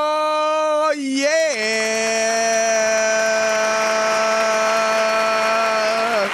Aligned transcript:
Oh, 0.00 0.94
yeah. 5.38 6.24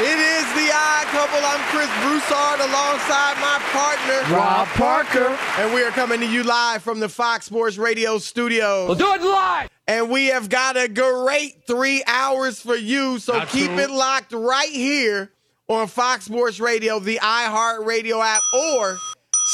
It 0.00 0.18
is 0.18 0.44
the 0.54 0.70
odd 0.72 1.06
couple. 1.08 1.38
I'm 1.42 1.60
Chris 1.70 1.88
Broussard 2.02 2.60
alongside 2.60 3.34
my 3.40 3.58
partner, 3.72 4.36
Rob 4.36 4.68
Parker. 4.68 5.38
And 5.58 5.74
we 5.74 5.82
are 5.82 5.90
coming 5.90 6.20
to 6.20 6.26
you 6.26 6.42
live 6.44 6.82
from 6.82 7.00
the 7.00 7.08
Fox 7.08 7.46
Sports 7.46 7.78
Radio 7.78 8.18
studio. 8.18 8.86
We'll 8.86 8.94
do 8.96 9.12
it 9.14 9.22
live. 9.22 9.68
And 9.86 10.10
we 10.10 10.26
have 10.26 10.48
got 10.50 10.76
a 10.76 10.88
great 10.88 11.66
three 11.66 12.04
hours 12.06 12.60
for 12.60 12.76
you. 12.76 13.18
So 13.18 13.32
Not 13.38 13.48
keep 13.48 13.66
true. 13.66 13.78
it 13.78 13.90
locked 13.90 14.32
right 14.32 14.68
here 14.70 15.32
on 15.68 15.86
Fox 15.86 16.24
Sports 16.24 16.60
Radio, 16.60 16.98
the 16.98 17.18
iHeart 17.22 17.84
Radio 17.84 18.22
app, 18.22 18.40
or 18.54 18.96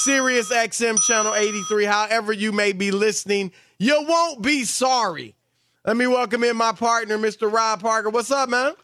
Sirius 0.03 0.53
XM 0.53 1.01
Channel 1.01 1.35
83, 1.35 1.85
however 1.85 2.33
you 2.33 2.53
may 2.53 2.73
be 2.73 2.93
listening. 2.93 3.51
You 3.79 4.05
won't 4.07 4.41
be 4.41 4.65
sorry. 4.65 5.35
Let 5.85 5.97
me 5.97 6.07
welcome 6.07 6.45
in 6.45 6.57
my 6.57 6.73
partner, 6.73 7.19
Mr. 7.19 7.53
Rob 7.53 7.83
Parker. 7.83 8.11
What's 8.11 8.31
up, 8.31 8.49
man? 8.49 8.75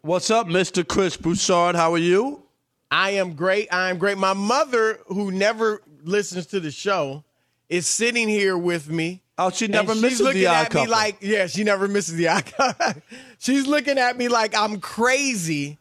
What's 0.00 0.30
up, 0.30 0.48
Mr. 0.48 0.86
Chris 0.86 1.16
Broussard? 1.16 1.76
How 1.76 1.92
are 1.92 1.98
you? 1.98 2.42
I 2.90 3.10
am 3.12 3.34
great. 3.34 3.72
I 3.72 3.88
am 3.88 3.98
great. 3.98 4.18
My 4.18 4.32
mother, 4.32 4.98
who 5.06 5.30
never 5.30 5.82
listens 6.02 6.46
to 6.46 6.58
the 6.58 6.72
show, 6.72 7.22
is 7.68 7.86
sitting 7.86 8.28
here 8.28 8.58
with 8.58 8.90
me. 8.90 9.22
Oh, 9.38 9.50
she 9.50 9.68
never 9.68 9.94
she's 9.94 10.02
misses 10.02 10.20
looking 10.20 10.42
the 10.42 10.46
Odd 10.48 10.66
at 10.66 10.74
me 10.74 10.86
like, 10.88 11.18
yeah, 11.20 11.46
she 11.46 11.62
never 11.62 11.86
misses 11.86 12.16
the 12.16 12.28
eye. 12.28 12.42
she's 13.38 13.68
looking 13.68 13.98
at 13.98 14.18
me 14.18 14.26
like 14.26 14.54
I'm 14.56 14.80
crazy 14.80 15.78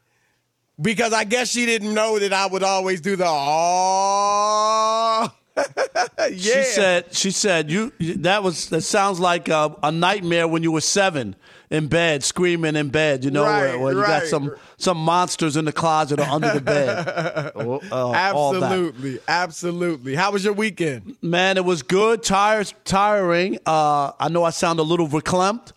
because 0.79 1.13
I 1.13 1.23
guess 1.23 1.49
she 1.49 1.65
didn't 1.65 1.93
know 1.93 2.19
that 2.19 2.33
I 2.33 2.45
would 2.45 2.63
always 2.63 3.01
do 3.01 3.15
the 3.15 3.25
oh. 3.27 5.31
yeah. 5.57 6.29
She 6.29 6.63
said. 6.63 7.13
She 7.13 7.31
said 7.31 7.69
you. 7.69 7.91
That 7.99 8.43
was. 8.43 8.69
That 8.69 8.81
sounds 8.81 9.19
like 9.19 9.49
a, 9.49 9.75
a 9.83 9.91
nightmare 9.91 10.47
when 10.47 10.63
you 10.63 10.71
were 10.71 10.81
seven 10.81 11.35
in 11.69 11.87
bed, 11.87 12.23
screaming 12.23 12.75
in 12.75 12.89
bed. 12.89 13.23
You 13.23 13.31
know, 13.31 13.43
Right, 13.43 13.71
where, 13.71 13.79
where 13.79 13.93
you 13.93 14.01
got 14.01 14.27
some 14.27 14.55
some 14.77 14.97
monsters 14.97 15.57
in 15.57 15.65
the 15.65 15.71
closet 15.71 16.19
or 16.19 16.23
under 16.23 16.53
the 16.53 16.61
bed. 16.61 17.51
Oh, 17.55 17.81
uh, 17.91 18.13
absolutely, 18.13 19.19
absolutely. 19.27 20.15
How 20.15 20.31
was 20.31 20.43
your 20.43 20.53
weekend? 20.53 21.15
Man, 21.21 21.57
it 21.57 21.65
was 21.65 21.83
good. 21.83 22.23
Tires 22.23 22.73
tiring. 22.85 23.57
Uh, 23.65 24.11
I 24.19 24.29
know 24.29 24.43
I 24.43 24.51
sound 24.51 24.79
a 24.79 24.83
little 24.83 25.07
verklempt. 25.07 25.73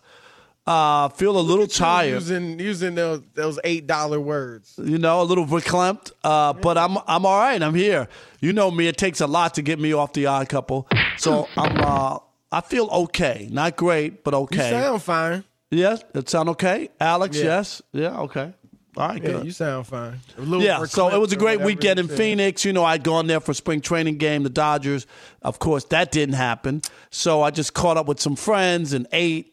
Uh, 0.67 1.09
feel 1.09 1.37
a 1.37 1.41
little 1.41 1.67
tired. 1.67 2.09
Using 2.13 2.59
using 2.59 2.95
those 2.95 3.21
those 3.35 3.59
eight 3.63 3.85
dollar 3.85 4.19
words. 4.19 4.73
you 4.83 4.97
know, 4.97 5.21
a 5.21 5.23
little 5.23 5.45
verklempt. 5.45 6.11
Uh, 6.23 6.53
but 6.53 6.77
I'm 6.77 6.97
I'm 7.07 7.25
all 7.25 7.39
right. 7.39 7.61
I'm 7.61 7.75
here. 7.75 8.07
You 8.41 8.51
know 8.53 8.71
me. 8.71 8.87
It 8.87 8.97
takes 8.97 9.21
a 9.21 9.27
lot 9.27 9.53
to 9.55 9.61
get 9.61 9.79
me 9.79 9.93
off 9.93 10.13
the 10.13 10.25
odd 10.25 10.49
couple. 10.49 10.87
So 11.17 11.47
I'm. 11.57 11.79
Uh, 11.79 12.19
I 12.51 12.61
feel 12.61 12.85
okay. 12.87 13.47
Not 13.51 13.75
great, 13.75 14.23
but 14.23 14.33
okay. 14.33 14.69
You 14.69 14.81
sound 14.83 15.01
fine. 15.03 15.43
yes, 15.71 16.03
it 16.13 16.29
sound 16.29 16.47
okay. 16.49 16.89
Alex, 17.01 17.35
Yeah. 17.37 17.43
yes, 17.43 17.81
yeah, 17.91 18.19
okay. 18.21 18.53
All 18.95 19.09
right, 19.09 19.21
Yeah, 19.21 19.29
good. 19.31 19.45
you 19.45 19.51
sound 19.51 19.87
fine. 19.87 20.21
A 20.37 20.41
little 20.41 20.63
Yeah, 20.63 20.85
so 20.85 21.09
it 21.13 21.19
was 21.19 21.33
a 21.33 21.35
great 21.35 21.59
weekend 21.59 21.99
in. 21.99 22.07
Phoenix. 22.07 22.63
You 22.63 22.71
know, 22.71 22.85
I'd 22.85 23.03
gone 23.03 23.27
there 23.27 23.41
for 23.41 23.53
spring 23.53 23.81
training 23.81 24.17
game, 24.19 24.43
the 24.43 24.49
Dodgers. 24.49 25.05
Of 25.41 25.59
course, 25.59 25.83
that 25.85 26.11
didn't 26.13 26.35
happen. 26.35 26.81
So 27.09 27.41
I 27.41 27.51
just 27.51 27.73
caught 27.73 27.97
up 27.97 28.05
with 28.07 28.21
some 28.21 28.37
friends 28.37 28.93
and 28.93 29.05
ate. 29.11 29.51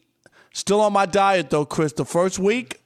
Still 0.53 0.79
on 0.81 0.93
my 0.93 1.05
diet 1.05 1.49
though, 1.49 1.65
Chris. 1.65 1.93
The 1.93 2.05
first 2.05 2.39
week, 2.39 2.79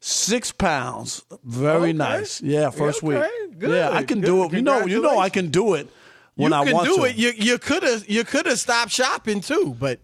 six 0.00 0.52
pounds. 0.52 1.22
Very 1.44 1.76
Okay. 1.90 1.92
nice. 1.94 2.40
Yeah, 2.42 2.70
first 2.70 3.02
Okay, 3.02 3.20
week. 3.20 3.58
good, 3.58 3.70
Yeah, 3.70 3.90
I 3.90 4.04
can 4.04 4.20
good. 4.20 4.26
do 4.26 4.44
it. 4.44 4.52
You 4.52 4.62
know, 4.62 4.84
you 4.86 5.00
know, 5.02 5.18
I 5.18 5.30
can 5.30 5.48
do 5.48 5.74
it 5.74 5.88
when 6.36 6.52
you 6.52 6.56
I 6.58 6.72
want 6.72 6.88
do 6.88 6.96
to. 6.98 7.04
it. 7.04 7.16
You 7.16 7.32
you 7.36 7.58
could 7.58 7.82
have 7.82 8.08
you 8.08 8.22
could 8.24 8.46
have 8.46 8.58
stopped 8.60 8.90
shopping 8.92 9.40
too, 9.40 9.74
but 9.80 9.98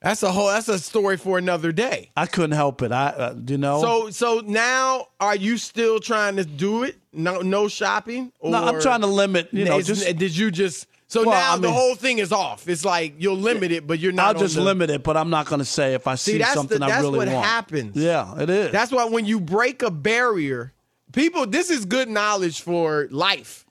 that's 0.00 0.22
a 0.22 0.30
whole 0.30 0.46
that's 0.46 0.68
a 0.68 0.78
story 0.78 1.16
for 1.16 1.38
another 1.38 1.72
day. 1.72 2.10
I 2.16 2.26
couldn't 2.26 2.52
help 2.52 2.82
it. 2.82 2.92
I, 2.92 3.06
uh, 3.08 3.34
you 3.46 3.58
know. 3.58 3.80
So 3.82 4.10
so 4.10 4.42
now 4.46 5.08
are 5.18 5.36
you 5.36 5.58
still 5.58 5.98
trying 5.98 6.36
to 6.36 6.44
do 6.44 6.84
it? 6.84 6.96
No 7.12 7.40
no 7.40 7.66
shopping? 7.66 8.32
Or 8.38 8.52
no, 8.52 8.62
I'm 8.64 8.80
trying 8.80 9.00
to 9.00 9.06
limit. 9.08 9.48
You 9.52 9.64
know, 9.64 9.82
just 9.82 10.04
did 10.18 10.36
you 10.36 10.52
just 10.52 10.86
so 11.12 11.24
Well, 11.26 11.32
now 11.32 11.52
I 11.52 11.58
the 11.58 11.70
whole 11.70 11.94
thing 11.94 12.20
is 12.20 12.32
off. 12.32 12.66
It's 12.66 12.86
like 12.86 13.16
you're 13.18 13.34
limited, 13.34 13.72
it, 13.76 13.86
but 13.86 13.98
you're 13.98 14.12
not. 14.12 14.36
I'll 14.36 14.40
just 14.40 14.54
the- 14.54 14.62
limit 14.62 14.88
it. 14.88 15.02
But 15.02 15.18
I'm 15.18 15.28
not 15.28 15.44
going 15.44 15.58
to 15.58 15.64
say 15.66 15.92
if 15.92 16.06
I 16.06 16.14
see, 16.14 16.32
See, 16.32 16.38
that's 16.38 16.54
something 16.54 16.78
the, 16.78 16.86
I 16.86 16.88
that's 16.88 17.02
really 17.02 17.18
what 17.18 17.28
want. 17.28 17.44
happens. 17.44 17.94
Yeah, 17.96 18.40
it 18.40 18.48
is. 18.48 18.72
That's 18.72 18.90
why 18.90 19.04
when 19.04 19.26
you 19.26 19.38
break 19.38 19.82
a 19.82 19.90
barrier, 19.90 20.72
people, 21.12 21.46
this 21.46 21.68
is 21.68 21.84
good 21.84 22.08
knowledge 22.08 22.62
for 22.62 23.08
life. 23.10 23.66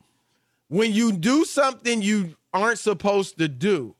When 0.67 0.93
you 0.93 1.13
do 1.13 1.43
something 1.43 2.03
you 2.03 2.35
aren't 2.53 2.77
supposed 2.77 3.39
to 3.39 3.47
do, 3.47 3.95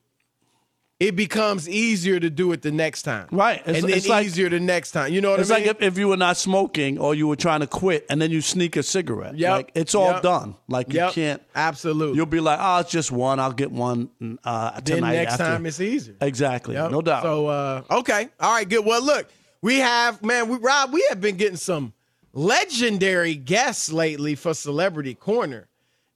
it 1.02 1.16
becomes 1.16 1.68
easier 1.68 2.20
to 2.20 2.30
do 2.30 2.52
it 2.52 2.62
the 2.62 2.72
next 2.72 3.02
time. 3.02 3.28
Right. 3.32 3.60
It's- 3.62 3.76
and 3.78 3.90
then 3.90 3.98
it's 3.98 4.08
like- 4.08 4.24
easier 4.28 4.50
the 4.50 4.60
next 4.60 4.92
time. 4.92 5.12
You 5.12 5.20
know 5.20 5.30
what 5.32 5.34
I 5.34 5.38
mean? 5.38 5.42
It's 5.42 5.50
like 5.50 5.66
if, 5.66 5.82
if 5.82 5.98
you 5.98 6.08
were 6.10 6.16
not 6.16 6.38
smoking 6.38 7.00
or 7.00 7.16
you 7.16 7.28
were 7.28 7.36
trying 7.36 7.62
to 7.62 7.68
quit 7.68 8.06
and 8.08 8.22
then 8.22 8.30
you 8.30 8.40
sneak 8.40 8.78
a 8.78 8.84
cigarette. 8.84 9.36
Yep. 9.36 9.52
Like 9.52 9.72
it's 9.74 9.96
all 9.96 10.12
Yep. 10.12 10.22
done. 10.22 10.56
Like 10.68 10.94
Yep. 10.94 11.10
you 11.10 11.14
can't. 11.24 11.42
Absolutely. 11.56 12.18
You'll 12.18 12.28
be 12.28 12.40
like, 12.40 12.60
oh, 12.62 12.82
it's 12.82 12.92
just 12.92 13.12
one. 13.12 13.40
I'll 13.40 13.52
get 13.52 13.72
one 13.72 14.10
uh, 14.44 14.80
then 14.82 14.98
tonight. 14.98 15.16
next 15.16 15.34
after. 15.34 15.44
time 15.46 15.66
it's 15.66 15.82
easier. 15.82 16.16
exactly. 16.22 16.76
Yep. 16.76 16.92
No 16.92 17.02
doubt. 17.02 17.24
So 17.24 17.48
uh, 17.48 17.82
okay, 17.90 18.30
all 18.40 18.54
right, 18.54 18.70
good. 18.70 18.86
Well, 18.86 19.04
look, 19.04 19.28
we 19.64 19.80
have 19.80 20.24
man, 20.24 20.50
we 20.50 20.58
Rob, 20.58 20.94
we 20.94 21.04
have 21.10 21.20
been 21.20 21.36
getting 21.36 21.58
some 21.58 21.94
legendary 22.34 23.36
guests 23.36 23.92
lately 23.92 24.36
for 24.36 24.54
Celebrity 24.54 25.16
Corner, 25.16 25.68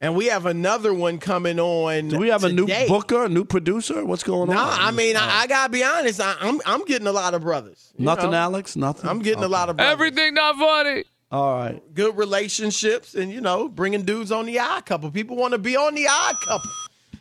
and 0.01 0.15
we 0.15 0.25
have 0.27 0.45
another 0.45 0.93
one 0.93 1.17
coming 1.19 1.59
on. 1.59 2.09
Do 2.09 2.19
we 2.19 2.29
have 2.29 2.43
a 2.43 2.51
new 2.51 2.67
booker, 2.87 3.25
a 3.25 3.29
new 3.29 3.45
producer? 3.45 4.05
What's 4.05 4.23
going 4.23 4.49
No, 4.49 4.57
on? 4.57 4.67
No, 4.67 4.85
I 4.85 4.91
mean, 4.91 5.15
I, 5.15 5.41
I 5.41 5.47
gotta 5.47 5.71
be 5.71 5.83
honest. 5.83 6.19
I, 6.21 6.35
I'm 6.39 6.59
I'm 6.65 6.83
getting 6.85 7.07
a 7.07 7.11
lot 7.11 7.33
of 7.33 7.41
brothers. 7.41 7.93
nothing, 7.97 8.31
know? 8.31 8.37
Alex. 8.37 8.75
Nothing. 8.75 9.09
I'm 9.09 9.19
getting 9.19 9.43
a 9.43 9.47
lot 9.47 9.69
of 9.69 9.77
brothers. 9.77 9.93
Everything 9.93 10.33
not 10.33 10.55
funny. 10.57 11.03
All 11.31 11.57
right. 11.57 11.93
good 11.93 12.15
relationships, 12.17 13.15
and 13.15 13.31
you 13.31 13.41
know, 13.41 13.67
bringing 13.67 14.03
dudes 14.03 14.31
on 14.31 14.45
the 14.45 14.59
odd 14.59 14.85
couple. 14.85 15.09
People 15.11 15.35
want 15.37 15.53
to 15.53 15.57
be 15.57 15.75
on 15.75 15.95
the 15.95 16.07
odd 16.07 16.35
couple. 16.47 16.71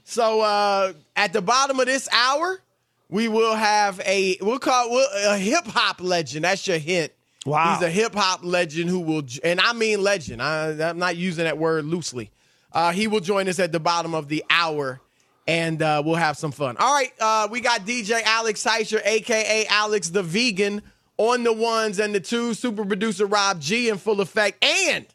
So 0.05 0.43
uh, 0.43 0.93
at 1.17 1.33
the 1.33 1.41
bottom 1.41 1.81
of 1.81 1.87
this 1.87 2.09
hour, 2.13 2.61
we 3.09 3.29
will 3.29 3.55
have 3.55 4.01
a 4.05 4.37
we'll 4.41 4.59
call 4.59 4.91
we'll, 4.91 5.09
a 5.33 5.39
hip 5.39 5.65
hop 5.67 6.01
legend. 6.01 6.45
That's 6.45 6.67
your 6.67 6.79
hint. 6.79 7.13
Wow. 7.47 7.75
He's 7.75 7.87
a 7.87 7.91
hip 7.91 8.15
hop 8.15 8.41
legend 8.43 8.91
who 8.91 9.01
will, 9.01 9.23
and 9.43 9.61
I 9.61 9.73
mean 9.73 10.03
legend. 10.03 10.43
I, 10.43 10.91
I'm 10.91 10.99
not 10.99 11.17
using 11.17 11.45
that 11.45 11.59
word 11.59 11.85
loosely. 11.85 12.31
Uh, 12.75 12.93
he 12.93 13.07
will 13.07 13.21
join 13.21 13.49
us 13.49 13.59
at 13.61 13.71
the 13.71 13.79
bottom 13.81 14.15
of 14.15 14.29
the 14.29 14.45
hour, 14.51 15.01
and 15.47 15.81
uh, 15.81 16.03
we'll 16.05 16.17
have 16.17 16.37
some 16.37 16.51
fun. 16.51 16.77
All 16.77 16.93
right, 16.93 17.13
uh, 17.21 17.49
we 17.51 17.61
got 17.61 17.87
DJ 17.87 18.21
Alex 18.25 18.65
Heischer, 18.65 19.01
aka 19.05 19.65
Alex 19.67 20.09
the 20.11 20.25
Vegan, 20.25 20.83
on 21.17 21.45
the 21.45 21.53
ones 21.53 22.01
and 22.01 22.15
the 22.15 22.21
two. 22.21 22.53
Super 22.53 22.85
producer 22.85 23.27
Rob 23.27 23.61
G 23.61 23.89
in 23.89 23.97
full 23.97 24.21
effect, 24.21 24.63
and 24.65 25.07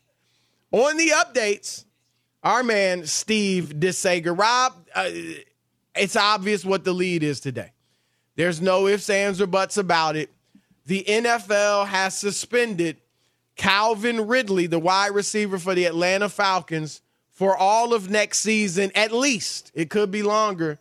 on 0.72 0.96
the 0.96 1.10
updates, 1.10 1.84
our 2.44 2.64
man 2.64 3.06
Steve 3.06 3.74
Disager. 3.78 4.38
Rob, 4.38 4.74
uh, 4.96 5.10
it's 5.96 6.16
obvious 6.16 6.64
what 6.64 6.86
the 6.86 6.94
lead 6.94 7.24
is 7.24 7.42
today. 7.42 7.74
There's 8.36 8.62
no 8.62 8.88
ifs, 8.88 9.10
ands, 9.10 9.42
or 9.42 9.48
buts 9.48 9.76
about 9.76 10.16
it. 10.16 10.30
The 10.86 11.04
NFL 11.06 11.88
has 11.88 12.18
suspended 12.18 13.02
Calvin 13.58 14.28
Ridley, 14.28 14.66
the 14.66 14.80
wide 14.80 15.14
receiver 15.14 15.60
for 15.60 15.76
the 15.76 15.84
Atlanta 15.84 16.30
Falcons, 16.30 17.02
for 17.40 17.56
all 17.56 17.94
of 17.94 18.10
next 18.10 18.40
season, 18.42 18.92
at 18.96 19.14
least. 19.14 19.72
It 19.74 19.90
could 19.90 20.12
be 20.12 20.24
longer, 20.24 20.78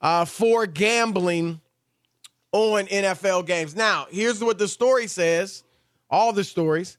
uh, 0.00 0.24
for 0.24 0.64
gambling 0.64 1.60
on 2.52 2.86
NFL 2.86 3.44
games. 3.44 3.76
Now, 3.76 4.06
here's 4.10 4.42
what 4.42 4.56
the 4.56 4.66
story 4.66 5.08
says 5.08 5.62
all 6.08 6.32
the 6.32 6.42
stories 6.42 6.96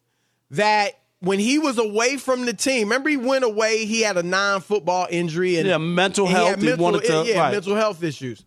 that 0.51 0.99
when 1.19 1.39
he 1.39 1.57
was 1.57 1.79
away 1.79 2.17
from 2.17 2.45
the 2.45 2.53
team, 2.53 2.89
remember 2.89 3.09
he 3.09 3.17
went 3.17 3.43
away, 3.43 3.85
he 3.85 4.01
had 4.01 4.17
a 4.17 4.23
non 4.23 4.61
football 4.61 5.07
injury 5.09 5.57
and 5.57 5.67
Yeah, 5.67 5.79
mental 5.79 6.27
and 6.27 6.35
health. 6.35 6.59
He 6.59 6.65
mental, 6.67 6.83
wanted 6.83 7.03
to- 7.05 7.23
yeah, 7.25 7.39
right. 7.39 7.51
mental 7.53 7.75
health 7.75 8.03
issues. 8.03 8.45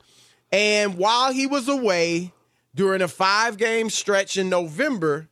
And 0.53 0.97
while 0.97 1.33
he 1.33 1.49
was 1.49 1.69
away 1.69 2.33
during 2.77 3.03
a 3.03 3.09
five 3.09 3.56
game 3.56 3.91
stretch 3.91 4.37
in 4.37 4.49
November, 4.51 5.27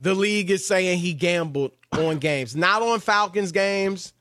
the 0.00 0.12
league 0.12 0.50
is 0.50 0.66
saying 0.66 0.98
he 0.98 1.12
gambled 1.14 1.70
on 1.92 2.18
games, 2.18 2.56
not 2.56 2.82
on 2.82 2.98
Falcons 2.98 3.52
games. 3.52 4.12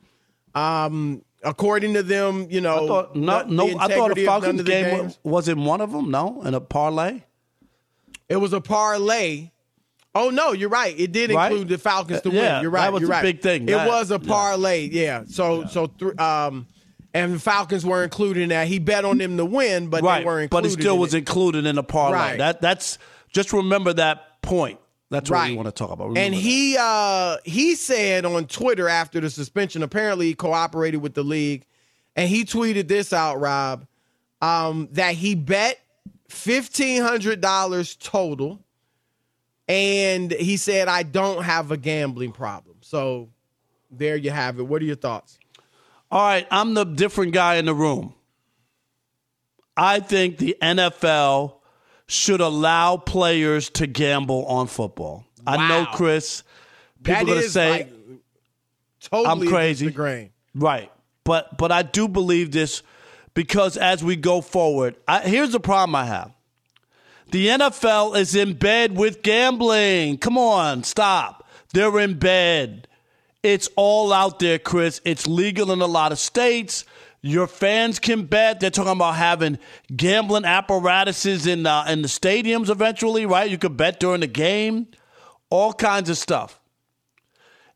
Um, 0.56 1.22
according 1.44 1.94
to 1.96 2.04
them, 2.04 2.48
you 2.50 2.62
know, 2.62 2.86
I 2.86 2.88
thought 2.88 3.16
no, 3.16 3.44
the- 3.44 3.52
no. 3.54 3.68
the 3.68 3.78
I 3.80 3.88
thought 3.90 4.16
the 4.16 4.25
Falcons 4.25 4.60
of 4.62 4.66
game 4.66 5.04
was, 5.06 5.19
was 5.24 5.48
in 5.50 5.63
one 5.66 5.81
of 5.81 5.92
them. 5.92 6.10
No, 6.10 6.42
in 6.44 6.54
a 6.54 6.62
parlay. 6.62 7.22
It 8.30 8.38
was 8.38 8.54
a 8.54 8.62
parlay. 8.62 9.52
Oh 10.16 10.30
no, 10.30 10.54
you're 10.54 10.69
right. 10.69 10.98
It 10.98 11.12
did 11.12 11.30
Right? 11.31 11.52
include 11.52 11.68
the 11.68 11.78
Falcons 11.78 12.22
to 12.22 12.30
Uh, 12.30 12.34
yeah, 12.34 12.54
win. 12.56 12.62
You're 12.63 12.72
right. 12.72 12.81
that 12.84 12.94
was 12.94 13.02
you're 13.02 13.10
a 13.10 13.13
right. 13.13 13.22
big 13.22 13.42
thing. 13.42 13.68
It 13.68 13.75
was 13.75 14.12
a 14.12 14.18
parlay. 14.19 14.88
Yeah. 14.90 15.24
So 15.28 15.66
so 15.66 15.88
th- 15.88 16.18
um, 16.18 16.68
and 17.13 17.34
the 17.36 17.40
Falcons 17.40 17.86
were 17.86 18.04
included 18.04 18.44
in 18.44 18.50
that. 18.50 18.68
He 18.68 18.80
bet 18.80 19.04
on 19.06 19.18
them 19.18 19.36
to 19.38 19.46
win, 19.46 19.88
but 19.90 20.02
they 20.04 20.24
were 20.24 20.40
included. 20.42 20.50
but 20.50 20.66
it 20.66 20.72
still 20.72 20.98
was 20.98 21.13
included 21.13 21.66
in 21.66 21.75
the 21.75 21.84
parlay. 21.84 22.38
That 22.38 22.62
that's 22.62 22.98
just 23.34 23.52
remember 23.54 23.92
that 23.94 24.42
point. 24.42 24.80
That's 25.10 25.30
what 25.30 25.48
we 25.48 25.56
want 25.56 25.68
to 25.68 25.72
talk 25.72 25.92
about. 25.92 26.10
Remember 26.10 26.19
And 26.19 26.34
he 26.34 26.78
uh 26.80 27.38
he 27.44 27.75
said 27.75 28.25
on 28.25 28.48
Twitter 28.48 28.90
after 28.90 29.19
the 29.19 29.30
suspension, 29.30 29.84
apparently 29.84 30.28
he 30.28 30.34
cooperated 30.34 31.02
with 31.02 31.13
the 31.13 31.24
league, 31.24 31.66
and 32.16 32.28
he 32.28 32.44
tweeted 32.44 32.88
this 32.88 33.13
out, 33.13 33.40
Rob, 33.40 33.86
um, 34.42 34.90
that 34.94 35.16
he 35.16 35.36
bet 35.36 35.80
fifteen 36.28 37.04
hundred 37.04 37.40
dollars 37.40 37.96
total, 37.96 38.60
and 39.68 40.31
he 40.31 40.57
said, 40.57 40.88
"I 40.88 41.04
don't 41.04 41.44
have 41.44 41.72
a 41.72 41.78
gambling 41.78 42.31
problem." 42.31 42.78
So 42.81 43.30
there 43.92 44.16
you 44.16 44.31
have 44.31 44.60
it. 44.60 44.63
What 44.63 44.81
are 44.81 44.86
your 44.86 44.96
thoughts? 44.96 45.38
All 46.12 46.25
right, 46.25 46.48
I'm 46.50 46.74
the 46.74 46.84
different 46.84 47.34
guy 47.34 47.56
in 47.56 47.66
the 47.66 47.74
room. 47.74 48.13
I 49.78 50.00
think 50.00 50.38
the 50.38 50.56
NFL 50.62 51.56
should 52.07 52.42
allow 52.42 52.98
players 52.98 53.69
to 53.72 53.88
gamble 53.88 54.46
on 54.46 54.68
football. 54.68 55.25
I 55.46 55.68
know, 55.68 55.86
Chris. 55.94 56.44
People 57.04 57.25
That 57.25 57.28
gonna 57.28 57.42
say 57.44 57.69
like 57.69 57.94
totally 59.00 59.48
I'm 59.48 59.48
crazy. 59.48 59.88
The 59.88 59.92
grain. 59.92 60.31
Right. 60.54 60.92
But 61.24 61.57
but 61.57 61.72
I 61.72 61.84
do 61.84 62.07
believe 62.07 62.52
this 62.52 62.81
because 63.34 63.78
as 63.78 64.04
we 64.04 64.16
go 64.16 64.42
forward, 64.42 64.96
I, 65.07 65.22
here's 65.22 65.52
the 65.52 65.60
problem 65.60 65.96
I 65.96 66.06
have. 66.06 66.31
The 67.31 67.48
NFL 67.48 68.18
is 68.18 68.36
in 68.36 68.54
bed 68.54 68.96
with 68.96 69.24
gambling. 69.24 70.19
Come 70.19 70.38
on, 70.38 70.84
stop. 70.84 71.48
They're 71.74 72.00
in 72.00 72.18
bed. 72.18 72.88
It's 73.44 73.68
all 73.75 74.13
out 74.13 74.40
there, 74.40 74.57
Chris. 74.57 75.02
It's 75.06 75.28
legal 75.28 75.72
in 75.72 75.81
a 75.81 75.88
lot 75.88 76.12
of 76.12 76.19
states. 76.19 76.86
Your 77.25 77.48
fans 77.48 77.98
can 77.98 78.25
bet. 78.25 78.60
They're 78.60 78.69
talking 78.69 78.92
about 78.92 79.16
having 79.16 79.57
gambling 79.95 80.45
apparatuses 80.45 81.48
in 81.48 81.66
uh, 81.66 81.83
in 81.88 82.04
the 82.04 82.07
stadiums 82.07 82.69
eventually, 82.69 83.25
right? 83.25 83.50
You 83.50 83.57
could 83.57 83.75
bet 83.75 84.00
during 84.00 84.22
the 84.22 84.27
game, 84.27 84.89
all 85.50 85.74
kinds 85.74 86.12
of 86.12 86.19
stuff. 86.19 86.62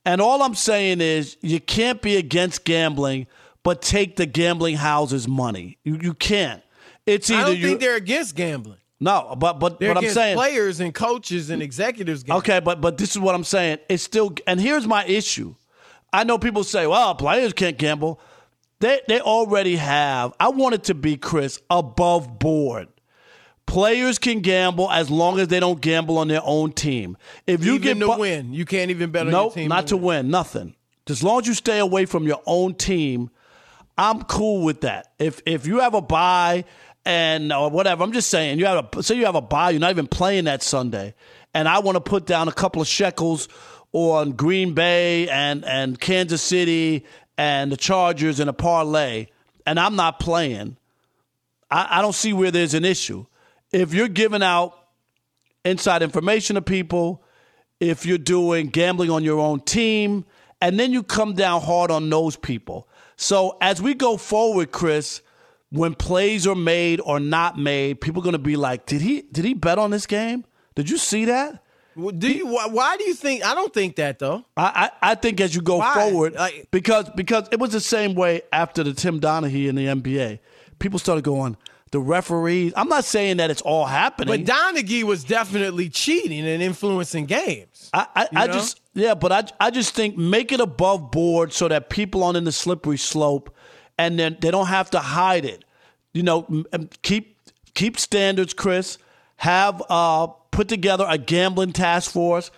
And 0.06 0.22
all 0.22 0.44
I'm 0.44 0.54
saying 0.54 1.02
is 1.02 1.36
you 1.42 1.60
can't 1.60 2.00
be 2.00 2.16
against 2.16 2.64
gambling, 2.64 3.26
but 3.64 3.82
take 3.82 4.18
the 4.18 4.28
gambling 4.28 4.76
houses' 4.76 5.28
money. 5.28 5.80
You 5.84 5.98
you 6.00 6.14
can't. 6.14 6.62
It's 7.08 7.32
either 7.32 7.42
I 7.42 7.46
don't 7.48 7.58
you 7.58 7.68
think 7.70 7.80
they're 7.80 7.96
against 7.96 8.36
gambling. 8.36 8.78
no, 9.00 9.36
but 9.36 9.54
but 9.54 9.80
They're 9.80 9.96
but 9.96 10.04
I'm 10.04 10.12
saying 10.12 10.38
players 10.38 10.80
and 10.80 10.94
coaches 10.94 11.50
and 11.50 11.64
executives. 11.64 12.22
Gambling. 12.22 12.38
okay, 12.44 12.60
but 12.60 12.82
but 12.82 13.00
this 13.00 13.16
is 13.16 13.20
what 13.20 13.34
I'm 13.34 13.44
saying. 13.44 13.80
It's 13.90 14.04
still 14.04 14.36
and 14.46 14.62
here's 14.62 14.86
my 14.86 15.06
issue. 15.06 15.56
I 16.14 16.24
know 16.24 16.38
people 16.38 16.64
say, 16.64 16.86
well, 16.86 17.16
players 17.16 17.54
can't 17.54 17.80
gamble. 17.80 18.20
They 18.80 19.02
they 19.08 19.20
already 19.20 19.76
have. 19.76 20.34
I 20.40 20.50
want 20.50 20.76
it 20.76 20.84
to 20.86 20.94
be 20.94 21.18
Chris 21.18 21.60
above 21.70 22.40
board. 22.40 22.88
Players 23.66 24.18
can 24.18 24.40
gamble 24.40 24.90
as 24.90 25.12
long 25.12 25.40
as 25.40 25.48
they 25.50 25.60
don't 25.60 25.80
gamble 25.80 26.18
on 26.18 26.28
their 26.28 26.42
own 26.44 26.72
team. 26.72 27.18
If 27.46 27.64
you 27.64 27.76
even 27.76 28.00
get 28.00 28.00
to 28.00 28.14
bu- 28.14 28.20
win, 28.20 28.54
you 28.54 28.66
can't 28.66 28.90
even 28.90 29.12
bet 29.12 29.28
on 29.28 29.32
no, 29.32 29.44
your 29.44 29.52
team. 29.52 29.68
not 29.68 29.88
to 29.88 29.98
win, 29.98 30.32
nothing. 30.32 30.76
As 31.08 31.24
long 31.24 31.42
as 31.42 31.48
you 31.48 31.54
stay 31.54 31.80
away 31.80 32.06
from 32.06 32.26
your 32.26 32.42
own 32.46 32.74
team, 32.74 33.30
I'm 33.98 34.24
cool 34.24 34.64
with 34.64 34.82
that. 34.82 35.12
If 35.20 35.42
if 35.46 35.68
you 35.68 35.80
have 35.80 35.94
a 35.94 36.02
buy 36.02 36.66
and 37.06 37.52
or 37.52 37.70
whatever, 37.70 38.04
I'm 38.04 38.12
just 38.12 38.30
saying 38.30 38.60
you 38.60 38.66
have 38.66 38.88
a 38.96 39.04
say 39.04 39.16
you 39.16 39.26
have 39.26 39.36
a 39.36 39.42
bye, 39.42 39.72
you're 39.72 39.80
not 39.80 39.92
even 39.92 40.08
playing 40.08 40.46
that 40.46 40.64
Sunday, 40.64 41.14
and 41.54 41.68
I 41.68 41.80
want 41.80 41.96
to 41.96 42.02
put 42.02 42.26
down 42.26 42.48
a 42.48 42.52
couple 42.52 42.82
of 42.82 42.88
shekels 42.88 43.50
on 43.92 44.32
Green 44.32 44.74
Bay 44.74 45.28
and 45.30 45.66
and 45.66 46.00
Kansas 46.00 46.42
City 46.42 47.06
and 47.40 47.72
the 47.72 47.78
Chargers 47.78 48.42
in 48.42 48.50
a 48.50 48.54
parlay, 48.54 49.28
and 49.66 49.80
I'm 49.80 49.96
not 49.96 50.20
playing. 50.20 50.76
I, 51.72 52.00
I 52.00 52.02
don't 52.02 52.14
see 52.14 52.34
where 52.34 52.52
there's 52.52 52.74
an 52.74 52.84
issue. 52.84 53.26
If 53.72 53.94
you're 53.94 54.10
giving 54.10 54.44
out 54.44 54.78
inside 55.64 56.02
information 56.02 56.56
to 56.56 56.62
people, 56.62 57.24
if 57.80 58.06
you're 58.06 58.18
doing 58.18 58.68
gambling 58.68 59.10
on 59.10 59.24
your 59.24 59.40
own 59.40 59.62
team, 59.62 60.26
and 60.60 60.78
then 60.78 60.92
you 60.92 61.02
come 61.02 61.34
down 61.34 61.62
hard 61.62 61.92
on 61.92 62.10
those 62.10 62.36
people. 62.36 62.90
So 63.16 63.58
as 63.62 63.82
we 63.82 63.94
go 63.94 64.18
forward, 64.18 64.74
Chris, 64.74 65.22
when 65.70 65.96
plays 65.96 66.46
are 66.46 66.56
made 66.56 67.00
or 67.00 67.22
not 67.22 67.58
made, 67.58 68.02
people 68.02 68.22
are 68.22 68.26
going 68.26 68.34
to 68.34 68.38
be 68.40 68.58
like, 68.58 68.86
"Did 68.86 69.00
he? 69.00 69.22
Did 69.32 69.46
he 69.46 69.54
bet 69.54 69.80
on 69.80 69.92
this 69.92 70.08
game? 70.08 70.44
Did 70.76 70.90
you 70.90 70.98
see 70.98 71.24
that?" 71.24 71.64
Do 72.18 72.32
you? 72.32 72.48
Why, 72.48 72.68
why 72.68 72.98
do 72.98 73.04
you 73.06 73.14
think? 73.14 73.46
I 73.46 73.54
don't 73.56 73.74
think 73.74 73.96
that 73.98 74.20
though. 74.20 74.46
I, 74.58 74.90
I, 75.02 75.12
I 75.12 75.16
think 75.16 75.40
as 75.42 75.56
you 75.56 75.62
go 75.62 75.78
Why? 75.78 75.94
forward, 75.94 76.36
Like- 76.36 76.68
because 76.72 77.10
because 77.16 77.48
it 77.52 77.60
was 77.60 77.72
the 77.72 77.82
same 77.82 78.16
way 78.16 78.42
after 78.52 78.84
the 78.84 78.94
Tim 78.94 79.20
Donaghy 79.20 79.68
in 79.68 79.76
the 79.76 79.86
NBA. 79.86 80.40
People 80.80 80.98
started 81.00 81.24
going, 81.26 81.58
the 81.92 82.00
referees. 82.00 82.72
I'm 82.76 82.88
not 82.88 83.04
saying 83.04 83.38
that 83.38 83.50
it's 83.52 83.62
all 83.62 83.86
happening. 83.86 84.46
But 84.46 84.54
Donaghy 84.56 85.04
was 85.04 85.24
definitely 85.24 85.90
cheating 85.90 86.48
and 86.48 86.62
influencing 86.62 87.26
games. 87.26 87.90
I, 87.94 88.08
I, 88.16 88.28
I 88.36 88.48
just 88.48 88.80
yeah, 88.94 89.14
but 89.14 89.32
I 89.32 89.44
I 89.68 89.72
just 89.72 89.94
think 89.96 90.18
make 90.18 90.52
it 90.52 90.60
above 90.60 91.12
board 91.12 91.52
so 91.54 91.68
that 91.68 91.90
people 91.90 92.24
aren't 92.24 92.38
in 92.38 92.44
the 92.44 92.52
slippery 92.52 92.98
slope, 92.98 93.54
and 93.98 94.18
then 94.20 94.38
they 94.40 94.52
don't 94.52 94.68
have 94.68 94.90
to 94.92 95.00
hide 95.00 95.46
it. 95.46 95.66
You 96.14 96.24
know, 96.24 96.64
keep 97.02 97.38
keep 97.74 97.98
standards, 98.00 98.54
Chris. 98.54 98.98
Have 99.38 99.82
uh 99.90 100.28
put 100.60 100.68
together 100.68 101.06
a 101.08 101.18
gambling 101.18 101.72
task 101.72 102.12
force 102.12 102.52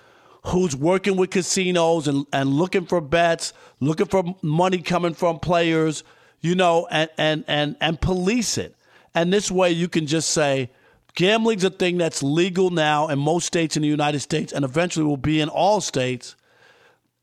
who's 0.45 0.75
working 0.75 1.17
with 1.17 1.29
casinos 1.29 2.07
and, 2.07 2.25
and 2.33 2.49
looking 2.49 2.83
for 2.83 2.99
bets, 2.99 3.53
looking 3.79 4.07
for 4.07 4.23
money 4.41 4.79
coming 4.79 5.13
from 5.13 5.37
players, 5.37 6.03
you 6.39 6.55
know, 6.55 6.87
and 6.89 7.11
and 7.19 7.45
and 7.47 7.75
and 7.79 8.01
police 8.01 8.57
it. 8.57 8.75
And 9.13 9.31
this 9.31 9.51
way 9.51 9.69
you 9.69 9.87
can 9.87 10.07
just 10.07 10.31
say 10.31 10.71
gambling's 11.13 11.63
a 11.63 11.69
thing 11.69 11.99
that's 11.99 12.23
legal 12.23 12.71
now 12.71 13.07
in 13.07 13.19
most 13.19 13.45
states 13.45 13.75
in 13.75 13.83
the 13.83 13.87
United 13.87 14.21
States 14.21 14.51
and 14.51 14.65
eventually 14.65 15.05
will 15.05 15.15
be 15.15 15.39
in 15.39 15.47
all 15.47 15.79
states. 15.79 16.35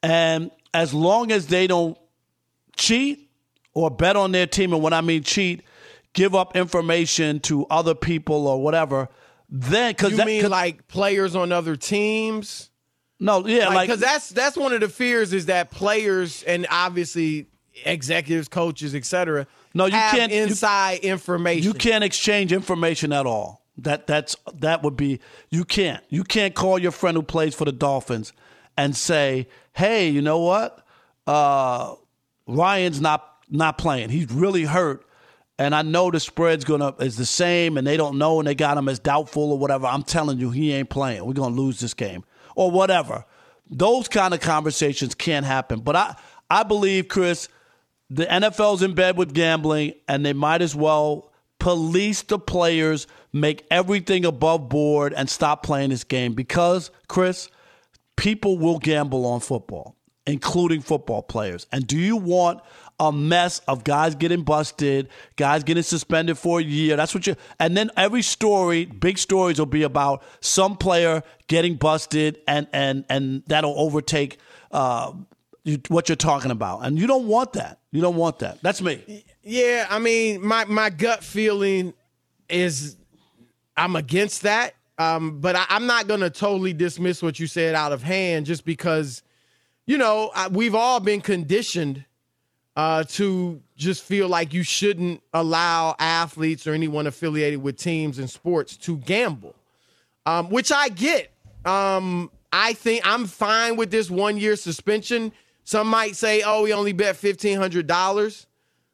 And 0.01 0.53
as 0.73 0.95
long 0.95 1.33
as 1.33 1.49
they 1.49 1.67
don't 1.67 1.99
cheat 2.77 3.29
or 3.75 3.91
bet 3.91 4.15
on 4.15 4.31
their 4.31 4.47
team, 4.47 4.73
and 4.73 4.81
when 4.81 4.93
I 4.93 5.01
mean 5.01 5.25
cheat, 5.25 5.65
give 6.13 6.37
up 6.37 6.55
information 6.55 7.41
to 7.41 7.67
other 7.67 7.97
people 7.97 8.47
or 8.47 8.63
whatever, 8.63 9.09
then 9.49 9.93
because 9.93 10.13
You 10.13 10.17
that, 10.19 10.27
mean 10.27 10.43
'cause- 10.43 10.51
like 10.51 10.89
players 10.89 11.35
on 11.37 11.53
other 11.53 11.77
teams? 11.77 12.71
no, 13.21 13.47
yeah, 13.47 13.69
like, 13.69 13.89
Because 13.89 14.01
that's 14.01 14.29
that's 14.31 14.57
one 14.57 14.73
of 14.73 14.81
the 14.81 14.89
fears 14.89 15.33
is 15.33 15.47
that 15.47 15.71
players 15.71 16.43
and 16.45 16.67
obviously 16.71 17.47
executives, 17.85 18.49
coaches, 18.49 18.95
etc. 18.95 19.47
No, 19.75 19.87
you 19.87 19.93
have 19.93 20.15
can't- 20.15 20.33
you- 20.33 20.43
inside 20.45 21.01
information. 21.01 21.63
You 21.65 21.75
can't 21.75 22.03
exchange 22.05 22.53
information 22.53 23.13
at 23.13 23.27
all. 23.27 23.63
That 23.79 24.07
that's 24.09 24.35
that 24.55 24.83
would 24.83 24.97
be 24.97 25.21
you 25.51 25.65
can't. 25.65 26.03
You 26.09 26.25
can't 26.25 26.55
call 26.55 26.79
your 26.81 26.91
friend 26.91 27.17
who 27.17 27.23
plays 27.23 27.55
for 27.55 27.65
the 27.65 27.71
Dolphins 27.73 28.33
and 28.77 28.97
say, 28.97 29.47
"Hey, 29.73 30.09
you 30.09 30.21
know 30.21 30.39
what? 30.39 30.85
Uh, 31.29 31.95
Ryan's 32.47 33.01
not 33.01 33.25
not 33.51 33.79
playing. 33.79 34.11
He's 34.11 34.31
really 34.31 34.65
hurt, 34.65 35.07
and 35.59 35.75
I 35.75 35.83
know 35.83 36.11
the 36.11 36.21
spread's 36.21 36.65
gonna 36.65 36.95
is 37.01 37.17
the 37.17 37.27
same, 37.27 37.77
and 37.77 37.87
they 37.87 37.97
don't 37.97 38.19
know, 38.19 38.39
and 38.41 38.47
they 38.47 38.55
got 38.55 38.79
him 38.79 38.89
as 38.89 38.99
doubtful 38.99 39.53
or 39.53 39.59
whatever. 39.59 39.87
I'm 39.87 40.03
telling 40.03 40.39
you, 40.39 40.51
he 40.51 40.73
ain't 40.73 40.91
playing. 40.91 41.25
We're 41.25 41.33
gonna 41.33 41.55
lose 41.55 41.81
this 41.81 41.95
game 41.95 42.25
or 42.55 42.71
whatever. 42.71 43.25
Those 43.71 44.09
kind 44.09 44.33
of 44.33 44.41
conversations 44.41 45.15
can't 45.15 45.45
happen. 45.45 45.81
But 45.81 45.97
I 45.97 46.17
I 46.51 46.63
believe, 46.63 47.09
Chris, 47.09 47.49
the 48.09 48.25
NFL's 48.25 48.83
in 48.83 48.95
bed 48.95 49.19
with 49.19 49.35
gambling, 49.35 49.95
and 50.07 50.25
they 50.25 50.33
might 50.33 50.63
as 50.63 50.75
well 50.75 51.33
police 51.59 52.23
the 52.23 52.39
players, 52.39 53.07
make 53.33 53.67
everything 53.71 54.25
above 54.25 54.69
board, 54.69 55.13
and 55.13 55.29
stop 55.29 55.63
playing 55.63 55.91
this 55.91 56.05
game 56.05 56.35
because, 56.35 56.91
Chris, 57.09 57.51
people 58.17 58.59
will 58.59 58.79
gamble 58.79 59.27
on 59.27 59.41
football, 59.41 59.97
including 60.27 60.81
football 60.81 61.23
players. 61.23 61.67
And 61.73 61.87
do 61.87 61.99
you 61.99 62.17
want 62.17 62.61
a 63.01 63.13
mess 63.13 63.61
of 63.69 63.85
guys 63.85 64.15
getting 64.15 64.43
busted, 64.43 65.09
guys 65.37 65.65
getting 65.65 65.83
suspended 65.83 66.39
for 66.39 66.61
a 66.61 66.63
year? 66.63 66.97
That's 66.97 67.15
what 67.15 67.27
you. 67.27 67.37
And 67.61 67.77
then 67.77 67.91
every 67.97 68.23
story, 68.23 68.85
big 68.85 69.19
stories, 69.19 69.59
will 69.59 69.67
be 69.67 69.83
about 69.83 70.23
some 70.41 70.77
player 70.77 71.23
getting 71.47 71.77
busted, 71.77 72.39
and 72.47 72.67
and 72.73 73.05
and 73.09 73.43
that'll 73.47 73.79
overtake. 73.79 74.39
Uh, 74.71 75.13
you, 75.65 75.79
what 75.89 76.09
you're 76.09 76.17
talking 76.17 76.51
about, 76.51 76.81
and 76.81 76.99
you 76.99 77.07
don't 77.07 77.27
want 77.27 77.53
that. 77.55 77.81
You 77.93 78.01
don't 78.01 78.17
want 78.17 78.39
that. 78.39 78.63
That's 78.63 78.81
me. 78.81 79.25
Yeah, 79.43 79.87
I 79.91 79.99
mean, 79.99 80.45
my 80.45 80.65
my 80.65 80.89
gut 80.89 81.23
feeling 81.23 81.93
is 82.49 82.97
I'm 83.77 83.97
against 83.97 84.43
that. 84.43 84.75
Um, 84.99 85.41
but 85.41 85.55
I, 85.55 85.65
I'm 85.69 85.87
not 85.87 86.09
to 86.09 86.31
totally 86.31 86.73
dismiss 86.73 87.23
what 87.23 87.39
you 87.39 87.47
said 87.47 87.75
out 87.77 87.93
of 87.93 88.03
hand 88.03 88.47
just 88.47 88.65
because, 88.65 89.23
you 89.87 89.97
know, 89.97 90.33
I, 90.35 90.49
we've 90.49 90.75
all 90.75 90.99
been 90.99 91.21
conditioned 91.21 92.05
uh, 92.79 93.03
to 93.03 93.61
just 93.77 94.05
feel 94.05 94.29
like 94.29 94.55
you 94.55 94.63
shouldn't 94.63 95.21
allow 95.35 95.97
athletes 95.99 96.65
or 96.65 96.75
anyone 96.75 97.09
affiliated 97.09 97.61
with 97.61 97.77
teams 97.77 98.21
and 98.21 98.31
sports 98.31 98.77
to 98.77 98.99
gamble, 98.99 99.57
um, 100.27 100.49
which 100.49 100.71
I 100.71 100.89
get. 100.89 101.33
Um, 101.65 102.31
I 102.53 102.75
think 102.75 103.05
I'm 103.05 103.27
fine 103.27 103.75
with 103.75 103.91
this 103.91 104.09
one 104.09 104.37
year 104.37 104.55
suspension. 104.55 105.33
Some 105.65 105.89
might 105.89 106.15
say, 106.15 106.43
oh, 106.47 106.67
he 106.67 106.73
only 106.73 106.93
bet 106.93 107.17
$1,500. 107.17 108.47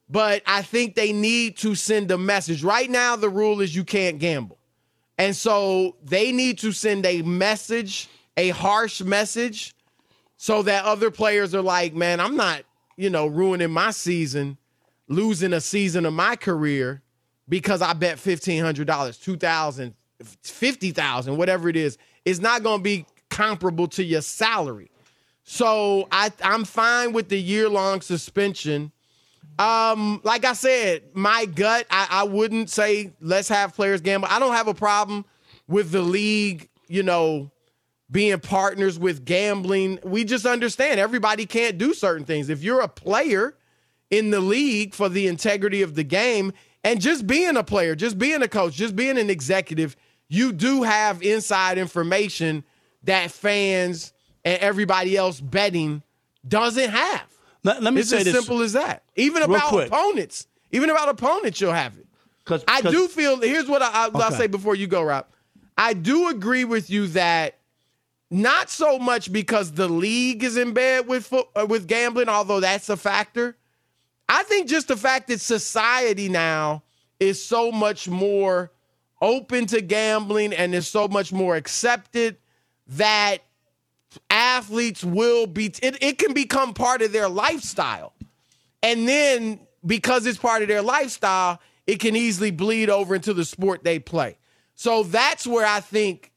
But 0.09 0.43
I 0.47 0.63
think 0.63 0.95
they 0.95 1.13
need 1.13 1.59
to 1.59 1.75
send 1.75 2.11
a 2.11 2.17
message. 2.17 2.65
Right 2.65 2.89
now, 2.89 3.17
the 3.17 3.29
rule 3.29 3.61
is 3.61 3.77
you 3.77 3.85
can't 3.85 4.19
gamble. 4.19 4.57
And 5.19 5.37
so 5.37 5.97
they 6.03 6.33
need 6.33 6.59
to 6.61 6.73
send 6.73 7.05
a 7.05 7.21
message, 7.21 8.09
a 8.39 8.49
harsh 8.49 9.03
message, 9.03 9.75
so 10.39 10.63
that 10.63 10.87
other 10.87 11.11
players 11.11 11.55
are 11.55 11.63
like, 11.63 11.93
man, 11.93 12.19
I'm 12.19 12.35
not, 12.35 12.65
you 12.97 13.11
know, 13.11 13.27
ruining 13.27 13.71
my 13.71 13.91
season, 13.91 14.59
losing 15.09 15.53
a 15.53 15.61
season 15.61 16.07
of 16.07 16.13
my 16.13 16.37
career 16.37 17.03
because 17.49 17.83
I 17.83 17.93
bet 17.93 18.19
$1,500, 18.19 18.85
$2,000, 18.85 19.93
$50,000, 20.23 21.37
whatever 21.37 21.69
it 21.69 21.77
is. 21.77 21.99
It's 22.25 22.41
not 22.41 22.63
going 22.63 22.79
to 22.79 22.83
be 22.83 23.07
comparable 23.29 23.89
to 23.89 24.05
your 24.05 24.23
salary. 24.23 24.91
So 25.45 26.09
I, 26.11 26.33
I'm 26.43 26.65
fine 26.65 27.13
with 27.13 27.29
the 27.29 27.39
year 27.39 27.69
long 27.69 28.01
suspension. 28.01 28.93
Um, 29.59 30.21
like 30.25 30.45
I 30.45 30.55
said, 30.55 31.03
my 31.13 31.45
gut, 31.45 31.87
I, 31.91 32.09
I 32.11 32.23
wouldn't 32.25 32.71
say 32.71 33.13
let's 33.21 33.49
have 33.49 33.75
players 33.75 34.01
gamble. 34.01 34.29
I 34.31 34.39
don't 34.39 34.55
have 34.55 34.69
a 34.69 34.75
problem 34.75 35.25
with 35.69 35.91
the 35.91 36.01
league, 36.01 36.69
you 36.89 37.03
know, 37.03 37.51
being 38.11 38.39
partners 38.41 38.99
with 38.99 39.25
gambling. 39.25 39.99
We 40.05 40.25
just 40.25 40.47
understand 40.47 41.01
everybody 41.01 41.47
can't 41.47 41.79
do 41.79 41.95
certain 41.95 42.25
things. 42.25 42.49
If 42.49 42.63
you're 42.63 42.81
a 42.81 42.89
player 42.89 43.57
in 44.11 44.31
the 44.31 44.41
league 44.41 44.95
for 44.95 45.09
the 45.09 45.27
integrity 45.27 45.83
of 45.83 45.95
the 45.95 46.05
game 46.05 46.53
and 46.85 47.01
just 47.01 47.27
being 47.27 47.57
a 47.57 47.65
player, 47.65 47.95
just 47.95 48.19
being 48.19 48.43
a 48.43 48.49
coach, 48.49 48.75
just 48.75 48.95
being 48.95 49.19
an 49.19 49.31
executive, 49.31 49.97
you 50.29 50.53
do 50.53 50.83
have 50.83 51.23
inside 51.23 51.79
information 51.79 52.65
that 53.05 53.31
fans 53.31 54.13
and 54.45 54.59
everybody 54.61 55.17
else 55.17 55.41
betting 55.41 56.03
doesn't 56.47 56.91
have. 56.91 57.25
Let, 57.63 57.83
let 57.83 57.95
me 57.95 58.03
it's 58.03 58.11
say 58.11 58.19
as 58.19 58.25
this. 58.25 58.35
simple 58.35 58.61
as 58.61 58.75
that. 58.75 59.03
Even 59.17 59.43
Real 59.43 59.55
about 59.57 59.69
quick. 59.69 59.89
opponents, 59.89 60.47
even 60.71 60.91
about 60.91 61.09
opponents, 61.09 61.61
you'll 61.61 61.73
have 61.73 61.97
it. 61.97 62.07
'Cause- 62.45 62.63
I 62.69 62.83
'cause- 62.83 62.93
do 62.93 63.09
feel. 63.09 63.41
Here's 63.41 63.67
what 63.67 63.81
I, 63.81 63.91
I, 63.91 64.09
will 64.09 64.23
Okay. 64.23 64.37
say 64.37 64.47
before 64.47 64.75
you 64.75 64.87
go, 64.87 65.03
Rob. 65.03 65.27
I 65.79 65.95
do 65.95 66.29
agree 66.29 66.65
with 66.65 66.91
you 66.91 67.07
that 67.09 67.57
not 68.35 68.69
so 68.69 68.99
much 68.99 69.33
because 69.33 69.71
the 69.71 69.87
league 69.87 70.43
is 70.43 70.57
in 70.57 70.73
bed 70.73 71.07
with 71.07 71.25
foot, 71.25 71.47
uh, 71.55 71.67
with 71.69 71.87
gambling, 71.87 72.29
although 72.29 72.59
that's 72.59 72.89
a 72.89 72.97
factor. 72.97 73.57
I 74.29 74.43
think 74.43 74.69
just 74.69 74.89
the 74.89 74.97
fact 74.97 75.29
that 75.29 75.41
society 75.41 76.29
now 76.29 76.83
is 77.21 77.43
so 77.45 77.71
much 77.71 78.09
more 78.09 78.73
open 79.23 79.67
to 79.67 79.81
gambling 79.81 80.53
and 80.53 80.75
is 80.75 80.89
so 80.89 81.07
much 81.07 81.33
more 81.33 81.55
accepted 81.55 82.37
that 82.89 83.39
athletes 84.29 85.05
will 85.05 85.47
be 85.47 85.67
it, 85.81 86.03
it 86.03 86.19
can 86.19 86.33
become 86.35 86.75
part 86.75 87.03
of 87.03 87.13
their 87.13 87.29
lifestyle. 87.29 88.15
And 88.83 89.07
then 89.07 89.61
because 89.87 90.27
it's 90.27 90.39
part 90.39 90.63
of 90.63 90.69
their 90.69 90.83
lifestyle, 90.83 91.61
it 91.87 92.01
can 92.01 92.17
easily 92.17 92.51
bleed 92.51 92.91
over 92.91 93.15
into 93.15 93.33
the 93.33 93.45
sport 93.45 93.85
they 93.85 94.01
play. 94.01 94.39
So 94.75 95.05
that's 95.05 95.47
where 95.47 95.67
I 95.67 95.79
think 95.79 96.33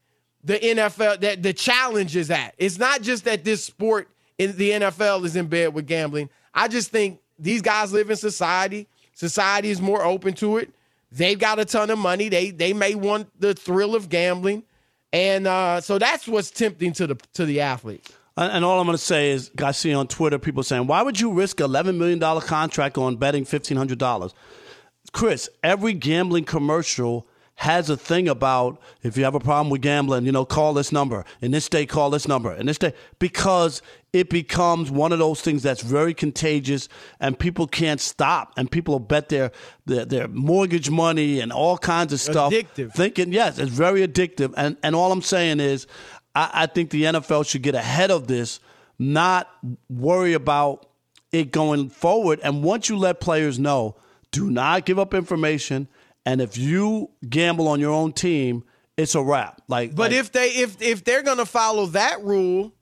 the 0.48 0.58
NFL 0.58 1.20
that 1.20 1.42
the 1.42 1.52
challenge 1.52 2.16
is 2.16 2.30
at. 2.30 2.54
It's 2.56 2.78
not 2.78 3.02
just 3.02 3.26
that 3.26 3.44
this 3.44 3.62
sport 3.62 4.08
in 4.38 4.56
the 4.56 4.70
NFL 4.70 5.26
is 5.26 5.36
in 5.36 5.46
bed 5.46 5.74
with 5.74 5.86
gambling. 5.86 6.30
I 6.54 6.68
just 6.68 6.90
think 6.90 7.20
these 7.38 7.60
guys 7.60 7.92
live 7.92 8.08
in 8.10 8.16
society. 8.16 8.88
Society 9.12 9.68
is 9.68 9.82
more 9.82 10.02
open 10.02 10.32
to 10.34 10.56
it. 10.56 10.70
They've 11.12 11.38
got 11.38 11.58
a 11.58 11.66
ton 11.66 11.90
of 11.90 11.98
money. 11.98 12.30
They 12.30 12.50
they 12.50 12.72
may 12.72 12.94
want 12.94 13.28
the 13.38 13.52
thrill 13.52 13.94
of 13.94 14.08
gambling. 14.08 14.62
And 15.12 15.46
uh, 15.46 15.82
so 15.82 15.98
that's 15.98 16.26
what's 16.26 16.50
tempting 16.50 16.94
to 16.94 17.06
the 17.08 17.16
to 17.34 17.44
the 17.44 17.60
athletes. 17.60 18.10
And 18.38 18.64
all 18.64 18.80
I'm 18.80 18.86
going 18.86 18.96
to 18.96 19.04
say 19.04 19.32
is, 19.32 19.50
I 19.62 19.72
see 19.72 19.92
on 19.92 20.08
Twitter 20.08 20.38
people 20.38 20.62
saying, 20.62 20.86
"Why 20.86 21.02
would 21.02 21.20
you 21.20 21.30
risk 21.30 21.60
11 21.60 21.98
million 21.98 22.18
dollar 22.18 22.40
contract 22.40 22.96
on 22.96 23.16
betting 23.16 23.42
1,500 23.44 23.98
dollars?" 23.98 24.32
Chris, 25.12 25.50
every 25.62 25.92
gambling 25.92 26.44
commercial 26.44 27.26
has 27.58 27.90
a 27.90 27.96
thing 27.96 28.28
about 28.28 28.80
if 29.02 29.16
you 29.16 29.24
have 29.24 29.34
a 29.34 29.40
problem 29.40 29.68
with 29.68 29.80
gambling, 29.80 30.24
you 30.24 30.30
know, 30.30 30.44
call 30.44 30.72
this 30.74 30.92
number. 30.92 31.24
In 31.40 31.50
this 31.50 31.64
state, 31.64 31.88
call 31.88 32.08
this 32.08 32.28
number. 32.28 32.52
In 32.52 32.66
this 32.66 32.76
state, 32.76 32.94
because 33.18 33.82
it 34.12 34.30
becomes 34.30 34.92
one 34.92 35.12
of 35.12 35.18
those 35.18 35.40
things 35.40 35.64
that's 35.64 35.82
very 35.82 36.14
contagious, 36.14 36.88
and 37.18 37.36
people 37.36 37.66
can't 37.66 38.00
stop, 38.00 38.52
and 38.56 38.70
people 38.70 38.94
will 38.94 39.00
bet 39.00 39.28
their 39.28 39.50
their, 39.86 40.04
their 40.04 40.28
mortgage 40.28 40.88
money 40.88 41.40
and 41.40 41.50
all 41.50 41.76
kinds 41.76 42.12
of 42.12 42.20
stuff. 42.20 42.52
Addictive. 42.52 42.94
Thinking, 42.94 43.32
yes, 43.32 43.58
it's 43.58 43.72
very 43.72 44.06
addictive. 44.06 44.54
And 44.56 44.76
and 44.84 44.94
all 44.94 45.10
I'm 45.10 45.20
saying 45.20 45.58
is, 45.58 45.88
I, 46.36 46.50
I 46.54 46.66
think 46.66 46.90
the 46.90 47.02
NFL 47.02 47.44
should 47.44 47.62
get 47.62 47.74
ahead 47.74 48.12
of 48.12 48.28
this, 48.28 48.60
not 49.00 49.48
worry 49.90 50.34
about 50.34 50.86
it 51.32 51.50
going 51.50 51.88
forward. 51.88 52.38
And 52.44 52.62
once 52.62 52.88
you 52.88 52.96
let 52.96 53.18
players 53.18 53.58
know, 53.58 53.96
do 54.30 54.48
not 54.48 54.86
give 54.86 55.00
up 55.00 55.12
information. 55.12 55.88
And 56.28 56.42
if 56.42 56.58
you 56.58 57.08
gamble 57.26 57.68
on 57.68 57.80
your 57.80 57.92
own 57.92 58.12
team, 58.12 58.62
it's 58.98 59.14
a 59.14 59.22
wrap. 59.22 59.62
Like, 59.66 59.94
But 59.94 60.10
like- 60.10 60.20
if 60.20 60.30
they 60.30 60.50
if 60.50 60.82
if 60.82 61.02
they're 61.02 61.22
gonna 61.22 61.46
follow 61.46 61.86
that 61.86 62.22
rule, 62.22 62.74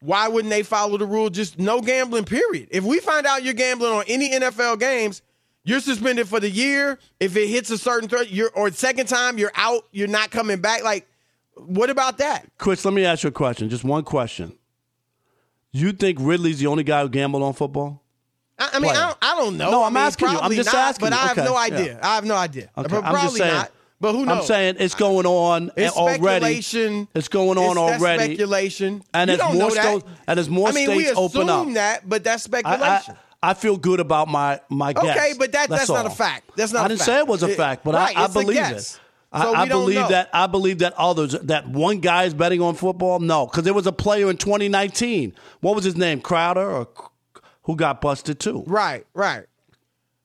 why 0.00 0.26
wouldn't 0.26 0.50
they 0.50 0.64
follow 0.64 0.98
the 0.98 1.06
rule 1.06 1.30
just 1.30 1.56
no 1.56 1.80
gambling? 1.80 2.24
Period. 2.24 2.66
If 2.72 2.82
we 2.82 2.98
find 2.98 3.26
out 3.28 3.44
you're 3.44 3.54
gambling 3.54 3.92
on 3.92 4.04
any 4.08 4.32
NFL 4.32 4.80
games, 4.80 5.22
you're 5.62 5.78
suspended 5.78 6.26
for 6.26 6.40
the 6.40 6.50
year. 6.50 6.98
If 7.20 7.36
it 7.36 7.46
hits 7.46 7.70
a 7.70 7.78
certain 7.78 8.08
threat, 8.08 8.32
you're 8.32 8.50
or 8.56 8.72
second 8.72 9.06
time 9.06 9.38
you're 9.38 9.52
out. 9.54 9.86
You're 9.92 10.08
not 10.08 10.32
coming 10.32 10.60
back. 10.60 10.82
Like, 10.82 11.06
what 11.54 11.90
about 11.90 12.18
that? 12.18 12.48
Chris, 12.58 12.84
let 12.84 12.92
me 12.92 13.04
ask 13.04 13.22
you 13.22 13.28
a 13.28 13.32
question. 13.32 13.68
Just 13.68 13.84
one 13.84 14.02
question. 14.02 14.58
You 15.70 15.92
think 15.92 16.18
Ridley's 16.20 16.58
the 16.58 16.66
only 16.66 16.82
guy 16.82 17.02
who 17.02 17.08
gambled 17.08 17.44
on 17.44 17.52
football? 17.52 18.02
I, 18.60 18.70
I 18.74 18.78
mean, 18.78 18.90
I 18.90 18.94
don't, 19.06 19.18
I 19.22 19.34
don't 19.36 19.56
know. 19.56 19.70
No, 19.70 19.82
I 19.82 19.86
I'm 19.86 19.94
mean, 19.94 20.02
asking 20.02 20.28
you. 20.30 20.38
I'm 20.38 20.52
just 20.52 20.66
not, 20.72 20.74
asking 20.90 21.08
But 21.08 21.12
you. 21.14 21.18
I 21.18 21.22
have 21.28 21.38
Okay, 21.38 21.44
no 21.46 21.52
yeah. 21.54 21.60
idea. 21.60 22.00
I 22.02 22.14
have 22.14 22.24
no 22.24 22.34
idea. 22.36 22.70
Okay, 22.76 22.88
But 22.88 22.92
I'm 22.92 23.02
probably 23.02 23.20
just 23.22 23.36
saying. 23.38 23.54
not. 23.54 23.72
But 24.02 24.12
who 24.12 24.24
knows? 24.24 24.38
I'm 24.38 24.44
saying 24.46 24.76
it's 24.78 24.94
going 24.94 25.26
on 25.26 25.70
It's 25.76 25.94
already. 25.96 26.18
speculation. 26.22 27.08
It's 27.14 27.28
going 27.28 27.58
on 27.58 27.76
It's- 27.76 28.00
already. 28.00 28.24
speculation. 28.24 29.02
And 29.12 29.30
as 29.30 29.40
more 29.54 29.70
states- 29.70 30.04
and 30.26 30.40
as 30.40 30.48
more 30.48 30.68
I 30.68 30.72
mean, 30.72 30.86
states 30.86 31.12
open 31.16 31.50
up. 31.50 31.68
that, 31.74 32.08
but 32.08 32.22
that's 32.24 32.42
speculation. 32.42 33.16
I, 33.42 33.50
I 33.50 33.54
feel 33.54 33.76
good 33.76 34.00
about 34.00 34.28
my 34.28 34.60
my 34.68 34.92
guess. 34.94 35.04
Okay, 35.04 35.32
but 35.38 35.52
that- 35.52 35.68
that's 35.68 35.88
not 35.88 36.06
a 36.06 36.10
fact. 36.10 36.50
That's 36.56 36.72
not 36.72 36.84
I 36.84 36.88
didn't 36.88 37.00
say 37.00 37.18
it 37.18 37.26
was 37.26 37.42
a 37.42 37.48
fact, 37.48 37.84
but 37.84 37.94
right, 37.94 38.16
I, 38.16 38.24
I 38.24 38.26
believe 38.28 38.58
it. 38.58 38.80
So 38.82 38.98
I, 39.32 39.62
I 39.62 39.68
believe 39.68 39.96
know. 39.96 40.08
that. 40.08 40.28
I 40.32 40.46
believe 40.48 40.78
that 40.80 40.92
others 40.96 41.32
that 41.42 41.68
one 41.68 42.00
guy 42.00 42.24
is 42.24 42.34
betting 42.34 42.60
on 42.60 42.74
football. 42.74 43.20
No, 43.20 43.46
because 43.46 43.62
there 43.64 43.74
was 43.74 43.86
a 43.86 43.92
player 43.92 44.28
in 44.30 44.36
2019. 44.38 45.34
What 45.60 45.76
was 45.76 45.84
his 45.84 45.96
name? 45.96 46.20
Crowder 46.20 46.68
or 46.68 46.88
who 47.70 47.76
got 47.76 48.00
busted 48.00 48.40
too? 48.40 48.64
Right, 48.66 49.06
right. 49.14 49.46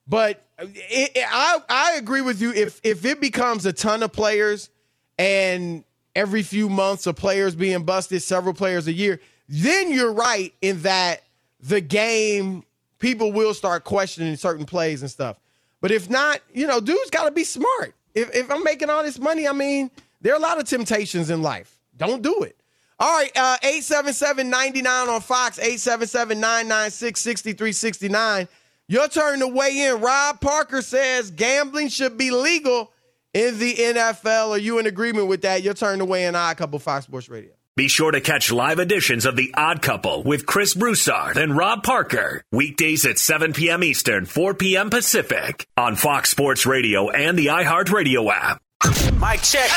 But 0.08 0.42
it, 0.58 1.12
it- 1.14 1.26
I 1.28 1.58
I 1.68 1.92
agree 1.96 2.20
with 2.20 2.40
you. 2.40 2.52
If 2.52 2.80
if 2.84 3.04
it 3.04 3.20
becomes 3.20 3.66
a 3.66 3.72
ton 3.72 4.02
of 4.02 4.12
players 4.12 4.70
and 5.18 5.84
every 6.14 6.42
few 6.42 6.68
months 6.68 7.06
of 7.06 7.16
players 7.16 7.54
being 7.54 7.84
busted, 7.84 8.22
several 8.22 8.54
players 8.54 8.86
a 8.88 8.92
year, 8.92 9.20
then 9.48 9.92
you're 9.92 10.12
right 10.12 10.52
in 10.62 10.82
that 10.82 11.22
the 11.60 11.80
game 11.80 12.64
people 12.98 13.32
will 13.32 13.54
start 13.54 13.84
questioning 13.84 14.34
certain 14.36 14.64
plays 14.66 15.02
and 15.02 15.10
stuff. 15.10 15.38
But 15.80 15.90
if 15.90 16.08
not, 16.08 16.40
you 16.52 16.66
know, 16.66 16.80
dude's 16.80 17.10
got 17.10 17.24
to 17.24 17.30
be 17.30 17.44
smart. 17.44 17.94
If 18.14 18.34
if 18.34 18.50
I'm 18.50 18.64
making 18.64 18.90
all 18.90 19.02
this 19.02 19.18
money, 19.18 19.46
I 19.46 19.52
mean, 19.52 19.90
there 20.20 20.32
are 20.32 20.36
a 20.36 20.42
lot 20.42 20.58
of 20.58 20.64
temptations 20.68 21.30
in 21.30 21.42
life. 21.42 21.78
Don't 21.96 22.22
do 22.22 22.42
it. 22.42 22.56
All 22.98 23.12
right, 23.12 23.30
uh, 23.36 23.58
877-99 23.62 25.08
on 25.08 25.20
Fox, 25.20 25.58
877-996-6369. 25.58 28.48
Your 28.88 29.08
turn 29.08 29.40
to 29.40 29.48
weigh 29.48 29.86
in. 29.86 30.00
Rob 30.00 30.40
Parker 30.40 30.80
says 30.80 31.30
gambling 31.30 31.88
should 31.88 32.16
be 32.16 32.30
legal 32.30 32.90
in 33.34 33.58
the 33.58 33.74
NFL. 33.74 34.50
Are 34.50 34.58
you 34.58 34.78
in 34.78 34.86
agreement 34.86 35.26
with 35.26 35.42
that? 35.42 35.62
Your 35.62 35.74
turn 35.74 35.98
to 35.98 36.06
weigh 36.06 36.24
in. 36.24 36.34
I 36.34 36.54
couple 36.54 36.78
Fox 36.78 37.04
Sports 37.04 37.28
Radio. 37.28 37.52
Be 37.76 37.88
sure 37.88 38.10
to 38.10 38.22
catch 38.22 38.50
live 38.50 38.78
editions 38.78 39.26
of 39.26 39.36
The 39.36 39.52
Odd 39.54 39.82
Couple 39.82 40.22
with 40.22 40.46
Chris 40.46 40.72
Broussard 40.72 41.36
and 41.36 41.54
Rob 41.54 41.82
Parker. 41.82 42.42
Weekdays 42.50 43.04
at 43.04 43.18
7 43.18 43.52
p.m. 43.52 43.84
Eastern, 43.84 44.24
4 44.24 44.54
p.m. 44.54 44.88
Pacific 44.88 45.66
on 45.76 45.96
Fox 45.96 46.30
Sports 46.30 46.64
Radio 46.64 47.10
and 47.10 47.38
the 47.38 47.48
iHeartRadio 47.48 48.32
app. 48.32 48.62
Mic 48.84 49.40
check. 49.42 49.70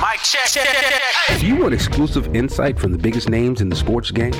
Mic 0.00 0.20
check. 0.22 1.40
Do 1.40 1.46
you 1.46 1.56
want 1.56 1.74
exclusive 1.74 2.34
insight 2.34 2.78
from 2.78 2.92
the 2.92 2.98
biggest 2.98 3.28
names 3.28 3.60
in 3.60 3.68
the 3.68 3.76
sports 3.76 4.10
game? 4.10 4.32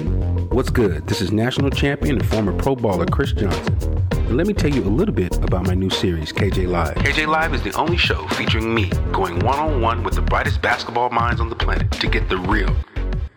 What's 0.51 0.71
good? 0.71 1.07
This 1.07 1.21
is 1.21 1.33
national 1.33 1.71
champion 1.71 2.19
and 2.19 2.27
former 2.27 2.57
Pro 2.57 2.77
baller 2.77 3.11
Chris 3.11 3.33
Johnson. 3.33 3.99
And 4.13 4.37
let 4.37 4.47
me 4.47 4.55
tell 4.55 4.71
you 4.71 4.83
a 4.85 4.89
little 4.89 5.15
bit 5.15 5.37
about 5.45 5.67
my 5.67 5.75
new 5.75 5.91
series, 5.91 6.33
KJ 6.33 6.69
Live. 6.69 6.95
KJ 6.95 7.27
Live 7.27 7.55
is 7.55 7.63
the 7.63 7.73
only 7.73 7.97
show 7.97 8.27
featuring 8.29 8.73
me 8.73 8.89
going 9.13 9.41
one 9.41 9.59
on 9.59 9.81
one 9.81 10.05
with 10.05 10.15
the 10.15 10.23
brightest 10.23 10.63
basketball 10.63 11.11
minds 11.11 11.41
on 11.41 11.49
the 11.49 11.57
planet 11.57 11.91
to 11.93 12.07
get 12.07 12.29
the 12.29 12.39
real. 12.39 12.75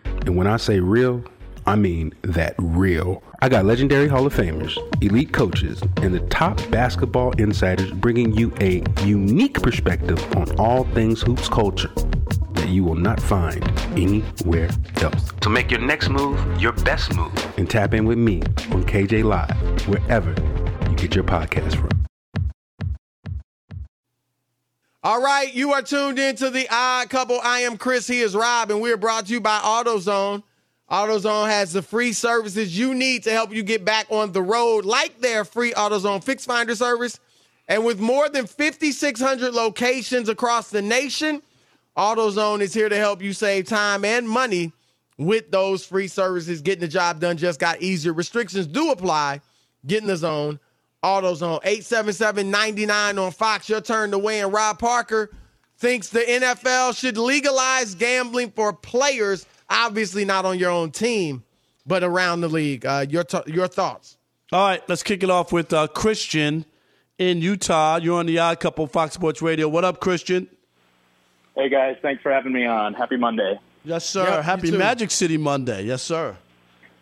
And 0.04 0.36
when 0.36 0.46
I 0.46 0.56
say 0.56 0.80
real, 0.80 1.24
I 1.66 1.74
mean 1.74 2.12
that 2.22 2.54
real. 2.58 3.24
I 3.42 3.48
got 3.48 3.64
legendary 3.64 4.06
Hall 4.06 4.24
of 4.24 4.32
Famers, 4.32 4.78
elite 5.02 5.32
coaches, 5.32 5.82
and 5.96 6.14
the 6.14 6.20
top 6.28 6.60
basketball 6.70 7.32
insiders 7.32 7.90
bringing 7.90 8.32
you 8.32 8.54
a 8.60 8.84
unique 9.04 9.60
perspective 9.60 10.22
on 10.36 10.56
all 10.60 10.84
things 10.84 11.22
hoops 11.22 11.48
culture 11.48 11.90
that 12.52 12.68
you 12.68 12.84
will 12.84 12.94
not 12.94 13.20
find 13.20 13.64
anywhere 13.98 14.70
else. 15.02 15.32
So 15.42 15.50
make 15.50 15.72
your 15.72 15.80
next 15.80 16.08
move 16.08 16.38
your 16.60 16.72
best 16.72 17.16
move 17.16 17.58
and 17.58 17.68
tap 17.68 17.94
in 17.94 18.04
with 18.04 18.18
me 18.18 18.42
on 18.70 18.84
KJ 18.84 19.24
Live, 19.24 19.88
wherever 19.88 20.30
you 20.88 20.96
get 20.96 21.16
your 21.16 21.24
podcast 21.24 21.74
from. 21.74 21.90
All 25.02 25.20
right, 25.20 25.52
you 25.52 25.72
are 25.72 25.82
tuned 25.82 26.20
into 26.20 26.48
the 26.48 26.68
Odd 26.70 27.10
Couple. 27.10 27.40
I 27.42 27.60
am 27.60 27.76
Chris. 27.76 28.06
He 28.06 28.20
is 28.20 28.36
Rob, 28.36 28.70
and 28.70 28.80
we 28.80 28.92
are 28.92 28.96
brought 28.96 29.26
to 29.26 29.32
you 29.32 29.40
by 29.40 29.58
AutoZone. 29.58 30.44
AutoZone 30.90 31.48
has 31.48 31.72
the 31.72 31.82
free 31.82 32.12
services 32.12 32.78
you 32.78 32.94
need 32.94 33.24
to 33.24 33.32
help 33.32 33.52
you 33.52 33.62
get 33.62 33.84
back 33.84 34.06
on 34.08 34.32
the 34.32 34.42
road, 34.42 34.84
like 34.84 35.20
their 35.20 35.44
free 35.44 35.72
AutoZone 35.72 36.22
Fix 36.22 36.44
Finder 36.44 36.76
service. 36.76 37.18
And 37.68 37.84
with 37.84 37.98
more 37.98 38.28
than 38.28 38.46
5,600 38.46 39.52
locations 39.52 40.28
across 40.28 40.70
the 40.70 40.82
nation, 40.82 41.42
AutoZone 41.96 42.60
is 42.60 42.72
here 42.72 42.88
to 42.88 42.96
help 42.96 43.20
you 43.20 43.32
save 43.32 43.66
time 43.66 44.04
and 44.04 44.28
money 44.28 44.72
with 45.18 45.50
those 45.50 45.84
free 45.84 46.06
services. 46.06 46.60
Getting 46.60 46.82
the 46.82 46.88
job 46.88 47.18
done 47.18 47.36
just 47.36 47.58
got 47.58 47.82
easier. 47.82 48.12
Restrictions 48.12 48.68
do 48.68 48.92
apply. 48.92 49.40
Get 49.86 50.02
in 50.02 50.08
the 50.08 50.16
zone. 50.16 50.60
AutoZone 51.02 51.62
877-99 51.64 53.24
on 53.24 53.32
Fox. 53.32 53.68
Your 53.68 53.80
turn 53.80 54.12
to 54.12 54.18
win. 54.18 54.50
Rob 54.52 54.78
Parker 54.78 55.30
thinks 55.78 56.08
the 56.08 56.20
NFL 56.20 56.96
should 56.98 57.18
legalize 57.18 57.94
gambling 57.94 58.50
for 58.50 58.72
players 58.72 59.46
obviously 59.68 60.24
not 60.24 60.44
on 60.44 60.58
your 60.58 60.70
own 60.70 60.90
team, 60.90 61.44
but 61.86 62.02
around 62.02 62.40
the 62.40 62.48
league. 62.48 62.86
Uh, 62.86 63.06
your 63.08 63.24
t- 63.24 63.38
your 63.46 63.68
thoughts? 63.68 64.16
All 64.52 64.66
right, 64.66 64.82
let's 64.88 65.02
kick 65.02 65.22
it 65.22 65.30
off 65.30 65.52
with 65.52 65.72
uh, 65.72 65.88
Christian 65.88 66.64
in 67.18 67.40
Utah. 67.40 67.96
You're 67.96 68.18
on 68.18 68.26
the 68.26 68.38
Odd 68.38 68.60
Couple 68.60 68.86
Fox 68.86 69.14
Sports 69.14 69.42
Radio. 69.42 69.68
What 69.68 69.84
up, 69.84 70.00
Christian? 70.00 70.48
Hey 71.56 71.68
guys, 71.68 71.96
thanks 72.02 72.22
for 72.22 72.30
having 72.30 72.52
me 72.52 72.66
on. 72.66 72.94
Happy 72.94 73.16
Monday. 73.16 73.58
Yes, 73.82 74.04
sir. 74.04 74.24
Yep, 74.24 74.44
Happy. 74.44 74.70
Magic 74.72 75.10
City 75.10 75.36
Monday. 75.36 75.84
Yes, 75.84 76.02
sir. 76.02 76.36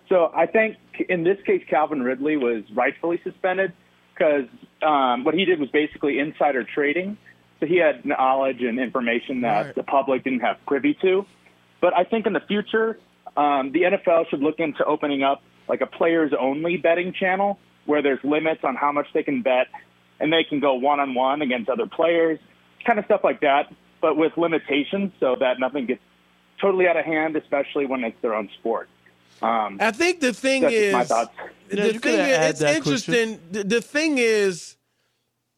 so 0.10 0.32
I 0.36 0.48
think 0.48 0.78
in 1.08 1.24
this 1.24 1.38
case, 1.46 1.64
Calvin 1.70 2.04
Ridley 2.04 2.36
was 2.36 2.64
rightfully 2.74 3.22
suspended 3.24 3.72
because 4.14 4.46
um, 4.82 5.24
what 5.24 5.34
he 5.34 5.46
did 5.46 5.60
was 5.60 5.70
basically 5.70 6.20
insider 6.20 6.64
trading. 6.64 7.18
So 7.60 7.66
he 7.66 7.78
had 7.78 8.06
knowledge 8.06 8.62
and 8.62 8.80
information 8.80 9.42
that 9.42 9.66
Right. 9.68 9.76
the 9.76 9.84
public 9.84 10.24
didn't 10.24 10.40
have 10.42 10.58
privy 10.66 10.94
to. 11.02 11.26
But 11.82 11.94
I 11.96 12.04
think 12.04 12.26
in 12.26 12.34
the 12.34 12.40
future, 12.42 12.98
um, 13.38 13.72
the 13.72 13.84
NFL 13.84 14.30
should 14.30 14.42
look 14.42 14.60
into 14.60 14.84
opening 14.86 15.24
up 15.24 15.42
like 15.68 15.82
a 15.82 15.86
players 15.86 16.32
only 16.40 16.78
betting 16.78 17.14
channel 17.14 17.60
where 17.86 18.02
there's 18.02 18.24
limits 18.24 18.62
on 18.64 18.76
how 18.76 18.92
much 18.92 19.08
they 19.14 19.24
can 19.24 19.42
bet 19.42 19.68
and 20.20 20.32
they 20.34 20.44
can 20.44 20.60
go 20.60 20.74
one 20.74 21.00
on 21.00 21.14
one 21.14 21.42
against 21.42 21.70
other 21.70 21.86
players, 21.88 22.40
kind 22.86 23.00
of 23.00 23.06
stuff 23.06 23.22
like 23.24 23.42
that, 23.42 23.72
but 24.02 24.18
with 24.18 24.36
limitations 24.38 25.12
so 25.20 25.36
that 25.40 25.60
nothing 25.60 25.86
gets 25.86 26.02
totally 26.62 26.88
out 26.88 26.98
of 26.98 27.06
hand, 27.06 27.36
especially 27.36 27.86
when 27.86 28.04
it's 28.04 28.20
their 28.22 28.34
own 28.34 28.50
sport. 28.60 28.90
Um, 29.42 29.78
I 29.80 29.92
think 29.92 30.20
the 30.20 30.34
thing 30.34 30.64
is, 30.64 30.92
my 30.92 31.06
thoughts. 31.06 31.32
Yeah, 31.72 31.84
the 31.84 31.94
you 31.94 32.00
thing 32.00 32.02
could 32.02 32.14
is, 32.16 32.20
add 32.20 32.50
it's 32.50 32.60
that, 32.60 32.84
Christian. 32.84 33.14
interesting. 33.14 33.52
The, 33.52 33.64
the 33.64 33.82
thing 33.82 34.18
is, 34.18 34.76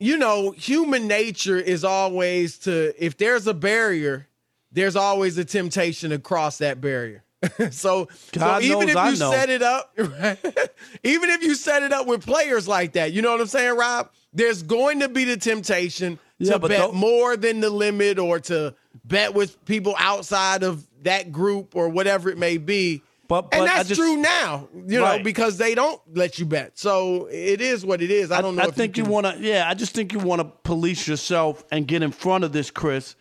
you 0.01 0.17
know, 0.17 0.51
human 0.51 1.07
nature 1.07 1.59
is 1.59 1.83
always 1.83 2.57
to 2.59 2.93
if 2.97 3.17
there's 3.17 3.45
a 3.45 3.53
barrier, 3.53 4.27
there's 4.71 4.95
always 4.95 5.37
a 5.37 5.45
temptation 5.45 6.09
to 6.09 6.17
cross 6.17 6.57
that 6.57 6.81
barrier. 6.81 7.23
so, 7.71 8.07
so 8.33 8.59
even 8.61 8.89
if 8.89 8.95
I 8.97 9.11
you 9.11 9.17
know. 9.17 9.31
set 9.31 9.49
it 9.49 9.61
up, 9.61 9.95
even 9.97 11.29
if 11.29 11.43
you 11.43 11.55
set 11.55 11.83
it 11.83 11.93
up 11.93 12.07
with 12.07 12.25
players 12.25 12.67
like 12.67 12.93
that, 12.93 13.13
you 13.13 13.21
know 13.21 13.31
what 13.31 13.41
I'm 13.41 13.47
saying, 13.47 13.77
Rob? 13.77 14.09
There's 14.33 14.63
going 14.63 15.01
to 15.01 15.09
be 15.09 15.23
the 15.23 15.37
temptation 15.37 16.17
Yeah, 16.39 16.53
to 16.53 16.59
bet 16.59 16.79
don't- 16.79 16.95
more 16.95 17.37
than 17.37 17.59
the 17.59 17.69
limit 17.69 18.17
or 18.17 18.39
to 18.41 18.73
bet 19.05 19.33
with 19.33 19.63
people 19.65 19.95
outside 19.99 20.63
of 20.63 20.85
that 21.03 21.31
group 21.31 21.75
or 21.75 21.89
whatever 21.89 22.29
it 22.29 22.37
may 22.37 22.57
be. 22.57 23.01
But- 23.31 23.45
and 23.53 23.61
but 23.61 23.69
I 23.69 23.77
that's 23.77 23.87
just- 23.87 24.01
true 24.01 24.17
now, 24.17 24.67
you 24.73 24.99
know, 24.99 25.19
because 25.23 25.57
they 25.57 25.73
don't 25.73 26.01
let 26.13 26.37
you 26.37 26.45
bet. 26.45 26.77
So 26.77 27.29
it 27.31 27.61
is 27.61 27.85
what 27.85 28.01
it 28.01 28.11
is. 28.11 28.29
I 28.29 28.41
don't 28.41 28.57
know. 28.57 28.63
I 28.63 28.71
think 28.71 28.97
you, 28.97 29.03
can- 29.03 29.11
want 29.13 29.25
to. 29.25 29.37
Yeah, 29.39 29.69
I 29.69 29.73
just 29.73 29.93
think 29.95 30.11
you 30.11 30.19
want 30.19 30.41
to 30.41 30.45
police 30.63 31.07
yourself 31.07 31.63
and 31.71 31.87
get 31.87 32.03
in 32.03 32.11
front 32.11 32.43
of 32.43 32.51
this, 32.51 32.69
Chris, 32.69 33.15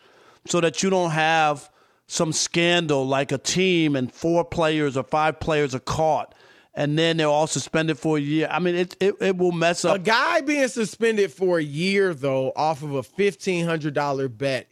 so 0.47 0.59
that 0.59 0.83
you 0.83 0.89
don't 0.89 1.11
have 1.11 1.69
some 2.07 2.33
scandal 2.33 3.07
like 3.07 3.31
a 3.31 3.37
team 3.37 3.95
and 3.95 4.11
four 4.13 4.43
players 4.43 4.97
or 4.97 5.03
five 5.03 5.39
players 5.39 5.73
are 5.73 5.79
caught, 5.79 6.35
and 6.73 6.99
then 6.99 7.15
they're 7.15 7.27
all 7.27 7.47
suspended 7.47 7.97
for 7.97 8.17
a 8.17 8.19
year. 8.19 8.49
I 8.51 8.59
mean, 8.59 8.75
it 8.75 8.97
it, 8.99 9.15
it 9.21 9.37
will 9.37 9.53
mess 9.53 9.85
up. 9.85 9.95
A 9.95 9.99
guy 9.99 10.41
being 10.41 10.67
suspended 10.67 11.31
for 11.31 11.57
a 11.57 11.63
year, 11.63 12.13
though, 12.13 12.51
off 12.57 12.83
of 12.83 12.95
a 12.95 13.03
fifteen 13.03 13.65
hundred 13.65 13.93
dollar 13.93 14.27
bet, 14.27 14.67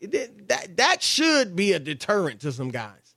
that 0.50 0.76
that 0.76 1.02
should 1.02 1.56
be 1.56 1.72
a 1.72 1.80
deterrent 1.80 2.42
to 2.42 2.52
some 2.52 2.72
guys. 2.72 3.16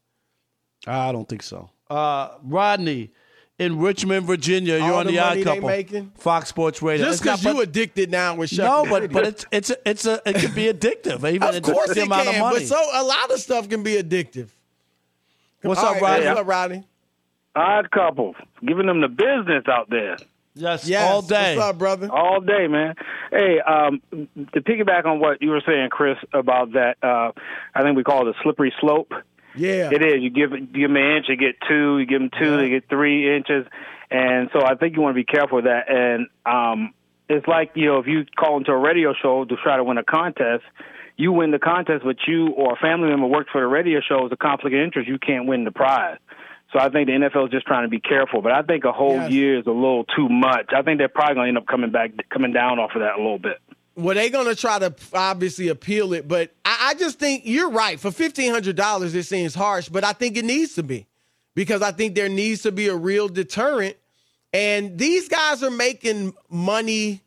I 0.86 1.10
don't 1.10 1.28
think 1.28 1.42
so. 1.42 1.70
Uh, 1.92 2.38
Rodney. 2.42 3.10
In 3.58 3.78
Richmond, 3.78 4.26
Virginia, 4.26 4.76
you're 4.78 4.92
All 4.92 5.00
on 5.00 5.06
the 5.06 5.12
the, 5.12 5.18
Odd 5.20 5.44
Couple, 5.44 5.68
making? 5.68 6.10
Fox 6.16 6.48
Sports 6.48 6.82
Radio. 6.82 7.06
Just 7.06 7.22
because 7.22 7.44
you 7.44 7.52
but- 7.54 7.68
addicted 7.68 8.10
now 8.10 8.34
with 8.34 8.50
no, 8.58 8.82
Sheffield 8.82 8.88
but 8.88 9.12
but 9.12 9.26
it's 9.26 9.46
it's 9.52 9.70
a, 9.70 9.76
it's 9.88 10.06
a 10.06 10.20
it 10.26 10.36
can 10.36 10.52
be 10.54 10.64
addictive. 10.64 11.18
Even 11.32 11.54
of 11.54 11.62
course 11.62 11.94
the 11.94 12.00
it 12.00 12.06
amount 12.06 12.24
can, 12.26 12.34
of 12.36 12.40
money. 12.40 12.58
but 12.60 12.66
so 12.66 12.76
a 12.92 13.04
lot 13.04 13.30
of 13.30 13.38
stuff 13.38 13.68
can 13.68 13.82
be 13.84 13.92
addictive. 14.02 14.48
What's 15.60 15.78
All 15.80 15.94
up, 15.94 16.00
right, 16.00 16.02
Rodney? 16.02 16.26
What's 16.26 16.40
up, 16.40 16.46
Rodney? 16.48 16.84
Odd 17.54 17.90
couple, 17.92 18.34
giving 18.66 18.86
them 18.86 19.00
the 19.00 19.08
business 19.08 19.64
out 19.68 19.88
there 19.90 20.16
Yes, 20.54 20.88
Yes. 20.88 21.08
all 21.12 21.22
day. 21.22 21.54
What's 21.56 21.68
up, 21.68 21.78
brother? 21.78 22.08
all 22.10 22.40
day, 22.40 22.66
man. 22.66 22.94
Hey, 23.30 23.60
um, 23.60 24.00
to 24.54 24.60
piggyback 24.60 25.04
on 25.04 25.20
what 25.20 25.40
you 25.40 25.50
were 25.50 25.62
saying, 25.64 25.90
Chris, 25.90 26.16
about 26.32 26.72
that, 26.72 26.96
uh, 27.02 27.30
I 27.74 27.82
think 27.82 27.96
we 27.96 28.02
call 28.02 28.26
it 28.26 28.34
a 28.36 28.42
slippery 28.42 28.72
slope. 28.80 29.12
Yeah. 29.56 29.90
It 29.92 30.02
is. 30.04 30.22
You 30.22 30.30
give 30.30 30.52
you 30.52 30.66
give 30.66 30.88
them 30.90 30.96
an 30.96 31.16
inch, 31.16 31.26
you 31.28 31.36
get 31.36 31.56
two. 31.68 31.98
You 31.98 32.06
give 32.06 32.20
them 32.20 32.30
two, 32.38 32.56
they 32.56 32.68
get 32.70 32.88
three 32.88 33.34
inches. 33.36 33.66
And 34.10 34.50
so 34.52 34.62
I 34.64 34.74
think 34.74 34.94
you 34.96 35.02
want 35.02 35.14
to 35.14 35.20
be 35.20 35.24
careful 35.24 35.56
with 35.56 35.64
that. 35.64 35.90
And 35.90 36.26
um, 36.44 36.92
it's 37.28 37.46
like 37.46 37.72
you 37.74 37.86
know, 37.86 37.98
if 37.98 38.06
you 38.06 38.24
call 38.38 38.58
into 38.58 38.72
a 38.72 38.76
radio 38.78 39.14
show 39.20 39.44
to 39.44 39.56
try 39.62 39.76
to 39.76 39.84
win 39.84 39.98
a 39.98 40.04
contest, 40.04 40.64
you 41.16 41.32
win 41.32 41.50
the 41.50 41.58
contest, 41.58 42.04
but 42.04 42.16
you 42.26 42.48
or 42.48 42.74
a 42.74 42.76
family 42.76 43.08
member 43.08 43.26
worked 43.26 43.50
for 43.50 43.60
the 43.60 43.66
radio 43.66 44.00
show 44.00 44.26
is 44.26 44.32
a 44.32 44.36
conflict 44.36 44.74
of 44.74 44.82
interest. 44.82 45.08
You 45.08 45.18
can't 45.18 45.46
win 45.46 45.64
the 45.64 45.70
prize. 45.72 46.18
So 46.72 46.78
I 46.78 46.88
think 46.88 47.06
the 47.06 47.12
NFL 47.12 47.46
is 47.46 47.50
just 47.50 47.66
trying 47.66 47.84
to 47.84 47.88
be 47.90 48.00
careful. 48.00 48.40
But 48.40 48.52
I 48.52 48.62
think 48.62 48.84
a 48.84 48.92
whole 48.92 49.16
Yes. 49.16 49.30
year 49.30 49.58
is 49.58 49.66
a 49.66 49.70
little 49.70 50.04
too 50.04 50.28
much. 50.30 50.70
I 50.74 50.80
think 50.80 50.96
they're 50.98 51.08
probably 51.08 51.34
going 51.34 51.44
to 51.44 51.48
end 51.48 51.58
up 51.58 51.66
coming 51.66 51.90
back, 51.90 52.12
coming 52.30 52.52
down 52.54 52.78
off 52.78 52.92
of 52.94 53.02
that 53.02 53.14
a 53.16 53.18
little 53.18 53.38
bit. 53.38 53.58
Well, 53.94 54.14
they're 54.14 54.30
going 54.30 54.46
to 54.46 54.54
try 54.56 54.78
to 54.78 54.94
obviously 55.12 55.68
appeal 55.68 56.12
it, 56.14 56.26
but 56.26 56.54
I, 56.64 56.90
I 56.90 56.94
just 56.94 57.18
think 57.18 57.42
you're 57.44 57.70
right. 57.70 58.00
For 58.00 58.10
$1,500, 58.10 59.14
it 59.14 59.22
seems 59.24 59.54
harsh, 59.54 59.88
but 59.88 60.02
I 60.04 60.12
think 60.12 60.36
it 60.36 60.44
needs 60.44 60.74
to 60.76 60.82
be 60.82 61.06
because 61.54 61.82
I 61.82 61.92
think 61.92 62.14
there 62.14 62.28
needs 62.30 62.62
to 62.62 62.72
be 62.72 62.88
a 62.88 62.96
real 62.96 63.28
deterrent. 63.28 63.96
And 64.54 64.98
these 64.98 65.28
guys 65.28 65.62
are 65.62 65.70
making 65.70 66.34
money 66.48 67.22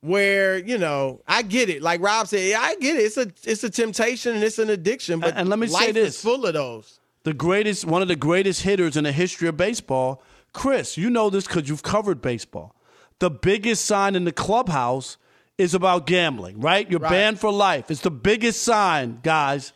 where, 0.00 0.58
you 0.58 0.78
know, 0.78 1.20
I 1.26 1.42
get 1.42 1.68
it. 1.68 1.82
Like 1.82 2.00
Rob 2.00 2.28
said, 2.28 2.48
yeah, 2.48 2.60
I 2.60 2.76
get 2.76 2.96
it. 2.96 3.00
It's 3.00 3.16
a, 3.16 3.26
it's 3.44 3.64
a 3.64 3.70
temptation 3.70 4.34
and 4.34 4.44
it's 4.44 4.58
an 4.58 4.70
addiction, 4.70 5.20
but 5.20 5.36
And- 5.36 5.48
let 5.48 5.58
me 5.58 5.66
say 5.66 5.92
this. 5.92 6.16
is 6.16 6.22
full 6.22 6.46
of 6.46 6.54
those. 6.54 7.00
the 7.24 7.34
greatest, 7.34 7.84
one 7.84 8.00
of 8.00 8.08
the 8.08 8.16
greatest 8.16 8.62
hitters 8.62 8.96
in 8.96 9.04
the 9.04 9.12
history 9.12 9.48
of 9.48 9.56
baseball. 9.56 10.22
Chris, 10.54 10.96
you 10.96 11.10
know 11.10 11.28
this 11.30 11.46
because 11.46 11.68
you've 11.68 11.82
covered 11.82 12.22
baseball. 12.22 12.74
The 13.18 13.28
biggest 13.30 13.84
sign 13.84 14.14
in 14.14 14.24
the 14.24 14.32
clubhouse 14.32 15.16
is 15.58 15.74
about 15.74 16.06
gambling, 16.06 16.60
right? 16.60 16.88
You're 16.90 17.00
Right. 17.00 17.10
banned 17.10 17.40
for 17.40 17.50
life. 17.52 17.90
It's 17.90 18.00
the 18.00 18.10
biggest 18.10 18.62
sign, 18.62 19.18
guys. 19.22 19.72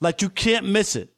Like 0.00 0.20
you 0.22 0.28
can't 0.28 0.66
miss 0.68 0.94
it. 0.94 1.08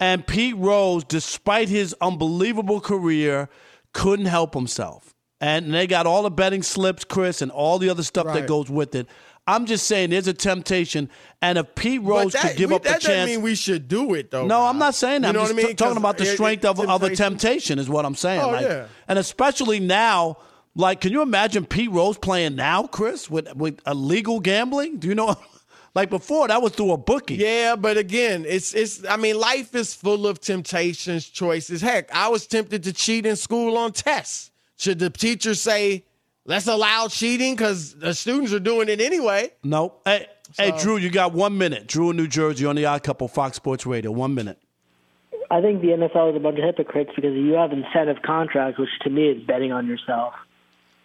And 0.00 0.26
Pete 0.26 0.56
Rose, 0.56 1.04
despite 1.04 1.68
his 1.68 1.94
unbelievable 2.00 2.80
career, 2.80 3.48
couldn't 3.92 4.26
help 4.26 4.54
himself. 4.54 5.14
And 5.40 5.72
they 5.72 5.86
got 5.86 6.06
all 6.06 6.22
the 6.22 6.30
betting 6.30 6.62
slips, 6.62 7.04
Chris, 7.04 7.42
and 7.42 7.50
all 7.50 7.78
the 7.78 7.88
other 7.90 8.02
stuff 8.02 8.26
Right. 8.26 8.40
that 8.40 8.46
goes 8.48 8.70
with 8.70 8.94
it. 8.94 9.06
I'm 9.46 9.66
just 9.66 9.86
saying 9.86 10.08
there's 10.10 10.26
a 10.26 10.32
temptation. 10.32 11.10
And 11.42 11.58
if 11.58 11.74
Pete 11.74 12.00
Rose 12.02 12.32
that, 12.32 12.42
could 12.42 12.56
give 12.56 12.70
we- 12.70 12.76
up 12.76 12.82
the 12.82 12.88
that 12.88 13.02
doesn't 13.02 13.14
chance. 13.14 13.30
mean 13.30 13.42
we 13.42 13.54
should 13.54 13.88
do 13.88 14.14
it, 14.14 14.30
though. 14.30 14.46
No. 14.46 14.62
I'm 14.64 14.78
not 14.78 14.94
saying 14.94 15.20
that. 15.20 15.28
You 15.28 15.32
know 15.34 15.40
I'm 15.40 15.42
what 15.44 15.48
just 15.56 15.58
I 15.58 15.62
mean? 15.62 15.66
t- 15.68 15.74
talking 15.74 15.96
about 15.98 16.16
the 16.16 16.24
it- 16.24 16.34
strength 16.34 16.64
it- 16.64 16.68
of, 16.68 16.80
of 16.80 17.02
a 17.02 17.14
temptation, 17.14 17.78
is 17.78 17.88
what 17.88 18.06
I'm 18.06 18.14
saying. 18.14 18.40
Oh, 18.40 18.50
like, 18.50 18.62
yeah. 18.62 18.86
And 19.06 19.18
especially 19.18 19.80
now, 19.80 20.38
like, 20.76 21.00
can 21.00 21.12
you 21.12 21.22
imagine 21.22 21.64
Pete 21.64 21.90
Rose 21.90 22.18
playing 22.18 22.56
now, 22.56 22.86
Chris, 22.86 23.30
with, 23.30 23.54
with 23.54 23.80
illegal 23.86 24.40
gambling? 24.40 24.98
Do 24.98 25.08
you 25.08 25.14
know? 25.14 25.36
like 25.94 26.10
before, 26.10 26.48
that 26.48 26.60
was 26.60 26.72
through 26.72 26.92
a 26.92 26.96
bookie. 26.96 27.36
Yeah, 27.36 27.76
but 27.76 27.96
again, 27.96 28.44
it's 28.46 28.74
it's. 28.74 29.04
I 29.04 29.16
mean, 29.16 29.38
life 29.38 29.74
is 29.74 29.94
full 29.94 30.26
of 30.26 30.40
temptations, 30.40 31.28
choices. 31.28 31.80
Heck, 31.80 32.12
I 32.12 32.28
was 32.28 32.46
tempted 32.46 32.82
to 32.84 32.92
cheat 32.92 33.24
in 33.24 33.36
school 33.36 33.76
on 33.78 33.92
tests 33.92 34.50
Should 34.76 34.98
the 34.98 35.10
teachers 35.10 35.60
say, 35.60 36.04
let's 36.44 36.66
allow 36.66 37.06
cheating 37.08 37.54
because 37.54 37.94
the 37.94 38.12
students 38.12 38.52
are 38.52 38.60
doing 38.60 38.88
it 38.88 39.00
anyway? 39.00 39.52
Nope. 39.62 40.02
Hey, 40.04 40.26
hey, 40.58 40.72
Drew, 40.76 40.96
you 40.96 41.10
got 41.10 41.32
one 41.32 41.56
minute. 41.56 41.86
Drew 41.86 42.10
in 42.10 42.16
New 42.16 42.28
Jersey 42.28 42.66
on 42.66 42.74
the 42.74 42.86
Odd 42.86 43.04
Couple, 43.04 43.28
Fox 43.28 43.56
Sports 43.56 43.86
Radio. 43.86 44.10
One 44.10 44.34
minute. 44.34 44.58
I 45.50 45.60
think 45.60 45.82
the 45.82 45.88
NFL 45.88 46.30
is 46.30 46.36
a 46.36 46.40
bunch 46.40 46.58
of 46.58 46.64
hypocrites 46.64 47.10
because 47.14 47.34
you 47.34 47.52
have 47.52 47.70
incentive 47.70 48.22
contracts, 48.22 48.78
which 48.78 48.88
to 49.02 49.10
me 49.10 49.28
is 49.28 49.46
betting 49.46 49.70
on 49.70 49.86
yourself. 49.86 50.34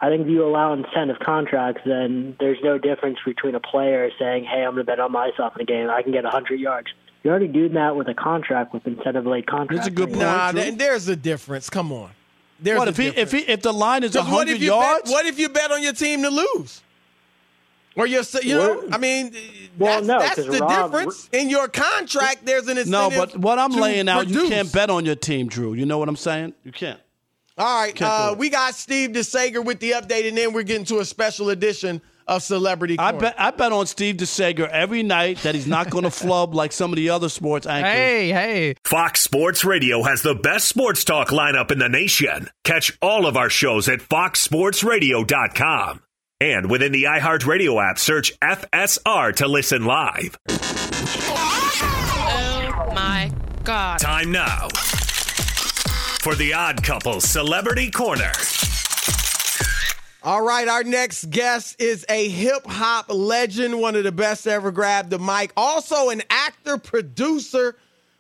I 0.02 0.08
think 0.10 0.22
if 0.22 0.28
you 0.30 0.46
allow 0.46 0.72
incentive 0.74 1.18
contracts, 1.20 1.82
then 1.86 2.36
there's 2.40 2.58
no 2.64 2.78
difference 2.78 3.18
between 3.26 3.54
a 3.56 3.60
player 3.60 4.10
saying, 4.18 4.46
"Hey, 4.46 4.60
I'm 4.64 4.74
going 4.74 4.78
to 4.78 4.84
bet 4.86 5.00
on 5.00 5.12
myself 5.12 5.54
in 5.56 5.62
a 5.62 5.66
game. 5.66 5.90
I 5.90 6.02
can 6.02 6.12
get 6.14 6.24
100 6.24 6.60
yards." 6.60 6.88
You're 7.24 7.34
already 7.34 7.50
doing 7.52 7.74
that 7.74 7.98
with 7.98 8.08
a 8.08 8.14
contract 8.14 8.74
with 8.74 8.88
incentive 8.88 9.26
late 9.26 9.46
contracts. 9.46 9.76
That's 9.76 9.88
a 9.88 9.92
good 9.92 10.10
point. 10.10 10.22
Nah, 10.22 10.52
Drew. 10.54 10.62
th- 10.62 10.78
there's 10.78 11.08
a 11.10 11.18
difference. 11.18 11.70
Come 11.70 11.92
on. 11.92 12.12
There's 12.62 12.78
what 12.80 12.88
a 12.88 12.92
if 12.92 12.98
he 12.98 13.08
if 13.08 13.32
he 13.34 13.40
if 13.40 13.62
the 13.62 13.74
line 13.74 14.04
is 14.04 14.14
'Cause 14.14 14.24
what 14.24 14.38
hundred 14.38 14.54
if 14.58 14.62
you 14.62 14.68
yards? 14.68 15.04
Bet, 15.04 15.12
what 15.12 15.26
if 15.26 15.38
you 15.38 15.50
bet 15.50 15.72
on 15.72 15.84
your 15.84 15.94
team 15.94 16.22
to 16.24 16.30
lose? 16.30 16.82
Or 17.96 18.06
you're, 18.06 18.24
you 18.44 18.54
know, 18.56 18.84
I 18.94 18.98
mean, 18.98 19.34
Well, 19.78 19.96
that's, 19.96 20.08
no, 20.08 20.20
that's 20.20 20.36
'cause 20.36 20.46
the 20.46 20.60
Rob- 20.60 20.92
difference. 20.92 21.28
In 21.34 21.50
your 21.50 21.68
contract, 21.68 22.46
there's 22.46 22.70
an 22.70 22.78
incentive. 22.78 22.90
no, 22.92 23.10
but 23.10 23.38
what 23.38 23.60
I'm 23.60 23.74
laying 23.74 24.08
out, 24.08 24.30
you 24.30 24.48
can't 24.48 24.72
bet 24.72 24.90
on 24.90 25.06
your 25.06 25.16
team, 25.16 25.48
Drew. 25.50 25.74
You 25.74 25.86
know 25.86 25.98
what 25.98 26.08
I'm 26.08 26.16
saying? 26.16 26.54
You 26.64 26.72
can't. 26.72 27.00
All 27.60 27.82
right, 27.82 28.02
uh, 28.02 28.34
we 28.38 28.50
got 28.50 28.74
Steve 28.74 29.12
DeSager 29.12 29.64
with 29.64 29.80
the 29.82 29.92
update, 29.92 30.28
and 30.30 30.38
then 30.38 30.54
we're 30.54 30.64
getting 30.64 30.86
to 30.86 31.00
a 31.00 31.06
special 31.06 31.50
edition 31.50 32.02
of 32.26 32.42
Celebrity 32.42 32.98
I 32.98 33.12
bet 33.12 33.36
I 33.38 33.52
bet 33.52 33.74
on 33.74 33.86
Steve 33.86 34.16
DeSager 34.18 34.70
every 34.70 35.04
night 35.04 35.40
that 35.40 35.56
he's 35.56 35.68
not 35.68 35.90
going 35.90 36.06
to 36.06 36.12
flub 36.12 36.56
like 36.56 36.72
some 36.72 36.94
of 36.94 36.96
the 36.96 37.10
other 37.10 37.28
sports 37.28 37.68
anchors. 37.68 37.92
Hey, 37.92 38.30
hey. 38.30 38.76
Fox 38.86 39.20
Sports 39.22 39.66
Radio 39.66 40.04
has 40.04 40.22
the 40.22 40.36
best 40.36 40.70
sports 40.70 41.04
talk 41.04 41.30
lineup 41.30 41.72
in 41.72 41.80
the 41.80 41.90
nation. 41.90 42.50
Catch 42.64 42.98
all 43.02 43.26
of 43.26 43.36
our 43.36 43.50
shows 43.50 43.90
at 43.90 44.00
foxsportsradio.com. 44.00 46.02
And 46.40 46.72
within 46.72 46.94
the 46.94 47.04
iHeartRadio 47.04 47.84
app, 47.84 48.00
search 48.00 48.40
FSR 48.40 49.36
to 49.38 49.48
listen 49.48 49.84
live. 49.84 50.38
Oh 52.22 52.92
my 52.94 53.32
god. 53.66 54.00
Time 54.00 54.32
now 54.32 54.70
for 56.22 56.36
the 56.36 56.54
Odd 56.54 56.84
Couple 56.84 57.22
Celebrity 57.22 57.90
Corner. 57.90 58.32
All 60.22 60.42
right, 60.42 60.68
our 60.68 60.84
next 60.84 61.30
guest 61.30 61.82
is 61.82 62.06
a 62.10 62.28
hip 62.28 62.66
hop 62.66 63.06
legend, 63.08 63.80
one 63.80 63.96
of 63.96 64.04
the 64.04 64.12
best 64.12 64.44
to 64.44 64.52
ever 64.52 64.70
grab 64.72 65.10
the 65.10 65.18
mic. 65.18 65.54
Also, 65.56 66.10
an 66.10 66.22
actor, 66.30 66.78
producer, 66.78 67.78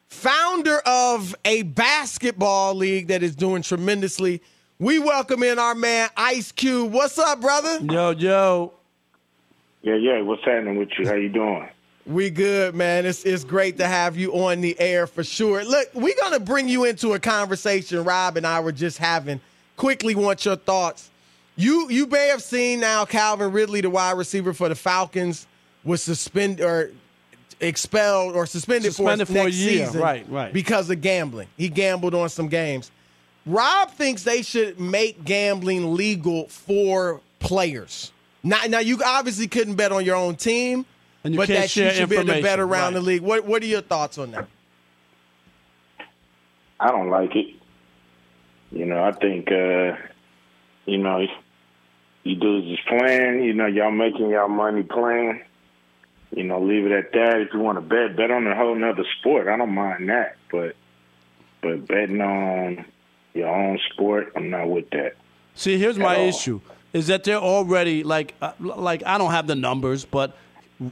founder 0.07 0.79
of 0.85 1.35
a 1.43 1.63
basketball 1.63 2.73
league 2.73 3.07
that 3.07 3.21
is 3.21 3.35
doing 3.35 3.61
tremendously. 3.61 4.41
We 4.79 4.99
welcome 4.99 5.43
in 5.43 5.59
our 5.59 5.75
man 5.75 6.09
Ice 6.15 6.53
Cube. 6.53 6.93
What's 6.93 7.19
up, 7.19 7.41
brother? 7.41 7.79
Yo, 7.81 8.11
yo. 8.11 8.73
Yeah, 9.81 9.95
yeah. 9.95 10.21
What's 10.21 10.45
happening 10.45 10.77
with 10.77 10.89
you? 10.97 11.05
How 11.05 11.15
you 11.15 11.29
doing? 11.29 11.67
We 12.05 12.29
good, 12.29 12.73
man. 12.75 13.05
It's 13.05 13.23
it's 13.23 13.43
great 13.43 13.77
to 13.77 13.85
have 13.87 14.17
you 14.17 14.31
on 14.33 14.61
the 14.61 14.79
air 14.79 15.05
for 15.05 15.23
sure. 15.23 15.63
Look, 15.63 15.89
we're 15.93 16.15
gonna 16.19 16.39
bring 16.39 16.67
you 16.67 16.85
into 16.85 17.13
a 17.13 17.19
conversation 17.19 18.03
Rob 18.03 18.37
and 18.37 18.47
I 18.47 18.59
were 18.61 18.71
just 18.71 18.97
having. 18.97 19.39
Quickly 19.77 20.15
want 20.15 20.43
your 20.45 20.55
thoughts. 20.55 21.09
You 21.55 21.89
you 21.89 22.07
may 22.07 22.27
have 22.29 22.41
seen 22.41 22.79
now 22.79 23.05
Calvin 23.05 23.51
Ridley, 23.51 23.81
the 23.81 23.89
wide 23.89 24.17
receiver 24.17 24.53
for 24.53 24.69
the 24.69 24.75
Falcons, 24.75 25.45
was 25.83 26.01
suspended 26.01 26.65
or 26.65 26.91
expelled 27.59 28.35
or 28.35 28.45
suspended, 28.45 28.93
Suspended 28.93 29.27
for, 29.27 29.33
for 29.33 29.39
a 29.39 29.43
next 29.43 29.57
year. 29.57 29.85
season 29.85 30.01
Right, 30.01 30.25
right. 30.29 30.53
because 30.53 30.89
of 30.89 31.01
gambling. 31.01 31.47
He 31.57 31.69
gambled 31.69 32.15
on 32.15 32.29
some 32.29 32.47
games. 32.47 32.89
Rob 33.45 33.91
thinks 33.91 34.23
they 34.23 34.41
should 34.41 34.79
make 34.79 35.23
gambling 35.25 35.93
legal 35.95 36.47
for 36.47 37.19
players. 37.39 38.11
Now, 38.43 38.61
now 38.67 38.79
you 38.79 38.99
obviously 39.05 39.47
couldn't 39.47 39.75
bet 39.75 39.91
on 39.91 40.05
your 40.05 40.15
own 40.15 40.35
team, 40.35 40.85
And 41.23 41.33
you 41.33 41.39
but 41.39 41.47
can't 41.47 41.59
that 41.59 41.75
you 41.75 41.83
share 41.83 41.93
should 41.93 42.09
be 42.09 42.15
able 42.15 42.27
to 42.27 42.31
bet 42.33 42.37
information, 42.37 42.59
around 42.61 42.93
right. 42.93 42.93
the 42.93 43.01
league. 43.01 43.21
What 43.21 43.45
What 43.45 43.61
are 43.61 43.67
your 43.67 43.81
thoughts 43.81 44.17
on 44.17 44.31
that? 44.31 44.47
I 46.79 46.91
don't 46.91 47.09
like 47.09 47.35
it. 47.35 47.55
You 48.71 48.85
know, 48.85 49.03
I 49.03 49.11
think 49.11 49.51
uh, 49.51 49.97
you 50.85 50.97
know 50.97 51.25
you 52.23 52.35
do 52.35 52.61
just 52.61 52.87
playing. 52.87 53.43
You 53.43 53.53
know, 53.53 53.65
y'all 53.65 53.91
making 53.91 54.29
y'all 54.29 54.47
money 54.47 54.83
playing. 54.83 55.41
You 56.35 56.43
know, 56.43 56.61
leave 56.61 56.85
it 56.85 56.91
at 56.91 57.11
that. 57.13 57.41
If 57.41 57.53
you 57.53 57.59
want 57.59 57.77
to 57.77 57.81
bet, 57.81 58.15
bet 58.15 58.29
on 58.29 58.45
a 58.45 58.55
whole 58.55 58.75
nother 58.75 59.03
sport. 59.19 59.47
I 59.47 59.57
don't 59.57 59.73
mind 59.73 60.07
that, 60.09 60.37
but 60.51 60.75
but 61.61 61.87
betting 61.87 62.21
on 62.21 62.85
your 63.33 63.47
own 63.47 63.79
sport, 63.91 64.31
I'm 64.35 64.49
not 64.49 64.69
with 64.69 64.89
that. 64.91 65.15
See, 65.55 65.77
here's 65.77 65.97
my 65.97 66.17
all. 66.17 66.27
issue: 66.27 66.61
is 66.93 67.07
that 67.07 67.23
they're 67.23 67.37
already 67.37 68.03
like, 68.03 68.35
uh, 68.41 68.53
like 68.59 69.03
I 69.05 69.17
don't 69.17 69.31
have 69.31 69.47
the 69.47 69.55
numbers, 69.55 70.05
but 70.05 70.37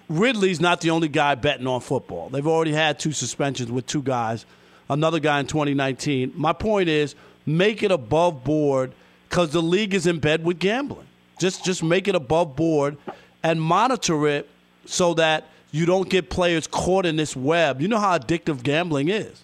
Ridley's 0.09 0.59
not 0.59 0.81
the 0.81 0.89
only 0.89 1.07
guy 1.07 1.35
betting 1.35 1.67
on 1.67 1.81
football. 1.81 2.29
They've 2.29 2.45
already 2.45 2.73
had 2.73 2.99
two 2.99 3.13
suspensions 3.13 3.71
with 3.71 3.87
two 3.87 4.01
guys, 4.01 4.45
another 4.89 5.19
guy 5.19 5.39
in 5.39 5.47
2019. 5.47 6.33
My 6.35 6.53
point 6.53 6.89
is, 6.89 7.15
make 7.45 7.83
it 7.83 7.91
above 7.91 8.43
board 8.43 8.91
because 9.29 9.51
the 9.51 9.61
league 9.61 9.93
is 9.93 10.05
in 10.05 10.19
bed 10.19 10.43
with 10.43 10.59
gambling. 10.59 11.07
Just, 11.39 11.63
just 11.63 11.83
make 11.83 12.07
it 12.07 12.15
above 12.15 12.55
board 12.55 12.97
and 13.43 13.61
monitor 13.61 14.27
it 14.27 14.49
so 14.85 15.13
that 15.13 15.47
you 15.71 15.85
don't 15.85 16.09
get 16.09 16.29
players 16.29 16.67
caught 16.67 17.05
in 17.05 17.15
this 17.15 17.35
web. 17.35 17.81
You 17.81 17.87
know 17.87 17.99
how 17.99 18.17
addictive 18.17 18.63
gambling 18.63 19.09
is. 19.09 19.43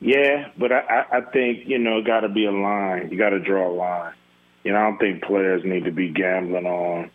Yeah, 0.00 0.48
but 0.58 0.72
I, 0.72 1.04
I, 1.12 1.20
think 1.20 1.68
you 1.68 1.78
know, 1.78 2.02
got 2.02 2.20
to 2.20 2.28
be 2.28 2.44
a 2.44 2.50
line. 2.50 3.08
You 3.12 3.18
got 3.18 3.30
to 3.30 3.38
draw 3.38 3.70
a 3.70 3.72
line. 3.72 4.14
You 4.64 4.72
know, 4.72 4.78
I 4.78 4.82
don't 4.82 4.98
think 4.98 5.22
players 5.22 5.62
need 5.64 5.84
to 5.84 5.92
be 5.92 6.08
gambling 6.08 6.66
on 6.66 7.10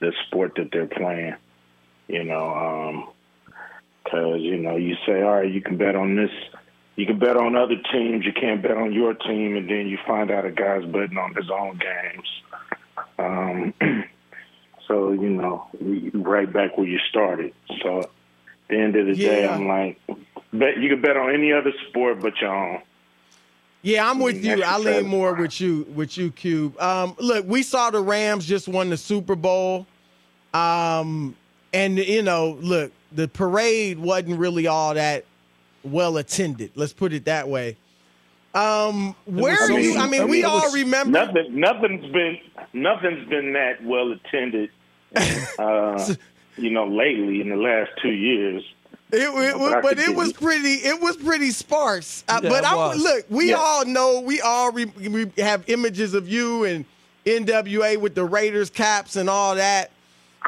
the 0.00 0.12
sport 0.26 0.52
that 0.56 0.68
they're 0.72 0.86
playing. 0.86 1.36
You 2.08 2.24
know, 2.24 3.12
because 4.04 4.40
you 4.40 4.56
know, 4.56 4.76
you 4.76 4.96
say, 5.06 5.22
all 5.22 5.36
right, 5.36 5.50
you 5.50 5.60
can 5.60 5.76
bet 5.76 5.96
on 5.96 6.16
this. 6.16 6.30
You 6.94 7.04
can 7.04 7.18
bet 7.18 7.36
on 7.36 7.56
other 7.56 7.76
teams. 7.92 8.24
You 8.24 8.32
can't 8.32 8.62
bet 8.62 8.76
on 8.76 8.92
your 8.92 9.14
team, 9.14 9.56
and 9.56 9.68
then 9.68 9.88
you 9.88 9.98
find 10.06 10.30
out 10.30 10.44
a 10.46 10.50
guy's 10.50 10.84
betting 10.84 11.18
on 11.18 11.34
his 11.34 11.50
own 11.50 11.78
games. 11.78 12.28
Um, 13.18 13.74
so 14.88 15.12
you 15.12 15.30
know, 15.30 15.68
right 16.14 16.50
back 16.50 16.78
where 16.78 16.86
you 16.86 16.98
started. 17.10 17.52
So 17.82 18.00
at 18.00 18.10
the 18.68 18.78
end 18.78 18.96
of 18.96 19.06
the 19.06 19.14
day, 19.14 19.46
I'm 19.46 19.66
like, 19.66 20.00
bet 20.52 20.78
you 20.78 20.88
can 20.88 21.02
bet 21.02 21.16
on 21.16 21.34
any 21.34 21.52
other 21.52 21.72
sport 21.88 22.20
but 22.20 22.40
your 22.40 22.54
own. 22.54 22.82
Yeah, 23.86 24.10
I'm 24.10 24.18
with 24.18 24.44
you. 24.44 24.64
I 24.64 24.78
lean 24.78 25.06
more 25.06 25.32
with 25.34 25.60
you, 25.60 25.86
with 25.94 26.18
you, 26.18 26.32
Cube. 26.32 26.76
Um, 26.80 27.14
look, 27.20 27.46
we 27.46 27.62
saw 27.62 27.88
the 27.90 28.00
Rams 28.00 28.44
just 28.44 28.66
won 28.66 28.90
the 28.90 28.96
Super 28.96 29.36
Bowl, 29.36 29.86
um, 30.52 31.36
and 31.72 31.96
you 31.96 32.22
know, 32.22 32.58
look, 32.60 32.90
the 33.12 33.28
parade 33.28 34.00
wasn't 34.00 34.40
really 34.40 34.66
all 34.66 34.94
that 34.94 35.24
well 35.84 36.16
attended. 36.16 36.72
Let's 36.74 36.92
put 36.92 37.12
it 37.12 37.26
that 37.26 37.48
way. 37.48 37.76
Um, 38.56 39.14
where 39.24 39.56
I 39.56 39.66
are 39.66 39.78
you? 39.78 39.96
I 39.98 40.08
mean, 40.08 40.22
I 40.22 40.24
we 40.24 40.30
mean, 40.32 40.40
it 40.40 40.46
all 40.46 40.72
remember. 40.72 41.24
Nothing, 41.24 41.60
nothing's 41.60 42.12
been, 42.12 42.38
nothing's 42.72 43.28
been 43.28 43.52
that 43.52 43.84
well 43.84 44.10
attended. 44.10 44.70
Uh, 45.58 46.14
you 46.58 46.68
know, 46.70 46.86
lately 46.86 47.40
in 47.40 47.48
the 47.48 47.56
last 47.56 47.90
two 48.02 48.10
years. 48.10 48.62
It, 49.12 49.18
it 49.22 49.58
was, 49.58 49.74
but 49.82 49.98
it 49.98 50.14
was 50.16 50.32
pretty. 50.32 50.74
It 50.74 51.00
was 51.00 51.16
pretty 51.16 51.50
sparse. 51.52 52.24
Uh, 52.28 52.40
Yeah, 52.42 52.48
but 52.48 52.64
I 52.64 52.74
was. 52.74 52.98
look. 53.02 53.24
We 53.30 53.50
Yeah. 53.50 53.56
all 53.56 53.84
know. 53.84 54.20
We 54.20 54.40
all 54.40 54.72
re, 54.72 54.86
we 54.86 55.30
have 55.42 55.62
images 55.68 56.12
of 56.14 56.28
you 56.28 56.64
and 56.64 56.84
NWA 57.24 57.96
with 57.98 58.14
the 58.16 58.24
Raiders 58.24 58.68
caps 58.70 59.14
and 59.16 59.30
all 59.30 59.54
that. 59.54 59.90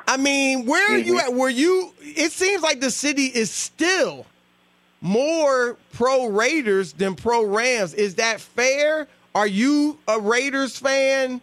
I 0.07 0.16
mean, 0.16 0.66
where 0.66 0.92
are 0.92 0.99
you 0.99 1.14
Mm-hmm. 1.18 1.29
at? 1.29 1.35
Were 1.35 1.49
you? 1.49 1.92
It 2.01 2.33
seems 2.33 2.62
like 2.62 2.81
the 2.81 2.90
city 2.90 3.27
is 3.27 3.51
still 3.51 4.27
more 5.01 5.77
pro 5.92 6.27
Raiders 6.27 6.92
than 6.92 7.14
pro 7.14 7.44
Rams. 7.44 7.94
Is 7.94 8.16
that 8.16 8.40
fair? 8.40 9.07
Are 9.35 9.47
you 9.47 9.99
a 10.09 10.18
Raiders 10.18 10.77
fan? 10.79 11.40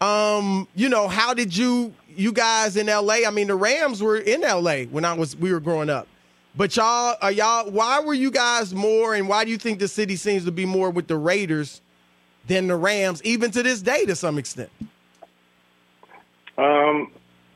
Um, 0.00 0.68
you 0.74 0.88
know, 0.88 1.08
how 1.08 1.34
did 1.34 1.56
you 1.56 1.92
you 2.14 2.32
guys 2.32 2.76
in 2.76 2.86
LA? 2.86 3.26
I 3.26 3.30
mean, 3.30 3.48
the 3.48 3.54
Rams 3.56 4.02
were 4.02 4.18
in 4.18 4.42
LA 4.42 4.84
when 4.84 5.04
I 5.04 5.12
was 5.14 5.34
we 5.36 5.52
were 5.52 5.60
growing 5.60 5.90
up. 5.90 6.06
But 6.54 6.76
y'all 6.76 7.16
are 7.20 7.32
y'all 7.32 7.70
why 7.70 8.00
were 8.00 8.14
you 8.14 8.30
guys 8.30 8.74
more 8.74 9.14
and 9.14 9.28
why 9.28 9.44
do 9.44 9.50
you 9.50 9.58
think 9.58 9.78
the 9.78 9.88
city 9.88 10.16
seems 10.16 10.44
to 10.44 10.52
be 10.52 10.66
more 10.66 10.90
with 10.90 11.06
the 11.06 11.16
Raiders 11.16 11.80
than 12.46 12.66
the 12.66 12.76
Rams, 12.76 13.22
even 13.24 13.50
to 13.52 13.62
this 13.62 13.80
day 13.80 14.04
to 14.04 14.14
some 14.14 14.38
extent? 14.38 14.70
Um, 16.58 17.10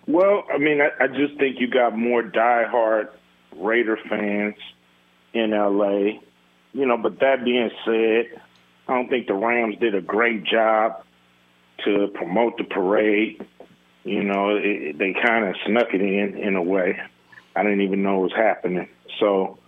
well, 0.06 0.44
I 0.52 0.58
mean, 0.58 0.80
I, 0.80 1.04
I 1.04 1.08
just 1.08 1.36
think 1.38 1.60
you 1.60 1.68
got 1.68 1.96
more 1.96 2.22
diehard 2.22 3.08
Raider 3.56 3.98
fans 4.08 4.54
in 5.34 5.50
LA. 5.50 6.20
You 6.72 6.86
know, 6.86 6.96
but 6.96 7.20
that 7.20 7.44
being 7.44 7.70
said, 7.84 8.40
I 8.88 8.94
don't 8.94 9.08
think 9.08 9.26
the 9.26 9.34
Rams 9.34 9.76
did 9.78 9.94
a 9.94 10.00
great 10.00 10.44
job 10.44 11.02
to 11.84 12.08
promote 12.14 12.56
the 12.56 12.64
parade. 12.64 13.44
You 14.04 14.22
know, 14.22 14.56
it, 14.56 14.98
they 14.98 15.14
kind 15.14 15.46
of 15.46 15.56
snuck 15.66 15.88
it 15.92 16.00
in 16.00 16.38
in 16.38 16.56
a 16.56 16.62
way. 16.62 16.98
I 17.56 17.62
didn't 17.62 17.80
even 17.80 18.02
know 18.02 18.20
it 18.20 18.22
was 18.24 18.32
happening. 18.36 18.88
So, 19.18 19.58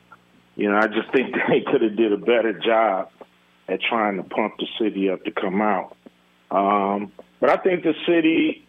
you 0.56 0.70
know, 0.70 0.76
I 0.76 0.86
just 0.88 1.10
think 1.12 1.34
they 1.48 1.60
could 1.60 1.82
have 1.82 1.96
did 1.96 2.12
a 2.12 2.18
better 2.18 2.52
job 2.52 3.10
at 3.68 3.80
trying 3.82 4.16
to 4.16 4.22
pump 4.22 4.54
the 4.58 4.66
city 4.78 5.10
up 5.10 5.24
to 5.24 5.30
come 5.30 5.60
out. 5.60 5.96
Um, 6.50 7.12
but 7.40 7.50
I 7.50 7.56
think 7.56 7.82
the 7.82 7.94
city, 8.06 8.66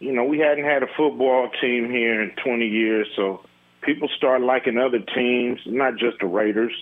you 0.00 0.12
know, 0.12 0.24
we 0.24 0.38
hadn't 0.38 0.64
had 0.64 0.82
a 0.82 0.88
football 0.96 1.50
team 1.60 1.90
here 1.90 2.22
in 2.22 2.30
20 2.44 2.66
years, 2.66 3.06
so 3.16 3.44
people 3.82 4.08
start 4.16 4.42
liking 4.42 4.78
other 4.78 4.98
teams, 4.98 5.60
not 5.66 5.96
just 5.96 6.18
the 6.20 6.26
Raiders, 6.26 6.72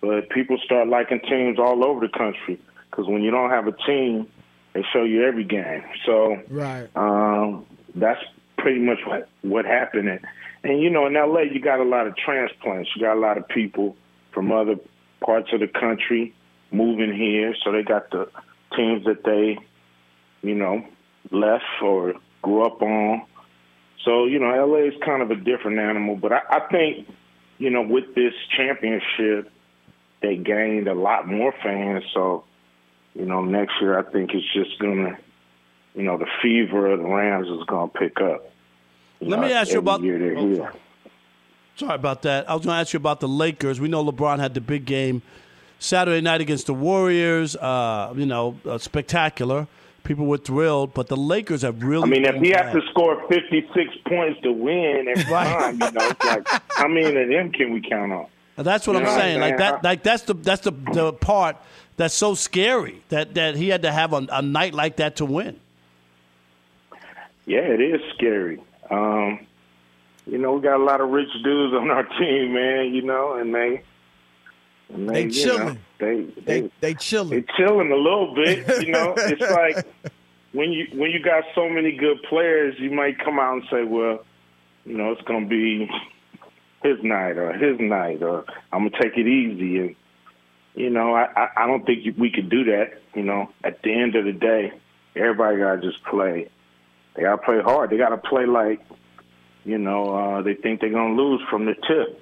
but 0.00 0.28
people 0.30 0.58
start 0.64 0.88
liking 0.88 1.20
teams 1.20 1.58
all 1.58 1.84
over 1.84 2.06
the 2.06 2.12
country. 2.12 2.60
Because 2.90 3.06
when 3.06 3.22
you 3.22 3.30
don't 3.30 3.50
have 3.50 3.66
a 3.66 3.72
team, 3.86 4.28
they 4.74 4.84
show 4.92 5.04
you 5.04 5.24
every 5.24 5.44
game. 5.44 5.82
So 6.04 6.42
Right. 6.48 6.88
um, 6.94 7.66
that's 7.94 8.22
pretty 8.58 8.80
much 8.80 8.98
what 9.06 9.28
what 9.42 9.64
happened. 9.64 10.08
And, 10.08 10.20
and 10.66 10.82
you 10.82 10.90
know, 10.90 11.06
in 11.06 11.14
LA, 11.14 11.42
you 11.42 11.60
got 11.60 11.78
a 11.78 11.84
lot 11.84 12.08
of 12.08 12.16
transplants. 12.16 12.90
You 12.96 13.02
got 13.02 13.16
a 13.16 13.20
lot 13.20 13.38
of 13.38 13.46
people 13.46 13.96
from 14.32 14.50
other 14.50 14.74
parts 15.20 15.48
of 15.52 15.60
the 15.60 15.68
country 15.68 16.34
moving 16.72 17.14
here, 17.14 17.54
so 17.62 17.70
they 17.70 17.84
got 17.84 18.10
the 18.10 18.28
teams 18.76 19.04
that 19.04 19.22
they, 19.22 19.58
you 20.42 20.56
know, 20.56 20.84
left 21.30 21.62
or 21.80 22.14
grew 22.42 22.66
up 22.66 22.82
on. 22.82 23.22
So 24.04 24.26
you 24.26 24.40
know, 24.40 24.48
LA 24.66 24.88
is 24.88 24.94
kind 25.04 25.22
of 25.22 25.30
a 25.30 25.36
different 25.36 25.78
animal. 25.78 26.16
But 26.16 26.32
I, 26.32 26.40
I 26.50 26.60
think, 26.68 27.08
you 27.58 27.70
know, 27.70 27.82
with 27.82 28.16
this 28.16 28.34
championship, 28.56 29.52
they 30.20 30.36
gained 30.36 30.88
a 30.88 30.94
lot 30.94 31.28
more 31.28 31.54
fans. 31.62 32.02
So 32.12 32.42
you 33.14 33.24
know, 33.24 33.44
next 33.44 33.74
year 33.80 33.96
I 33.96 34.02
think 34.02 34.32
it's 34.34 34.52
just 34.52 34.80
gonna, 34.80 35.16
you 35.94 36.02
know, 36.02 36.18
the 36.18 36.26
fever 36.42 36.90
of 36.90 36.98
the 36.98 37.06
Rams 37.06 37.46
is 37.46 37.64
gonna 37.68 37.86
pick 37.86 38.20
up. 38.20 38.50
Let 39.20 39.40
me 39.40 39.52
ask 39.52 39.72
you 39.72 39.78
about- 39.78 40.00
Oh. 40.04 40.68
Sorry 41.76 41.94
about 41.94 42.22
that. 42.22 42.48
I 42.48 42.54
was 42.54 42.64
going 42.64 42.74
to 42.74 42.80
ask 42.80 42.92
you 42.94 42.96
about 42.98 43.20
the 43.20 43.28
Lakers. 43.28 43.80
We 43.80 43.88
know 43.88 44.02
LeBron 44.04 44.38
had 44.38 44.54
the 44.54 44.60
big 44.62 44.86
game 44.86 45.20
Saturday 45.78 46.22
night 46.22 46.40
against 46.40 46.66
the 46.68 46.74
Warriors. 46.74 47.54
Uh, 47.56 48.14
you 48.16 48.24
know, 48.26 48.56
uh, 48.66 48.78
spectacular. 48.78 49.66
People 50.04 50.24
were 50.26 50.38
thrilled, 50.38 50.94
but 50.94 51.08
the 51.08 51.16
Lakers 51.16 51.62
have 51.62 51.82
really. 51.82 52.04
I 52.04 52.06
mean, 52.06 52.24
if 52.24 52.36
he 52.40 52.50
has 52.50 52.72
to 52.72 52.80
score 52.90 53.20
56 53.28 53.90
points 54.06 54.40
to 54.42 54.52
win 54.52 55.06
every 55.08 55.24
time, 55.30 55.74
you 55.74 55.90
know, 55.90 56.08
it's 56.08 56.24
like 56.24 56.48
how 56.70 56.88
many 56.88 57.08
of 57.14 57.28
them 57.28 57.52
can 57.52 57.72
we 57.72 57.80
count 57.80 58.12
on? 58.12 58.26
That's 58.56 58.86
what 58.86 58.94
You 58.94 59.00
I'm 59.00 59.04
know 59.04 59.10
what 59.10 59.20
saying. 59.20 59.34
I'm 59.36 59.40
Like 59.42 59.58
saying? 59.58 59.72
that. 59.72 59.84
Like 59.84 60.02
that's 60.02 60.22
the 60.22 60.32
that's 60.34 60.62
the 60.62 60.70
the 60.70 61.12
part 61.12 61.56
that's 61.98 62.14
so 62.14 62.34
scary 62.34 63.02
that 63.10 63.34
that 63.34 63.56
he 63.56 63.68
had 63.68 63.82
to 63.82 63.92
have 63.92 64.14
a, 64.14 64.26
a 64.30 64.40
night 64.40 64.72
like 64.72 64.96
that 64.96 65.16
to 65.16 65.26
win. 65.26 65.58
Yeah, 67.44 67.58
it 67.60 67.80
is 67.82 68.00
scary. 68.14 68.60
Um, 68.90 69.46
you 70.26 70.38
know, 70.38 70.54
we 70.54 70.62
got 70.62 70.80
a 70.80 70.84
lot 70.84 71.00
of 71.00 71.10
rich 71.10 71.28
dudes 71.44 71.74
on 71.74 71.90
our 71.90 72.02
team, 72.18 72.54
man. 72.54 72.92
You 72.94 73.02
know, 73.02 73.34
and 73.34 73.54
they, 73.54 73.82
and 74.92 75.08
They 75.08 75.22
you 75.24 75.30
chilling. 75.30 75.66
Know, 75.74 75.78
they 75.98 76.20
they 76.22 76.60
They 76.62 76.70
they 76.80 76.94
chilling. 76.94 77.30
they 77.30 77.44
chilling 77.56 77.92
a 77.92 77.96
little 77.96 78.34
bit. 78.34 78.86
You 78.86 78.92
know, 78.92 79.14
it's 79.16 79.40
like 79.40 79.86
when 80.52 80.72
you 80.72 80.86
when 80.94 81.10
you 81.10 81.20
got 81.22 81.44
so 81.54 81.68
many 81.68 81.92
good 81.92 82.22
players, 82.28 82.74
you 82.78 82.90
might 82.90 83.18
come 83.18 83.38
out 83.38 83.54
and 83.54 83.62
say, 83.70 83.84
well, 83.84 84.24
you 84.84 84.96
know, 84.96 85.12
it's 85.12 85.22
gonna 85.22 85.46
be 85.46 85.88
his 86.82 87.02
night 87.02 87.36
or 87.36 87.52
his 87.52 87.78
night, 87.80 88.22
or 88.22 88.44
I'm 88.72 88.88
gonna 88.88 89.02
take 89.02 89.16
it 89.16 89.26
easy. 89.26 89.78
And 89.78 89.96
you 90.74 90.90
know, 90.90 91.14
I 91.14 91.24
I, 91.36 91.48
I 91.64 91.66
don't 91.66 91.84
think 91.86 92.16
we 92.18 92.30
could 92.30 92.48
do 92.50 92.64
that. 92.64 93.00
You 93.14 93.22
know, 93.22 93.50
at 93.64 93.82
the 93.82 93.92
end 93.92 94.14
of 94.16 94.24
the 94.24 94.32
day, 94.32 94.72
everybody 95.14 95.58
gotta 95.58 95.80
just 95.80 96.02
play. 96.04 96.48
They 97.16 97.22
gotta 97.22 97.38
play 97.38 97.60
hard. 97.60 97.90
They 97.90 97.96
gotta 97.96 98.18
play 98.18 98.46
like, 98.46 98.80
you 99.64 99.78
know, 99.78 100.14
uh, 100.14 100.42
they 100.42 100.54
think 100.54 100.80
they're 100.80 100.90
gonna 100.90 101.14
lose 101.14 101.40
from 101.50 101.64
the 101.64 101.74
tip, 101.74 102.20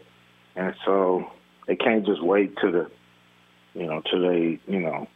and 0.55 0.75
so 0.85 1.31
they 1.67 1.77
can't 1.77 2.07
just 2.07 2.23
wait 2.23 2.57
to 2.59 2.71
the, 2.71 2.91
you 3.79 3.87
know, 3.87 4.03
till 4.09 4.23
they, 4.23 4.61
you 4.69 4.81
know, 4.81 5.09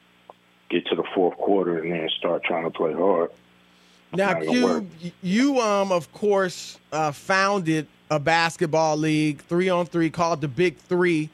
get 0.68 0.86
to 0.86 0.96
the 0.96 1.04
fourth 1.14 1.38
quarter 1.38 1.78
and 1.78 1.92
then 1.92 2.08
start 2.18 2.42
trying 2.42 2.64
to 2.64 2.70
play 2.70 2.92
hard. 2.92 3.30
Now. 4.12 4.40
Cube, 4.40 4.90
you 5.22 5.60
um 5.60 5.92
of 5.92 6.10
course 6.12 6.78
uh, 6.92 7.12
founded 7.12 7.86
a 8.10 8.18
basketball 8.18 8.96
league, 8.96 9.42
three 9.42 9.68
on 9.68 9.86
three, 9.86 10.10
called 10.10 10.40
the 10.40 10.48
Big 10.48 10.76
Three. 10.76 11.30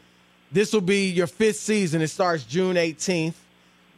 This 0.53 0.73
will 0.73 0.81
be 0.81 1.09
your 1.09 1.27
fifth 1.27 1.57
season. 1.57 2.03
It 2.03 2.09
starts 2.09 2.45
June 2.45 2.77
18th, 2.77 3.35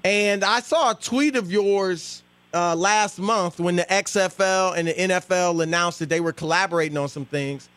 and 0.04 0.44
I 0.44 0.60
saw 0.60 0.92
a 0.92 0.94
tweet 0.94 1.36
of 1.36 1.50
yours 1.50 2.22
uh, 2.56 2.74
last 2.74 3.18
month 3.18 3.60
when 3.60 3.76
the 3.76 3.84
XFL 3.84 4.76
and 4.76 4.88
the 4.88 4.94
NFL 4.94 5.62
announced 5.62 5.98
that 5.98 6.08
they 6.08 6.20
were 6.20 6.32
collaborating 6.32 6.96
on 6.96 7.08
some 7.08 7.26
things, 7.26 7.68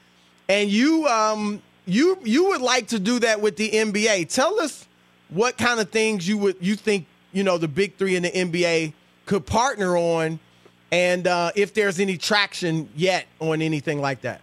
and 0.48 0.70
you 0.70 1.06
um 1.08 1.62
you 1.86 2.18
you 2.24 2.48
would 2.50 2.62
like 2.62 2.88
to 2.88 3.00
do 3.00 3.20
that 3.20 3.42
with 3.42 3.58
the 3.58 3.70
NBA. 3.70 4.34
Tell 4.34 4.60
us 4.62 4.88
what 5.30 5.58
kind 5.58 5.82
of 5.82 5.90
things 5.90 6.28
you 6.28 6.38
would 6.38 6.56
you 6.62 6.76
think 6.76 7.08
you 7.34 7.44
know 7.44 7.58
the 7.58 7.68
Big 7.68 7.98
Three 7.98 8.16
in 8.16 8.24
the 8.24 8.32
NBA 8.32 8.94
could 9.26 9.46
partner 9.46 9.98
on 9.98 10.40
and 10.92 11.28
uh, 11.28 11.52
if 11.56 11.74
there's 11.74 12.00
any 12.00 12.18
traction 12.18 12.90
yet 12.96 13.26
on 13.40 13.62
anything 13.62 14.00
like 14.00 14.22
that. 14.22 14.42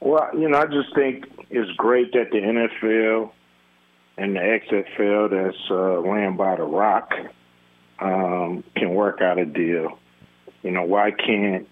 Well, 0.00 0.28
you 0.36 0.48
know, 0.48 0.58
I 0.58 0.66
just 0.66 0.94
think 0.94 1.26
it's 1.48 1.70
great 1.76 2.12
that 2.12 2.30
the 2.32 2.38
NFL 2.38 3.30
and 4.18 4.34
the 4.34 4.40
XFL 4.40 5.30
that's 5.30 5.70
uh, 5.70 6.00
ran 6.00 6.36
by 6.36 6.56
The 6.56 6.64
Rock 6.64 7.14
um, 8.00 8.64
can 8.76 8.94
work 8.94 9.20
out 9.20 9.38
a 9.38 9.44
deal. 9.44 9.98
You 10.62 10.70
know, 10.70 10.82
why 10.82 11.10
can't 11.10 11.68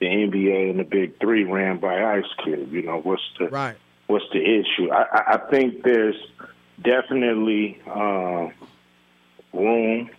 the 0.00 0.06
NBA 0.06 0.70
and 0.70 0.80
the 0.80 0.84
Big 0.84 1.18
Three 1.20 1.44
ran 1.44 1.78
by 1.78 2.16
Ice 2.16 2.24
Cube? 2.42 2.72
You 2.72 2.82
know, 2.82 3.00
what's 3.00 3.22
the 3.38 3.48
Right. 3.48 3.76
what's 4.06 4.24
the 4.32 4.40
issue? 4.40 4.90
I, 4.90 5.34
I, 5.34 5.50
think 5.50 5.82
there's 5.82 6.16
definitely 6.82 7.80
uh, 7.86 8.48
room. 9.52 10.10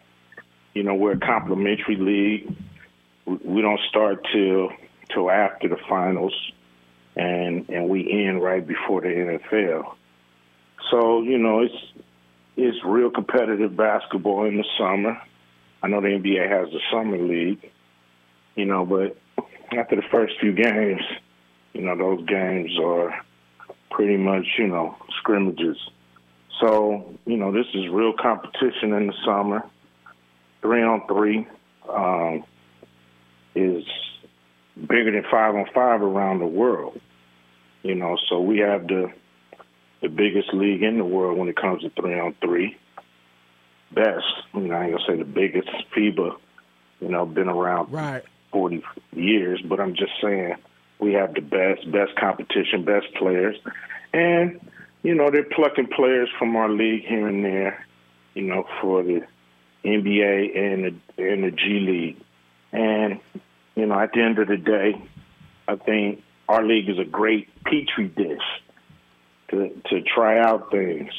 You 0.73 0.83
know, 0.83 0.95
we're 0.95 1.13
a 1.13 1.19
complementary 1.19 1.95
league. 1.95 2.55
We, 3.25 3.35
we 3.43 3.61
don't 3.61 3.81
start 3.89 4.25
till 4.31 4.69
till 5.13 5.31
after 5.31 5.67
the 5.67 5.77
finals, 5.87 6.33
and 7.15 7.67
and 7.69 7.89
we 7.89 8.11
end 8.11 8.41
right 8.41 8.65
before 8.65 9.01
the 9.01 9.07
NFL. 9.07 9.95
So 10.91 11.21
you 11.21 11.37
know, 11.37 11.61
it's 11.61 11.93
it's 12.57 12.77
real 12.83 13.09
competitive 13.09 13.75
basketball 13.75 14.45
in 14.45 14.57
the 14.57 14.65
summer. 14.77 15.21
I 15.81 15.87
know 15.87 16.01
the 16.01 16.07
NBA 16.07 16.49
has 16.49 16.71
the 16.71 16.79
summer 16.91 17.17
league, 17.17 17.71
you 18.55 18.65
know, 18.65 18.85
but 18.85 19.17
after 19.77 19.95
the 19.95 20.03
first 20.11 20.33
few 20.39 20.53
games, 20.53 21.01
you 21.73 21.81
know, 21.81 21.95
those 21.95 22.25
games 22.25 22.77
are 22.79 23.13
pretty 23.89 24.17
much, 24.17 24.45
you 24.57 24.67
know, 24.67 24.95
scrimmages. 25.19 25.77
So, 26.59 27.15
you 27.25 27.37
know, 27.37 27.51
this 27.51 27.67
is 27.73 27.87
real 27.89 28.13
competition 28.13 28.93
in 28.93 29.07
the 29.07 29.13
summer. 29.25 29.63
Three 30.61 30.83
on 30.83 31.07
three 31.07 31.47
um, 31.87 32.43
is 33.55 33.85
bigger 34.75 35.11
than 35.11 35.23
five 35.31 35.55
on 35.55 35.65
five 35.73 36.01
around 36.01 36.39
the 36.39 36.47
world. 36.47 36.99
You 37.83 37.95
know, 37.95 38.17
so 38.29 38.41
we 38.41 38.59
have 38.59 38.87
the 38.87 39.11
the 40.01 40.09
biggest 40.09 40.53
league 40.53 40.81
in 40.81 40.97
the 40.97 41.03
world 41.03 41.37
when 41.37 41.49
it 41.49 41.55
comes 41.55 41.81
to 41.83 41.89
three 41.89 42.17
on 42.19 42.35
three. 42.41 42.77
Best, 43.91 44.25
you 44.53 44.61
know, 44.61 44.75
I 44.75 44.85
ain't 44.85 44.93
gonna 44.93 45.05
say 45.07 45.17
the 45.17 45.23
biggest. 45.25 45.69
FIBA, 45.95 46.35
you 47.01 47.09
know, 47.09 47.25
been 47.25 47.49
around 47.49 47.91
Right. 47.91 48.23
40 48.51 48.83
years, 49.15 49.61
but 49.63 49.79
I'm 49.79 49.95
just 49.95 50.11
saying 50.21 50.55
we 50.99 51.13
have 51.13 51.33
the 51.33 51.41
best, 51.41 51.89
best 51.91 52.15
competition, 52.15 52.83
best 52.83 53.07
players. 53.15 53.55
And, 54.13 54.59
you 55.03 55.15
know, 55.15 55.29
they're 55.31 55.43
plucking 55.43 55.87
players 55.87 56.29
from 56.37 56.55
our 56.55 56.69
league 56.69 57.05
here 57.05 57.27
and 57.27 57.43
there, 57.43 57.85
you 58.33 58.43
know, 58.43 58.65
for 58.81 59.01
the 59.03 59.21
NBA 59.85 60.57
and 60.57 60.83
the, 60.83 61.23
and 61.23 61.43
the 61.43 61.51
G 61.51 61.79
League. 61.79 62.21
And, 62.71 63.19
you 63.75 63.85
know, 63.85 63.99
at 63.99 64.11
the 64.13 64.21
end 64.21 64.39
of 64.39 64.47
the 64.47 64.57
day, 64.57 65.01
I 65.67 65.75
think 65.75 66.21
our 66.47 66.63
league 66.63 66.89
is 66.89 66.99
a 66.99 67.05
great 67.05 67.47
petri 67.63 68.07
dish 68.07 68.41
to, 69.49 69.69
to 69.89 70.01
try 70.01 70.39
out 70.39 70.71
things 70.71 71.11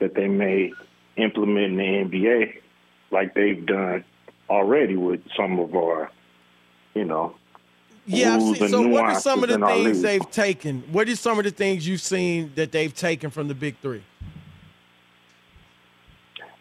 that 0.00 0.14
they 0.14 0.26
may 0.26 0.72
implement 1.16 1.66
in 1.72 1.76
the 1.76 2.18
NBA 2.18 2.60
like 3.10 3.34
they've 3.34 3.64
done 3.64 4.04
already 4.48 4.96
with 4.96 5.20
some 5.36 5.58
of 5.58 5.74
our 5.74 6.10
you 6.94 7.04
know, 7.04 7.34
Yeah, 8.06 8.38
so 8.38 8.86
what 8.88 9.04
are 9.04 9.20
some 9.20 9.42
of 9.44 9.48
the 9.48 9.58
things 9.58 10.02
they've 10.02 10.30
taken? 10.30 10.82
What 10.90 11.08
are 11.08 11.16
some 11.16 11.38
of 11.38 11.44
the 11.44 11.50
things 11.50 11.86
you've 11.86 12.00
seen 12.00 12.52
that 12.56 12.72
they've 12.72 12.94
taken 12.94 13.30
from 13.30 13.48
the 13.48 13.54
Big 13.54 13.76
Three? 13.80 14.02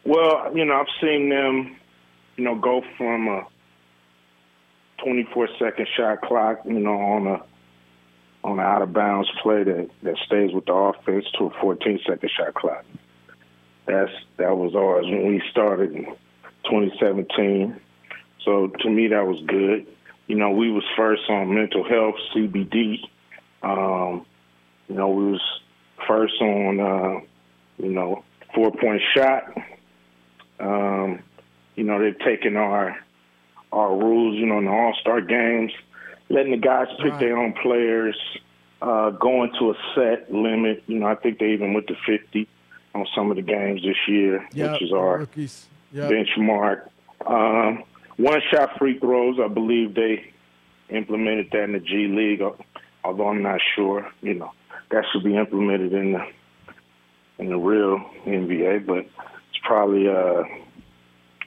Well, 0.05 0.55
you 0.55 0.65
know, 0.65 0.79
I've 0.79 0.87
seen 1.01 1.29
them, 1.29 1.75
you 2.37 2.43
know, 2.43 2.55
go 2.55 2.83
from 2.97 3.27
a 3.27 3.47
24 5.03 5.49
second 5.57 5.87
shot 5.95 6.21
clock, 6.21 6.61
you 6.65 6.79
know, 6.79 6.99
on 6.99 7.27
a 7.27 7.43
on 8.41 8.57
an 8.57 8.65
out 8.65 8.81
of 8.81 8.93
bounds 8.93 9.29
play 9.41 9.63
that 9.63 9.89
that 10.03 10.17
stays 10.25 10.53
with 10.53 10.65
the 10.65 10.73
offense 10.73 11.25
to 11.37 11.45
a 11.45 11.49
14 11.61 11.99
second 12.07 12.29
shot 12.37 12.53
clock. 12.53 12.85
That's 13.89 14.11
that 14.37 14.55
was 14.55 14.75
ours 14.75 15.05
when 15.07 15.27
we 15.27 15.41
started 15.49 15.93
in 15.93 16.05
2017. 16.65 17.75
So 18.45 18.67
to 18.67 18.89
me, 18.89 19.07
that 19.07 19.25
was 19.25 19.41
good. 19.47 19.87
You 20.27 20.35
know, 20.35 20.51
we 20.51 20.71
was 20.71 20.83
first 20.95 21.23
on 21.27 21.55
mental 21.55 21.83
health 21.83 22.13
CBD. 22.35 22.99
Um, 23.63 24.27
you 24.87 24.95
know, 24.95 25.09
we 25.09 25.31
was 25.31 25.41
first 26.07 26.35
on, 26.39 26.79
uh, 26.79 27.19
you 27.79 27.89
know, 27.91 28.23
four 28.53 28.71
point 28.71 29.01
shot. 29.15 29.43
Um, 30.59 31.23
you 31.75 31.83
know, 31.83 31.99
they've 31.99 32.19
taken 32.19 32.57
our 32.57 32.95
our 33.71 33.95
rules, 33.95 34.35
you 34.37 34.45
know, 34.45 34.59
in 34.59 34.65
the 34.65 34.71
All 34.71 34.93
Star 35.01 35.19
games, 35.19 35.71
letting 36.29 36.51
the 36.51 36.57
guys 36.57 36.87
pick 37.01 37.13
Right. 37.13 37.19
their 37.19 37.37
own 37.37 37.53
players, 37.53 38.15
uh, 38.83 39.09
going 39.11 39.51
to 39.59 39.71
a 39.71 39.75
set 39.95 40.31
limit. 40.31 40.83
You 40.85 40.99
know, 40.99 41.07
I 41.07 41.15
think 41.15 41.39
they 41.39 41.53
even 41.53 41.73
went 41.73 41.87
to 41.87 41.95
50 42.05 42.47
on 42.95 43.05
some 43.15 43.29
of 43.29 43.35
the 43.37 43.41
games 43.41 43.81
this 43.83 43.97
year, 44.07 44.47
Yep, 44.53 44.71
which 44.73 44.81
is 44.83 44.93
our 44.93 45.19
rookies. 45.19 45.67
Yep. 45.93 46.11
benchmark. 46.11 46.89
Um, 47.25 47.83
one 48.17 48.41
shot 48.51 48.77
free 48.77 48.99
throws, 48.99 49.37
I 49.39 49.47
believe 49.47 49.95
they 49.95 50.31
implemented 50.89 51.49
that 51.51 51.63
in 51.63 51.73
the 51.73 51.79
G 51.79 52.07
League, 52.07 52.41
although 53.03 53.27
I'm 53.29 53.41
not 53.41 53.59
sure. 53.75 54.07
You 54.21 54.35
know, 54.35 54.51
that 54.91 55.03
should 55.11 55.23
be 55.23 55.35
implemented 55.35 55.93
in 55.93 56.13
the 56.13 56.25
in 57.37 57.49
the 57.49 57.57
real 57.57 57.99
NBA, 58.25 58.85
but 58.85 58.99
it's 58.99 59.59
probably 59.63 60.07
uh 60.09 60.43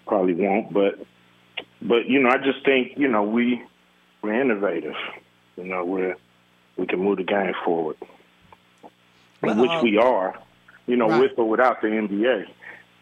probably 0.06 0.34
won't. 0.34 0.72
But 0.72 0.98
but 1.80 2.06
you 2.06 2.20
know, 2.22 2.30
I 2.30 2.38
just 2.38 2.64
think 2.64 2.92
you 2.96 3.08
know 3.08 3.22
we 3.22 3.62
we're 4.22 4.40
innovative. 4.40 4.94
You 5.56 5.64
know, 5.64 5.84
we're 5.84 6.16
we 6.76 6.86
can 6.86 7.00
move 7.00 7.18
the 7.18 7.24
game 7.24 7.52
forward, 7.64 7.96
Well, 9.42 9.60
which 9.60 9.70
uh, 9.70 9.80
we 9.82 9.98
are. 9.98 10.38
You 10.86 10.96
know, 10.96 11.08
right. 11.08 11.20
with 11.20 11.32
or 11.38 11.48
without 11.48 11.80
the 11.80 11.88
NBA. 11.88 12.46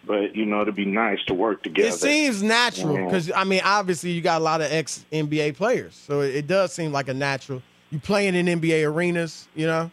But 0.06 0.34
you 0.34 0.46
know, 0.46 0.62
it'd 0.62 0.74
be 0.74 0.86
nice 0.86 1.18
to 1.26 1.34
work 1.34 1.62
together. 1.62 1.88
It 1.88 1.94
seems 1.94 2.42
natural 2.42 2.94
Yeah. 2.94 3.04
because 3.04 3.30
I 3.34 3.44
mean, 3.44 3.60
obviously, 3.64 4.10
you 4.10 4.22
got 4.22 4.40
a 4.40 4.44
lot 4.44 4.60
of 4.60 4.72
ex 4.72 5.04
NBA 5.12 5.56
players, 5.56 5.94
so 5.94 6.20
it, 6.20 6.34
it 6.34 6.46
does 6.46 6.72
seem 6.72 6.92
like 6.92 7.08
a 7.08 7.14
natural. 7.14 7.62
You 7.90 7.98
playing 7.98 8.34
in 8.34 8.46
NBA 8.46 8.86
arenas, 8.86 9.48
you 9.54 9.66
know. 9.66 9.90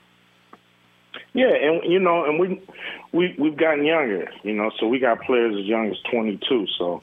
Yeah, 1.34 1.54
and 1.54 1.92
you 1.92 2.00
know, 2.00 2.26
and 2.26 2.40
we 2.40 2.62
we 3.12 3.36
we've 3.38 3.58
gotten 3.58 3.86
younger, 3.86 4.30
you 4.44 4.54
know, 4.54 4.72
so 4.80 4.88
we 4.88 5.00
got 5.00 5.22
players 5.22 5.56
as 5.60 5.66
young 5.66 5.90
as 5.92 5.98
22. 6.12 6.68
So, 6.78 7.02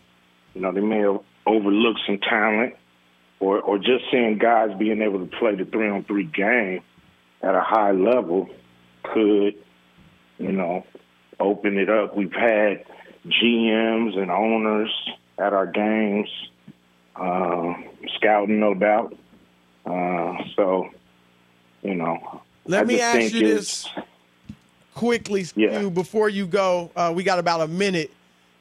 you 0.54 0.60
know, 0.60 0.72
they 0.72 0.80
may 0.80 0.98
have 1.00 1.20
overlooked 1.46 2.00
some 2.06 2.18
talent, 2.18 2.74
or 3.40 3.60
or 3.60 3.78
just 3.78 4.04
seeing 4.10 4.38
guys 4.38 4.70
being 4.78 5.02
able 5.02 5.20
to 5.20 5.36
play 5.38 5.54
the 5.54 5.64
three 5.64 5.88
on 5.88 6.04
three 6.04 6.24
game 6.24 6.80
at 7.42 7.54
a 7.54 7.60
high 7.60 7.92
level 7.92 8.48
could, 9.02 9.54
you 10.38 10.52
know, 10.52 10.84
open 11.40 11.78
it 11.78 11.88
up. 11.88 12.16
We've 12.16 12.32
had 12.32 12.84
GMs 13.26 14.18
and 14.18 14.30
owners 14.30 14.90
at 15.38 15.52
our 15.52 15.66
games, 15.66 16.28
uh, 17.16 17.74
scouting, 18.16 18.60
no 18.60 18.74
doubt. 18.74 19.16
Uh, 19.86 20.36
so, 20.56 20.88
you 21.82 21.94
know, 21.94 22.42
Let 22.66 22.82
I 22.82 22.84
me 22.84 23.00
ask 23.00 23.32
you 23.34 23.46
this 23.46 23.88
quickly, 24.94 25.44
Yeah. 25.56 25.78
Stu, 25.78 25.90
before 25.90 26.28
you 26.28 26.46
go. 26.46 26.90
Uh, 26.96 27.12
we 27.14 27.24
got 27.24 27.38
about 27.38 27.60
a 27.60 27.68
minute. 27.68 28.10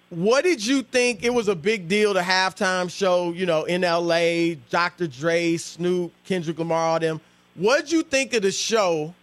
What 0.10 0.44
did 0.44 0.66
you 0.66 0.84
think? 0.84 1.24
It 1.24 1.34
was 1.34 1.48
a 1.48 1.56
big 1.56 1.88
deal, 1.88 2.14
the 2.14 2.22
halftime 2.22 2.90
show, 2.90 3.32
you 3.32 3.46
know, 3.48 3.64
in 3.64 3.82
LA, 3.82 4.56
Dr. 4.70 5.08
Dre, 5.08 5.58
Snoop, 5.58 6.12
Kendrick 6.24 6.60
Lamar, 6.60 6.90
all 6.90 7.00
them. 7.00 7.20
What 7.56 7.82
did 7.82 7.92
you 7.92 8.04
think 8.04 8.34
of 8.34 8.44
the 8.44 8.52
show? 8.52 9.14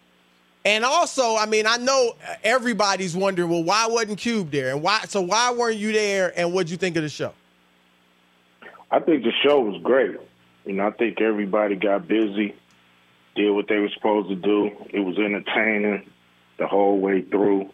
And 0.64 0.84
also, 0.84 1.36
I 1.36 1.46
mean, 1.46 1.66
I 1.66 1.78
know 1.78 2.12
everybody's 2.44 3.16
wondering, 3.16 3.48
well, 3.48 3.64
why 3.64 3.86
wasn't 3.86 4.18
Cube 4.18 4.50
there? 4.50 4.70
And 4.70 4.82
why 4.82 5.00
so 5.08 5.22
why 5.22 5.52
weren't 5.52 5.78
you 5.78 5.92
there? 5.92 6.32
And 6.38 6.52
what'd 6.52 6.70
you 6.70 6.76
think 6.76 6.96
of 6.96 7.02
the 7.02 7.08
show? 7.08 7.32
I 8.90 9.00
think 9.00 9.22
the 9.22 9.32
show 9.42 9.60
was 9.60 9.80
great. 9.82 10.16
You 10.66 10.74
know, 10.74 10.88
I 10.88 10.90
think 10.90 11.20
everybody 11.20 11.76
got 11.76 12.06
busy, 12.06 12.54
did 13.34 13.50
what 13.52 13.68
they 13.68 13.78
were 13.78 13.88
supposed 13.94 14.28
to 14.28 14.34
do. 14.34 14.70
It 14.90 15.00
was 15.00 15.16
entertaining 15.16 16.10
the 16.58 16.66
whole 16.66 16.98
way 16.98 17.22
through. 17.22 17.70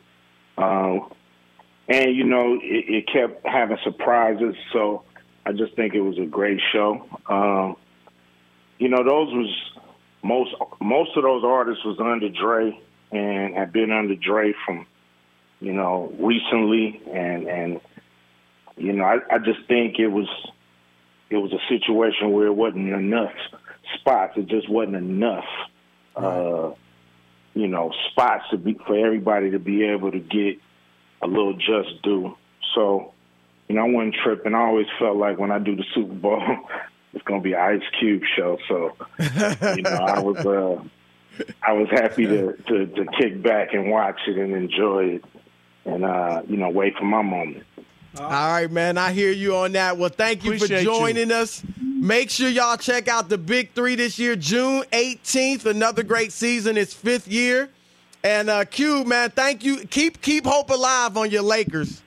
Um, 0.57 1.13
and, 1.89 2.15
you 2.15 2.25
know, 2.25 2.55
it, 2.55 2.85
it 2.89 3.09
kept 3.13 3.47
having 3.47 3.79
surprises. 3.83 4.55
So 4.73 5.03
I 5.45 5.53
just 5.53 5.75
think 5.75 5.95
it 5.95 6.01
was 6.01 6.19
a 6.19 6.27
great 6.27 6.61
show. 6.73 7.05
Um, 7.29 7.77
you 8.79 8.89
know, 8.89 8.99
those 8.99 9.33
was 9.33 9.73
most 10.27 10.55
most 10.81 11.17
of 11.17 11.23
those 11.23 11.45
artists 11.45 11.85
was 11.85 11.99
under 12.01 12.29
Dre 12.29 12.79
and 13.13 13.55
had 13.55 13.73
been 13.73 13.93
under 13.93 14.17
Dre 14.17 14.53
from, 14.65 14.87
you 15.61 15.73
know, 15.73 16.13
recently 16.19 17.01
and 17.13 17.47
and 17.49 17.81
you 18.77 18.93
know, 18.93 19.05
I, 19.05 19.19
I 19.31 19.39
just 19.39 19.67
think 19.69 19.99
it 19.99 20.09
was 20.09 20.29
it 21.31 21.37
was 21.37 21.53
a 21.53 21.61
situation 21.69 22.33
where 22.33 22.47
it 22.47 22.55
wasn't 22.55 22.89
enough 22.89 23.33
spots. 23.95 24.35
It 24.37 24.47
just 24.47 24.69
wasn't 24.69 24.97
enough, 24.97 25.45
uh, 26.15 26.71
you 27.55 27.67
know, 27.69 27.93
spots 28.11 28.45
to 28.51 28.59
be 28.59 28.77
for 28.87 28.97
everybody 28.97 29.51
to 29.51 29.59
be 29.59 29.85
able 29.85 30.13
to 30.13 30.21
get 30.21 30.59
a 31.23 31.27
little 31.27 31.55
just 31.55 32.03
due. 32.03 32.37
So, 32.75 33.13
you 33.69 33.77
know, 33.77 33.83
I 33.83 33.91
wasn't 33.91 34.17
tripping. 34.23 34.55
I 34.55 34.61
always 34.61 34.87
felt 34.99 35.17
like 35.17 35.39
when 35.39 35.51
I 35.51 35.59
do 35.59 35.75
the 35.75 35.85
Super 35.95 36.15
Bowl, 36.15 36.43
it's 37.17 37.25
gonna 37.25 37.41
be 37.41 37.55
Ice 37.57 37.81
Cube 37.99 38.23
show. 38.37 38.59
So, 38.69 38.95
you 39.19 39.83
know, 39.83 39.91
I 39.91 40.21
was 40.21 40.37
uh, 40.47 40.83
I 41.63 41.73
was 41.73 41.89
happy 41.91 42.27
to, 42.27 42.53
to 42.69 42.87
to 42.87 43.07
kick 43.19 43.43
back 43.43 43.73
and 43.75 43.91
watch 43.91 44.21
it 44.29 44.37
and 44.37 44.55
enjoy 44.55 45.05
it, 45.17 45.25
and 45.87 46.05
uh, 46.05 46.43
you 46.49 46.57
know, 46.59 46.69
wait 46.71 46.97
for 46.97 47.05
my 47.07 47.23
moment. 47.23 47.65
All 48.19 48.29
right, 48.31 48.71
man. 48.71 48.97
I 48.97 49.13
hear 49.13 49.31
you 49.33 49.57
on 49.57 49.73
that. 49.73 49.99
Well, 49.99 50.09
thank 50.09 50.45
you 50.45 50.53
Appreciate 50.55 50.85
for 50.85 50.91
you. 50.93 50.99
joining 50.99 51.33
us. 51.33 51.63
Make 51.83 52.31
sure 52.31 52.49
y'all 52.49 52.77
check 52.77 53.09
out 53.09 53.29
the 53.29 53.37
Big 53.39 53.73
Three 53.73 53.95
this 53.95 54.19
year, 54.19 54.37
June 54.37 54.85
18th. 54.93 55.67
Another 55.67 56.03
great 56.03 56.33
season. 56.33 56.77
It's 56.77 56.95
fifth 56.95 57.29
year. 57.29 57.69
And 58.25 58.49
uh, 58.51 58.65
Q, 58.65 59.05
man, 59.05 59.31
thank 59.31 59.65
you. 59.65 59.79
Keep 59.87 60.21
keep 60.23 60.45
hope 60.47 60.71
alive 60.71 61.17
on 61.17 61.31
your 61.31 61.43
Lakers. 61.43 62.03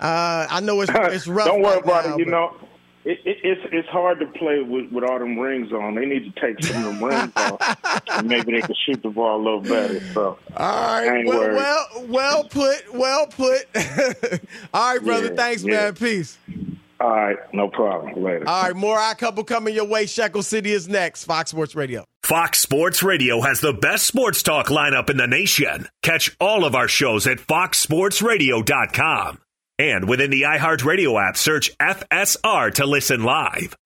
Uh, 0.00 0.46
I 0.50 0.60
know 0.60 0.80
it's 0.80 0.90
it's 0.94 1.26
rough. 1.28 1.46
Don't 1.46 1.60
worry 1.62 1.74
right 1.76 1.84
about 1.84 2.04
now, 2.06 2.14
it. 2.14 2.18
You 2.20 2.24
but- 2.26 2.30
know, 2.30 2.56
it, 3.04 3.18
it, 3.24 3.38
it's 3.42 3.60
it's 3.72 3.88
hard 3.88 4.20
to 4.20 4.26
play 4.26 4.60
with, 4.62 4.90
with 4.92 5.04
all 5.04 5.18
them 5.18 5.38
rings 5.38 5.72
on. 5.72 5.94
They 5.94 6.04
need 6.06 6.32
to 6.34 6.40
take 6.40 6.62
some 6.64 6.84
of 6.84 6.98
them 6.98 7.04
rings 7.04 7.32
off, 7.36 8.02
and 8.10 8.28
maybe 8.28 8.52
they 8.52 8.60
can 8.60 8.74
shoot 8.86 9.02
the 9.02 9.10
ball 9.10 9.40
a 9.40 9.42
little 9.42 9.60
better. 9.60 10.00
So, 10.12 10.38
All 10.56 10.56
I 10.56 11.06
right. 11.08 11.18
ain't 11.18 11.28
Well, 11.28 11.38
worried. 11.38 11.56
well, 11.56 11.86
well 12.08 12.44
put. 12.44 12.94
Well 12.94 13.26
put. 13.26 13.66
All 14.74 14.94
right, 14.94 15.02
brother. 15.04 15.28
Yeah, 15.28 15.34
Thanks, 15.34 15.64
yeah. 15.64 15.70
man. 15.72 15.94
Peace. 15.94 16.38
all 17.00 17.10
right, 17.10 17.36
no 17.52 17.68
problem. 17.68 18.22
Later. 18.22 18.48
All 18.48 18.62
right, 18.62 18.76
more 18.76 18.96
Odd 18.98 19.18
Couple 19.18 19.42
coming 19.44 19.74
your 19.74 19.86
way. 19.86 20.06
Shekel 20.06 20.42
City 20.44 20.70
is 20.72 20.88
next. 20.88 21.24
Fox 21.24 21.50
Sports 21.50 21.74
Radio. 21.74 22.04
Fox 22.22 22.60
Sports 22.60 23.02
Radio 23.02 23.40
has 23.40 23.60
the 23.60 23.72
best 23.72 24.06
sports 24.06 24.42
talk 24.44 24.68
lineup 24.68 25.10
in 25.10 25.16
the 25.16 25.26
nation. 25.26 25.88
Catch 26.02 26.36
all 26.40 26.64
of 26.64 26.76
our 26.76 26.86
shows 26.86 27.26
at 27.26 27.38
foxsportsradio.com. 27.38 29.38
And 29.78 30.08
within 30.08 30.30
the 30.30 30.42
iHeartRadio 30.42 31.20
app, 31.20 31.36
search 31.36 31.76
FSR 31.78 32.74
to 32.74 32.86
listen 32.86 33.24
live. 33.24 33.76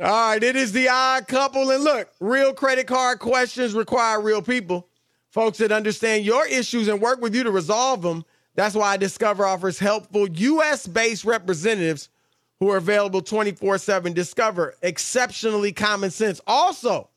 All 0.00 0.08
right, 0.08 0.42
it 0.42 0.56
is 0.56 0.72
the 0.72 0.88
odd 0.88 1.28
couple. 1.28 1.70
And 1.70 1.84
look, 1.84 2.08
real 2.18 2.54
credit 2.54 2.86
card 2.86 3.18
questions 3.18 3.74
require 3.74 4.20
real 4.20 4.42
people, 4.42 4.88
folks 5.30 5.58
that 5.58 5.70
understand 5.70 6.24
your 6.24 6.46
issues 6.46 6.88
and 6.88 7.00
work 7.00 7.20
with 7.20 7.34
you 7.34 7.44
to 7.44 7.50
resolve 7.50 8.02
them. 8.02 8.24
That's 8.54 8.74
why 8.74 8.96
Discover 8.96 9.46
offers 9.46 9.78
helpful 9.78 10.28
U.S. 10.28 10.86
based 10.86 11.24
representatives 11.24 12.08
who 12.58 12.70
are 12.70 12.78
available 12.78 13.22
24 13.22 13.78
7. 13.78 14.12
Discover 14.12 14.74
exceptionally 14.82 15.72
common 15.72 16.10
sense. 16.10 16.40
Also, 16.46 17.10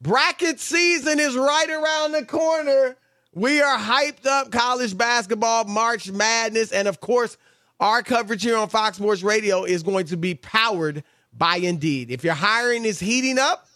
bracket 0.00 0.58
season 0.58 1.20
is 1.20 1.36
right 1.36 1.70
around 1.70 2.12
the 2.12 2.24
corner. 2.24 2.96
We 3.36 3.60
are 3.60 3.76
hyped 3.76 4.24
up 4.24 4.50
college 4.50 4.96
basketball, 4.96 5.64
March 5.64 6.10
Madness, 6.10 6.72
and 6.72 6.88
of 6.88 7.00
course, 7.00 7.36
our 7.78 8.02
coverage 8.02 8.42
here 8.42 8.56
on 8.56 8.70
Fox 8.70 8.96
Sports 8.96 9.22
Radio 9.22 9.64
is 9.64 9.82
going 9.82 10.06
to 10.06 10.16
be 10.16 10.36
powered 10.36 11.04
by 11.34 11.56
Indeed. 11.56 12.10
If 12.10 12.24
your 12.24 12.32
hiring 12.32 12.86
is 12.86 12.98
heating 12.98 13.38
up, 13.38 13.68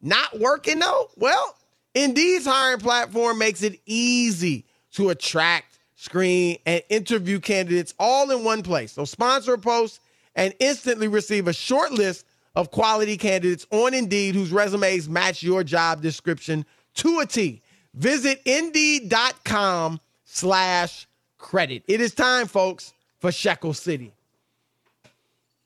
not 0.00 0.38
working 0.38 0.78
though, 0.78 1.10
well, 1.16 1.56
Indeed's 1.92 2.46
hiring 2.46 2.78
platform 2.78 3.36
makes 3.38 3.64
it 3.64 3.80
easy 3.84 4.64
to 4.92 5.08
attract, 5.08 5.80
screen, 5.96 6.58
and 6.64 6.80
interview 6.88 7.40
candidates 7.40 7.92
all 7.98 8.30
in 8.30 8.44
one 8.44 8.62
place. 8.62 8.92
So 8.92 9.04
sponsor 9.04 9.54
a 9.54 9.58
post 9.58 9.98
and 10.36 10.54
instantly 10.60 11.08
receive 11.08 11.48
a 11.48 11.52
short 11.52 11.90
list 11.90 12.26
of 12.54 12.70
quality 12.70 13.16
candidates 13.16 13.66
on 13.72 13.92
Indeed 13.92 14.36
whose 14.36 14.52
resumes 14.52 15.08
match 15.08 15.42
your 15.42 15.64
job 15.64 16.00
description 16.00 16.64
to 16.94 17.18
a 17.18 17.26
T. 17.26 17.60
Visit 17.94 18.40
Indeed.com 18.44 20.00
slash 20.24 21.06
credit. 21.38 21.82
It 21.88 22.00
is 22.00 22.14
time, 22.14 22.46
folks, 22.46 22.92
for 23.18 23.32
Shekel 23.32 23.74
City. 23.74 24.12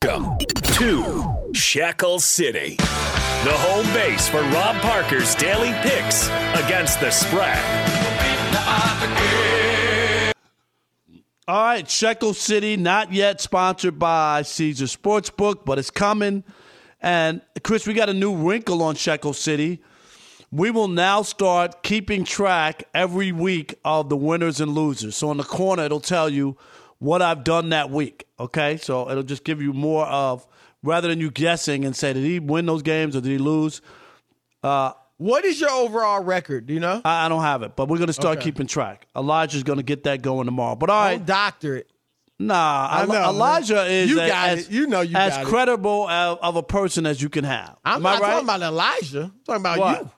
Welcome 0.02 0.38
to 0.74 1.52
Shekel 1.54 2.20
City, 2.20 2.76
the 2.76 3.52
home 3.52 3.86
base 3.94 4.28
for 4.28 4.42
Rob 4.42 4.76
Parker's 4.82 5.34
daily 5.34 5.72
picks 5.82 6.28
against 6.62 7.00
the 7.00 7.10
spread. 7.10 7.58
All 11.46 11.62
right, 11.62 11.88
Shekel 11.88 12.32
City, 12.32 12.76
not 12.76 13.12
yet 13.12 13.40
sponsored 13.40 13.98
by 13.98 14.42
Caesar 14.42 14.86
Sportsbook, 14.86 15.66
but 15.66 15.78
it's 15.78 15.90
coming. 15.90 16.42
And 17.02 17.42
Chris, 17.62 17.86
we 17.86 17.92
got 17.92 18.08
a 18.08 18.14
new 18.14 18.34
wrinkle 18.34 18.82
on 18.82 18.94
Shekel 18.94 19.34
City. 19.34 19.82
We 20.54 20.70
will 20.70 20.86
now 20.86 21.20
start 21.22 21.82
keeping 21.82 22.22
track 22.24 22.84
every 22.94 23.32
week 23.32 23.74
of 23.84 24.08
the 24.08 24.16
winners 24.16 24.60
and 24.60 24.70
losers. 24.72 25.16
So 25.16 25.32
in 25.32 25.36
the 25.38 25.42
corner, 25.42 25.82
it'll 25.82 25.98
tell 25.98 26.28
you 26.28 26.56
what 26.98 27.22
I've 27.22 27.42
done 27.42 27.70
that 27.70 27.90
week. 27.90 28.24
Okay, 28.38 28.76
so 28.76 29.10
it'll 29.10 29.24
just 29.24 29.42
give 29.42 29.60
you 29.60 29.72
more 29.72 30.06
of 30.06 30.46
rather 30.84 31.08
than 31.08 31.18
you 31.20 31.32
guessing 31.32 31.84
and 31.84 31.96
say 31.96 32.12
did 32.12 32.22
he 32.22 32.38
win 32.38 32.66
those 32.66 32.82
games 32.82 33.16
or 33.16 33.20
did 33.20 33.30
he 33.32 33.38
lose. 33.38 33.80
Uh, 34.62 34.92
what 35.16 35.44
is 35.44 35.60
your 35.60 35.70
overall 35.70 36.22
record? 36.22 36.66
Do 36.66 36.74
you 36.74 36.78
know? 36.80 37.00
I, 37.04 37.26
I 37.26 37.28
don't 37.28 37.42
have 37.42 37.62
it, 37.64 37.74
but 37.74 37.88
we're 37.88 37.98
going 37.98 38.06
to 38.06 38.12
start 38.12 38.38
Okay. 38.38 38.44
keeping 38.44 38.66
track. 38.68 39.08
Elijah's 39.16 39.64
going 39.64 39.78
to 39.78 39.82
get 39.82 40.04
that 40.04 40.22
going 40.22 40.44
tomorrow. 40.46 40.76
But 40.76 40.88
all 40.90 41.02
right, 41.02 41.16
Don't 41.18 41.26
doctor 41.26 41.76
it. 41.76 41.90
Nah, 42.38 42.88
I 42.90 43.06
know, 43.06 43.12
man. 43.12 43.24
Elijah 43.24 43.84
is 43.86 44.10
You 44.10 44.20
a- 44.20 44.26
got 44.28 44.48
as, 44.50 44.66
it. 44.68 44.72
You 44.72 44.86
know 44.86 45.00
you 45.00 45.16
as 45.16 45.46
credible 45.48 46.08
of, 46.08 46.38
of 46.42 46.56
a 46.56 46.62
person 46.62 47.06
as 47.06 47.20
you 47.20 47.28
can 47.28 47.44
have. 47.44 47.76
I'm 47.84 47.96
Am 47.96 48.02
not 48.02 48.16
I 48.16 48.20
right? 48.20 48.30
talking 48.32 48.44
about 48.46 48.62
Elijah. 48.62 49.22
I'm 49.22 49.40
talking 49.46 49.62
about 49.62 49.78
What? 49.78 50.00
you. 50.02 50.10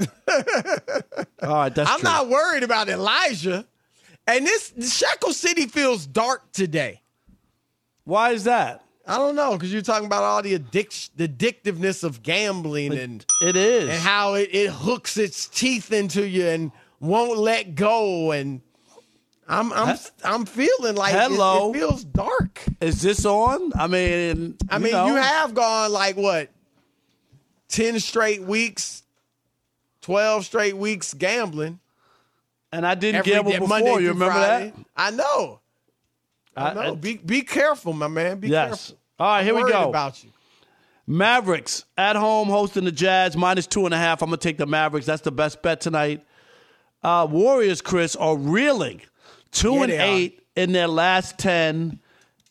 All 0.00 0.06
right, 0.28 0.42
oh, 1.42 1.68
that's 1.70 1.90
I'm 1.90 2.00
true. 2.00 2.08
not 2.08 2.28
worried 2.28 2.62
about 2.62 2.88
Elijah. 2.88 3.66
And 4.26 4.46
this 4.46 4.72
Shekel 4.96 5.32
City 5.32 5.66
feels 5.66 6.06
dark 6.06 6.52
today. 6.52 7.02
Why 8.04 8.30
is 8.30 8.44
that? 8.44 8.84
I 9.06 9.16
don't 9.16 9.34
know 9.36 9.52
because 9.52 9.72
you're 9.72 9.80
talking 9.80 10.04
about 10.06 10.22
all 10.22 10.42
the 10.42 10.58
addic- 10.58 11.08
the 11.16 11.26
addictiveness 11.26 12.04
of 12.04 12.22
gambling 12.22 12.96
and 12.96 13.24
it 13.42 13.56
is 13.56 13.88
and 13.88 13.98
how 13.98 14.34
it, 14.34 14.50
it 14.52 14.70
hooks 14.70 15.16
its 15.16 15.48
teeth 15.48 15.92
into 15.92 16.28
you 16.28 16.46
and 16.46 16.72
won't 17.00 17.38
let 17.38 17.74
go 17.74 18.32
and 18.32 18.60
I'm 19.48 19.72
I'm 19.72 19.96
I'm 20.22 20.44
feeling 20.44 20.94
like 20.94 21.14
it- 21.14 21.20
Hello. 21.20 21.70
It, 21.70 21.78
feels 21.78 22.04
dark. 22.04 22.62
Is 22.82 23.00
this 23.00 23.24
on? 23.24 23.72
I 23.74 23.86
mean, 23.86 24.58
I 24.68 24.76
you 24.76 24.82
mean, 24.82 24.92
know, 24.92 25.06
you 25.06 25.14
have 25.14 25.54
gone 25.54 25.90
like 25.90 26.16
what 26.18 26.50
ten 27.68 27.98
straight 28.00 28.42
weeks, 28.42 29.04
twelve 30.08 30.44
straight 30.46 30.76
weeks 30.76 31.12
gambling. 31.14 31.78
and 32.72 32.86
I 32.86 32.94
didn't 32.94 33.16
every 33.20 33.32
gamble 33.32 33.50
day, 33.52 33.58
before. 33.58 33.68
Monday 33.68 33.90
you 34.02 34.08
remember 34.08 34.32
Friday. 34.34 34.72
that? 34.76 34.84
I 34.96 35.10
know. 35.10 35.60
I 36.56 36.70
I- 36.70 36.74
know. 36.74 36.80
I- 36.80 36.94
be 36.94 37.16
be 37.18 37.42
careful, 37.42 37.92
my 37.92 38.08
man. 38.08 38.40
Be 38.40 38.48
Yes. 38.48 38.68
careful. 38.68 38.96
All 39.20 39.26
right, 39.28 39.44
here 39.44 39.56
I'm 39.56 39.64
we 39.64 39.70
go. 39.70 39.88
About 39.90 40.22
you. 40.24 40.30
Mavericks 41.06 41.84
at 41.96 42.16
home 42.16 42.48
hosting 42.48 42.84
the 42.84 42.92
Jazz 42.92 43.36
minus 43.36 43.66
two 43.66 43.84
and 43.86 43.94
a 43.94 43.96
half. 43.98 44.22
I'm 44.22 44.28
gonna 44.28 44.36
take 44.38 44.58
the 44.58 44.66
Mavericks. 44.66 45.06
That's 45.06 45.22
the 45.22 45.32
best 45.32 45.62
bet 45.62 45.80
tonight. 45.80 46.24
Uh, 47.02 47.26
Warriors, 47.30 47.80
Chris, 47.80 48.16
are 48.16 48.36
reeling 48.36 49.00
two 49.52 49.74
Yeah, 49.74 49.82
and 49.82 49.92
they 49.92 49.98
are. 49.98 50.02
eight 50.04 50.40
in 50.56 50.72
their 50.72 50.88
last 50.88 51.38
ten, 51.38 52.00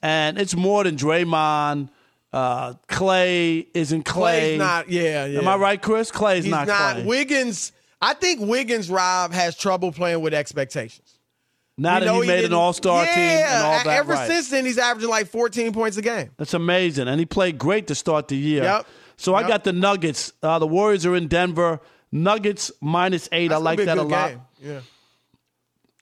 and 0.02 0.38
it's 0.40 0.56
more 0.56 0.84
than 0.84 0.96
Draymond. 0.96 1.90
Uh, 2.34 2.74
Clay 2.88 3.68
isn't 3.74 4.04
Clay. 4.04 4.40
Clay's 4.40 4.60
not. 4.60 4.90
Yeah, 4.90 5.26
yeah. 5.26 5.40
Am 5.40 5.48
I 5.48 5.56
right, 5.56 5.82
Chris? 5.82 6.12
Clay's 6.12 6.44
He's 6.44 6.52
not, 6.52 6.68
not. 6.68 6.96
Clay. 6.96 7.06
Wiggins. 7.06 7.72
I 8.02 8.14
think 8.14 8.42
Wiggins 8.42 8.90
Rob 8.90 9.32
has 9.34 9.58
trouble 9.58 9.92
playing 9.92 10.22
with 10.22 10.34
expectations. 10.34 11.20
now 11.78 12.00
that 12.00 12.06
know 12.06 12.22
he 12.22 12.28
made 12.28 12.46
an 12.46 12.54
All 12.54 12.74
Star 12.74 13.06
yeah, 13.06 13.16
team 13.16 13.46
and 13.48 13.64
all 13.66 13.84
that, 13.84 13.88
Ever 13.88 14.14
right. 14.14 14.28
since 14.28 14.50
then, 14.50 14.66
he's 14.66 14.78
averaging 14.78 15.10
like 15.10 15.28
14 15.28 15.74
points 15.74 15.98
a 15.98 16.02
game. 16.02 16.30
That's 16.38 16.54
amazing. 16.54 17.08
And 17.08 17.20
he 17.20 17.26
played 17.26 17.58
great 17.58 17.88
to 17.88 17.96
start 17.96 18.28
the 18.28 18.36
year. 18.36 18.64
Yep. 18.64 18.88
So 19.16 19.34
I 19.34 19.48
got 19.48 19.64
the 19.64 19.74
Nuggets. 19.74 20.34
Uh, 20.44 20.60
the 20.60 20.68
Warriors 20.68 21.06
are 21.08 21.16
in 21.16 21.28
Denver. 21.28 21.80
Nuggets 22.12 22.72
minus 22.82 23.28
eight. 23.32 23.48
That's 23.48 23.60
I 23.60 23.64
like 23.64 23.78
be 23.80 23.86
that 23.86 23.98
a 23.98 24.04
lot. 24.04 24.30
game. 24.30 24.42
Yeah. 24.62 24.80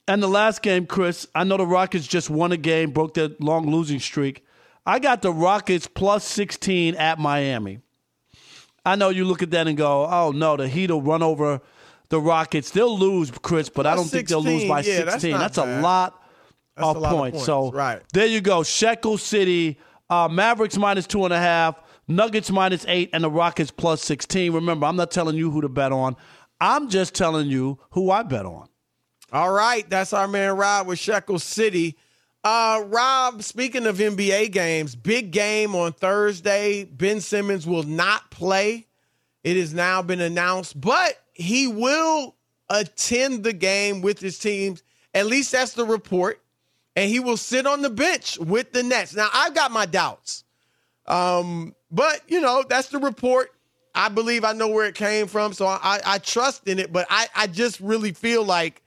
And 0.07 0.21
the 0.21 0.27
last 0.27 0.61
game, 0.61 0.85
Chris, 0.85 1.25
I 1.33 1.43
know 1.45 1.57
the 1.57 1.65
Rockets 1.65 2.05
just 2.05 2.29
won 2.29 2.51
a 2.51 2.57
game, 2.57 2.91
broke 2.91 3.13
their 3.15 3.29
long 3.39 3.71
losing 3.71 3.99
streak. 3.99 4.44
I 4.85 4.99
got 4.99 5.21
the 5.21 5.31
Rockets 5.33 5.87
plus 5.87 6.23
16 6.25 6.95
at 6.95 7.17
Miami. 7.19 7.79
I 8.85 8.95
know 8.95 9.09
you 9.09 9.25
look 9.25 9.41
at 9.41 9.49
that 9.51 9.67
and 9.67 9.75
go, 9.77 10.05
oh 10.05 10.31
no, 10.31 10.55
the 10.57 10.67
Heat 10.67 10.91
will 10.91 11.01
run 11.01 11.23
over 11.23 11.59
the 12.09 12.19
Rockets. 12.21 12.69
They'll 12.69 12.97
lose, 12.97 13.31
Chris, 13.31 13.67
but 13.69 13.87
I 13.87 13.95
don't 13.95 14.05
think 14.05 14.27
they'll 14.27 14.43
lose 14.43 14.61
16, 14.61 14.69
by 14.69 14.81
yeah, 14.81 14.97
that's 15.03 15.11
16. 15.23 15.31
not 15.31 15.39
That's, 15.39 15.57
a 15.57 15.81
lot 15.81 16.23
That's 16.75 16.87
of 16.87 16.95
a 16.97 16.99
lot 16.99 17.11
of 17.13 17.17
points. 17.17 17.33
points, 17.37 17.45
So 17.47 17.71
right. 17.71 18.01
there 18.13 18.27
you 18.27 18.41
go. 18.41 18.61
Shekel 18.63 19.17
City, 19.17 19.79
uh, 20.09 20.27
Mavericks 20.31 20.77
minus 20.77 21.07
two 21.07 21.25
and 21.25 21.33
a 21.33 21.39
half, 21.39 21.81
Nuggets 22.07 22.51
minus 22.51 22.85
eight, 22.87 23.09
and 23.13 23.23
the 23.23 23.31
Rockets 23.31 23.71
plus 23.71 24.03
16. 24.03 24.53
Remember, 24.53 24.85
I'm 24.85 24.95
not 24.95 25.09
telling 25.09 25.35
you 25.35 25.49
who 25.49 25.61
to 25.61 25.69
bet 25.69 25.91
on. 25.91 26.15
I'm 26.61 26.87
just 26.89 27.15
telling 27.15 27.47
you 27.47 27.79
who 27.91 28.11
I 28.11 28.21
bet 28.21 28.45
on. 28.45 28.67
All 29.33 29.51
right, 29.51 29.89
that's 29.89 30.13
our 30.13 30.27
man 30.27 30.55
Rob 30.55 30.85
with 30.85 30.99
Shekel 30.99 31.39
City. 31.39 31.97
Uh, 32.45 32.83
Rob, 32.89 33.41
speaking 33.41 33.87
of 33.87 33.97
NBA 33.97 34.51
games, 34.51 34.95
big 34.95 35.31
game 35.31 35.73
on 35.73 35.93
Thursday. 35.93 36.83
Ben 36.83 37.19
Simmons 37.19 37.65
will 37.65 37.81
not 37.81 38.29
play. 38.29 38.85
It 39.43 39.57
has 39.57 39.73
now 39.73 40.03
been 40.03 40.21
announced, 40.21 40.79
but 40.79 41.19
he 41.33 41.65
will 41.67 42.35
attend 42.69 43.43
the 43.43 43.51
game 43.51 44.03
with 44.03 44.19
his 44.19 44.37
teams. 44.37 44.83
At 45.15 45.25
least 45.25 45.53
that's 45.53 45.73
the 45.73 45.85
report. 45.85 46.39
And 46.95 47.09
he 47.09 47.19
will 47.19 47.35
sit 47.35 47.65
on 47.65 47.81
the 47.81 47.89
bench 47.89 48.37
with 48.37 48.73
the 48.73 48.83
Nets. 48.83 49.15
Now, 49.15 49.27
I've 49.33 49.55
got 49.55 49.71
my 49.71 49.87
doubts. 49.87 50.43
Um, 51.07 51.73
but 51.89 52.21
you 52.27 52.41
know, 52.41 52.63
that's 52.69 52.89
the 52.89 52.99
report. 52.99 53.49
I 53.95 54.07
believe 54.09 54.43
I 54.43 54.53
know 54.53 54.67
where 54.67 54.85
it 54.85 54.93
came 54.93 55.25
from, 55.25 55.53
so 55.53 55.65
I, 55.65 55.79
I, 55.81 56.01
I 56.05 56.17
trust 56.19 56.67
in 56.67 56.77
it. 56.77 56.93
But 56.93 57.07
I, 57.09 57.27
I 57.35 57.47
just 57.47 57.79
really 57.79 58.11
feel 58.11 58.43
like, 58.43 58.83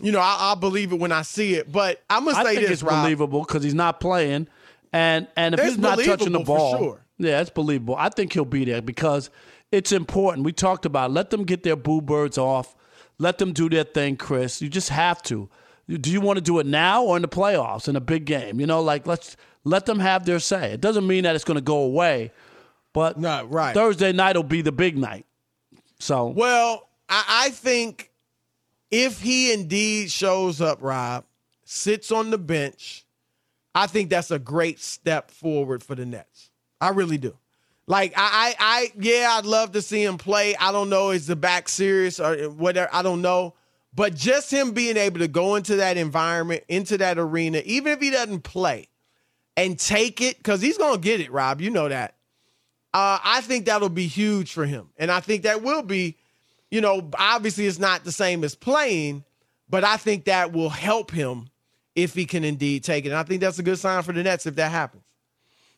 you 0.00 0.12
know, 0.12 0.20
I, 0.20 0.36
I'll 0.40 0.56
believe 0.56 0.92
it 0.92 0.98
when 0.98 1.12
I 1.12 1.22
see 1.22 1.54
it. 1.54 1.70
But 1.70 2.02
I'm 2.08 2.24
gonna 2.24 2.36
say 2.36 2.56
think 2.56 2.60
this, 2.62 2.70
it's 2.70 2.82
Rob. 2.82 3.04
believable 3.04 3.40
because 3.40 3.62
he's 3.64 3.74
not 3.74 4.00
playing, 4.00 4.48
and 4.92 5.26
and 5.36 5.54
if 5.54 5.60
It's 5.60 5.68
he's 5.70 5.78
not 5.78 5.98
touching 5.98 6.32
the 6.32 6.40
ball, 6.40 6.78
sure. 6.78 7.00
yeah, 7.18 7.40
it's 7.40 7.50
believable. 7.50 7.96
I 7.96 8.08
think 8.08 8.32
he'll 8.32 8.44
be 8.44 8.64
there 8.64 8.82
because 8.82 9.30
it's 9.72 9.92
important. 9.92 10.44
We 10.44 10.52
talked 10.52 10.86
about 10.86 11.10
it. 11.10 11.14
let 11.14 11.30
them 11.30 11.44
get 11.44 11.62
their 11.62 11.76
boo 11.76 12.00
birds 12.00 12.38
off, 12.38 12.74
let 13.18 13.38
them 13.38 13.52
do 13.52 13.68
their 13.68 13.84
thing, 13.84 14.16
Chris. 14.16 14.62
You 14.62 14.68
just 14.68 14.88
have 14.90 15.22
to. 15.24 15.48
Do 15.88 16.10
you 16.10 16.20
want 16.20 16.36
to 16.36 16.42
do 16.42 16.58
it 16.58 16.66
now 16.66 17.02
or 17.02 17.16
in 17.16 17.22
the 17.22 17.28
playoffs 17.28 17.88
in 17.88 17.96
a 17.96 18.00
big 18.00 18.26
game? 18.26 18.60
You 18.60 18.66
know, 18.66 18.82
like 18.82 19.06
let's 19.06 19.36
let 19.64 19.86
them 19.86 19.98
have 20.00 20.26
their 20.26 20.38
say. 20.38 20.72
It 20.72 20.80
doesn't 20.82 21.06
mean 21.06 21.24
that 21.24 21.34
it's 21.34 21.44
going 21.44 21.56
to 21.56 21.62
go 21.62 21.78
away, 21.78 22.30
but 22.92 23.18
no, 23.18 23.44
right. 23.46 23.74
Thursday 23.74 24.12
night 24.12 24.36
will 24.36 24.42
be 24.42 24.60
the 24.60 24.70
big 24.72 24.98
night. 24.98 25.24
So 25.98 26.26
Well, 26.28 26.88
I, 27.08 27.46
I 27.46 27.50
think 27.50 28.07
if 28.90 29.20
he 29.20 29.52
indeed 29.52 30.10
shows 30.10 30.60
up, 30.60 30.78
Rob, 30.80 31.24
sits 31.64 32.10
on 32.10 32.30
the 32.30 32.38
bench, 32.38 33.04
I 33.74 33.86
think 33.86 34.10
that's 34.10 34.30
a 34.30 34.38
great 34.38 34.80
step 34.80 35.30
forward 35.30 35.82
for 35.82 35.94
the 35.94 36.06
Nets. 36.06 36.50
I 36.80 36.90
really 36.90 37.18
do. 37.18 37.36
Like 37.86 38.12
I, 38.16 38.54
I, 38.58 38.60
I 38.60 38.92
yeah, 38.98 39.36
I'd 39.38 39.46
love 39.46 39.72
to 39.72 39.82
see 39.82 40.04
him 40.04 40.18
play. 40.18 40.54
I 40.56 40.72
don't 40.72 40.90
know, 40.90 41.10
is 41.10 41.26
the 41.26 41.36
back 41.36 41.68
serious 41.68 42.20
or 42.20 42.50
whatever? 42.50 42.90
I 42.92 43.02
don't 43.02 43.22
know. 43.22 43.54
But 43.94 44.14
just 44.14 44.52
him 44.52 44.72
being 44.72 44.98
able 44.98 45.20
to 45.20 45.28
go 45.28 45.56
into 45.56 45.76
that 45.76 45.96
environment, 45.96 46.64
into 46.68 46.98
that 46.98 47.18
arena, 47.18 47.62
even 47.64 47.92
if 47.92 48.00
he 48.00 48.10
doesn't 48.10 48.42
play, 48.42 48.88
and 49.56 49.78
take 49.78 50.20
it, 50.20 50.36
because 50.36 50.60
he's 50.60 50.76
gonna 50.76 50.98
get 50.98 51.20
it, 51.20 51.32
Rob. 51.32 51.62
You 51.62 51.70
know 51.70 51.88
that. 51.88 52.14
Uh, 52.92 53.18
I 53.24 53.40
think 53.40 53.64
that'll 53.64 53.88
be 53.88 54.06
huge 54.06 54.52
for 54.52 54.66
him. 54.66 54.90
And 54.98 55.10
I 55.10 55.20
think 55.20 55.44
that 55.44 55.62
will 55.62 55.82
be, 55.82 56.17
you 56.70 56.80
know, 56.80 57.10
obviously 57.18 57.66
it's 57.66 57.78
not 57.78 58.04
the 58.04 58.12
same 58.12 58.44
as 58.44 58.54
playing, 58.54 59.24
but 59.68 59.84
I 59.84 59.96
think 59.96 60.24
that 60.26 60.52
will 60.52 60.68
help 60.70 61.10
him 61.10 61.48
if 61.94 62.14
he 62.14 62.24
can 62.26 62.44
indeed 62.44 62.84
take 62.84 63.04
it. 63.04 63.08
And 63.08 63.16
I 63.16 63.22
think 63.22 63.40
that's 63.40 63.58
a 63.58 63.62
good 63.62 63.78
sign 63.78 64.02
for 64.02 64.12
the 64.12 64.22
Nets 64.22 64.46
if 64.46 64.54
that 64.56 64.70
happens. 64.70 65.04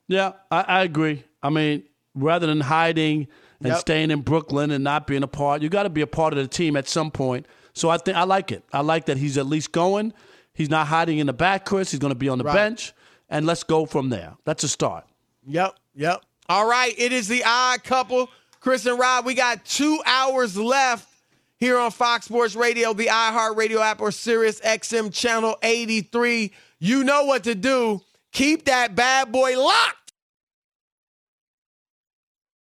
Yeah, 0.09 0.32
I, 0.51 0.61
I 0.62 0.82
agree. 0.82 1.24
I 1.43 1.51
mean, 1.51 1.84
rather 2.14 2.47
than 2.47 2.61
hiding 2.61 3.28
and 3.61 3.68
Yep. 3.68 3.78
staying 3.78 4.11
in 4.11 4.22
Brooklyn 4.22 4.70
and 4.70 4.82
not 4.82 5.07
being 5.07 5.22
a 5.22 5.28
part, 5.28 5.62
you 5.62 5.68
got 5.68 5.84
to 5.84 5.91
be 5.91 6.01
a 6.01 6.07
part 6.07 6.32
of 6.32 6.38
the 6.38 6.49
team 6.49 6.76
at 6.76 6.88
some 6.88 7.11
point. 7.11 7.47
So 7.72 7.88
I 7.88 7.97
think 7.99 8.16
I 8.16 8.24
like 8.24 8.51
it. 8.53 8.64
I 8.72 8.80
like 8.80 9.07
that 9.07 9.16
he's 9.18 9.38
at 9.38 9.47
least 9.47 9.70
going. 9.72 10.12
He's 10.55 10.68
not 10.68 10.88
hiding 10.88 11.18
in 11.18 11.26
the 11.26 11.32
back, 11.32 11.64
Chris. 11.64 11.91
He's 11.93 12.01
going 12.01 12.11
to 12.12 12.18
be 12.18 12.28
on 12.28 12.38
the 12.38 12.45
Right. 12.45 12.55
bench, 12.55 12.93
and 13.28 13.47
let's 13.47 13.62
go 13.62 13.86
from 13.86 14.09
there. 14.11 14.34
That's 14.45 14.64
a 14.64 14.68
start. 14.68 15.05
Yep, 15.47 15.74
yep. 15.95 16.22
All 16.49 16.66
right, 16.66 16.93
it 16.99 17.12
is 17.12 17.28
the 17.28 17.45
odd 17.47 17.84
couple. 17.84 18.28
Chris 18.61 18.84
and 18.84 18.98
Rob, 18.98 19.24
we 19.24 19.34
got 19.34 19.64
two 19.64 20.02
hours 20.04 20.56
left 20.56 21.08
here 21.56 21.78
on 21.78 21.90
Fox 21.90 22.26
Sports 22.26 22.54
Radio, 22.54 22.92
the 22.92 23.06
iHeartRadio 23.06 23.80
app, 23.80 24.00
or 24.00 24.11
Sirius 24.12 24.61
XM 24.61 25.12
channel 25.12 25.56
83. 25.62 26.52
You 26.78 27.04
know 27.04 27.24
what 27.24 27.44
to 27.44 27.54
do. 27.54 28.02
Keep 28.32 28.66
that 28.66 28.94
bad 28.94 29.32
boy 29.32 29.58
locked 29.58 29.99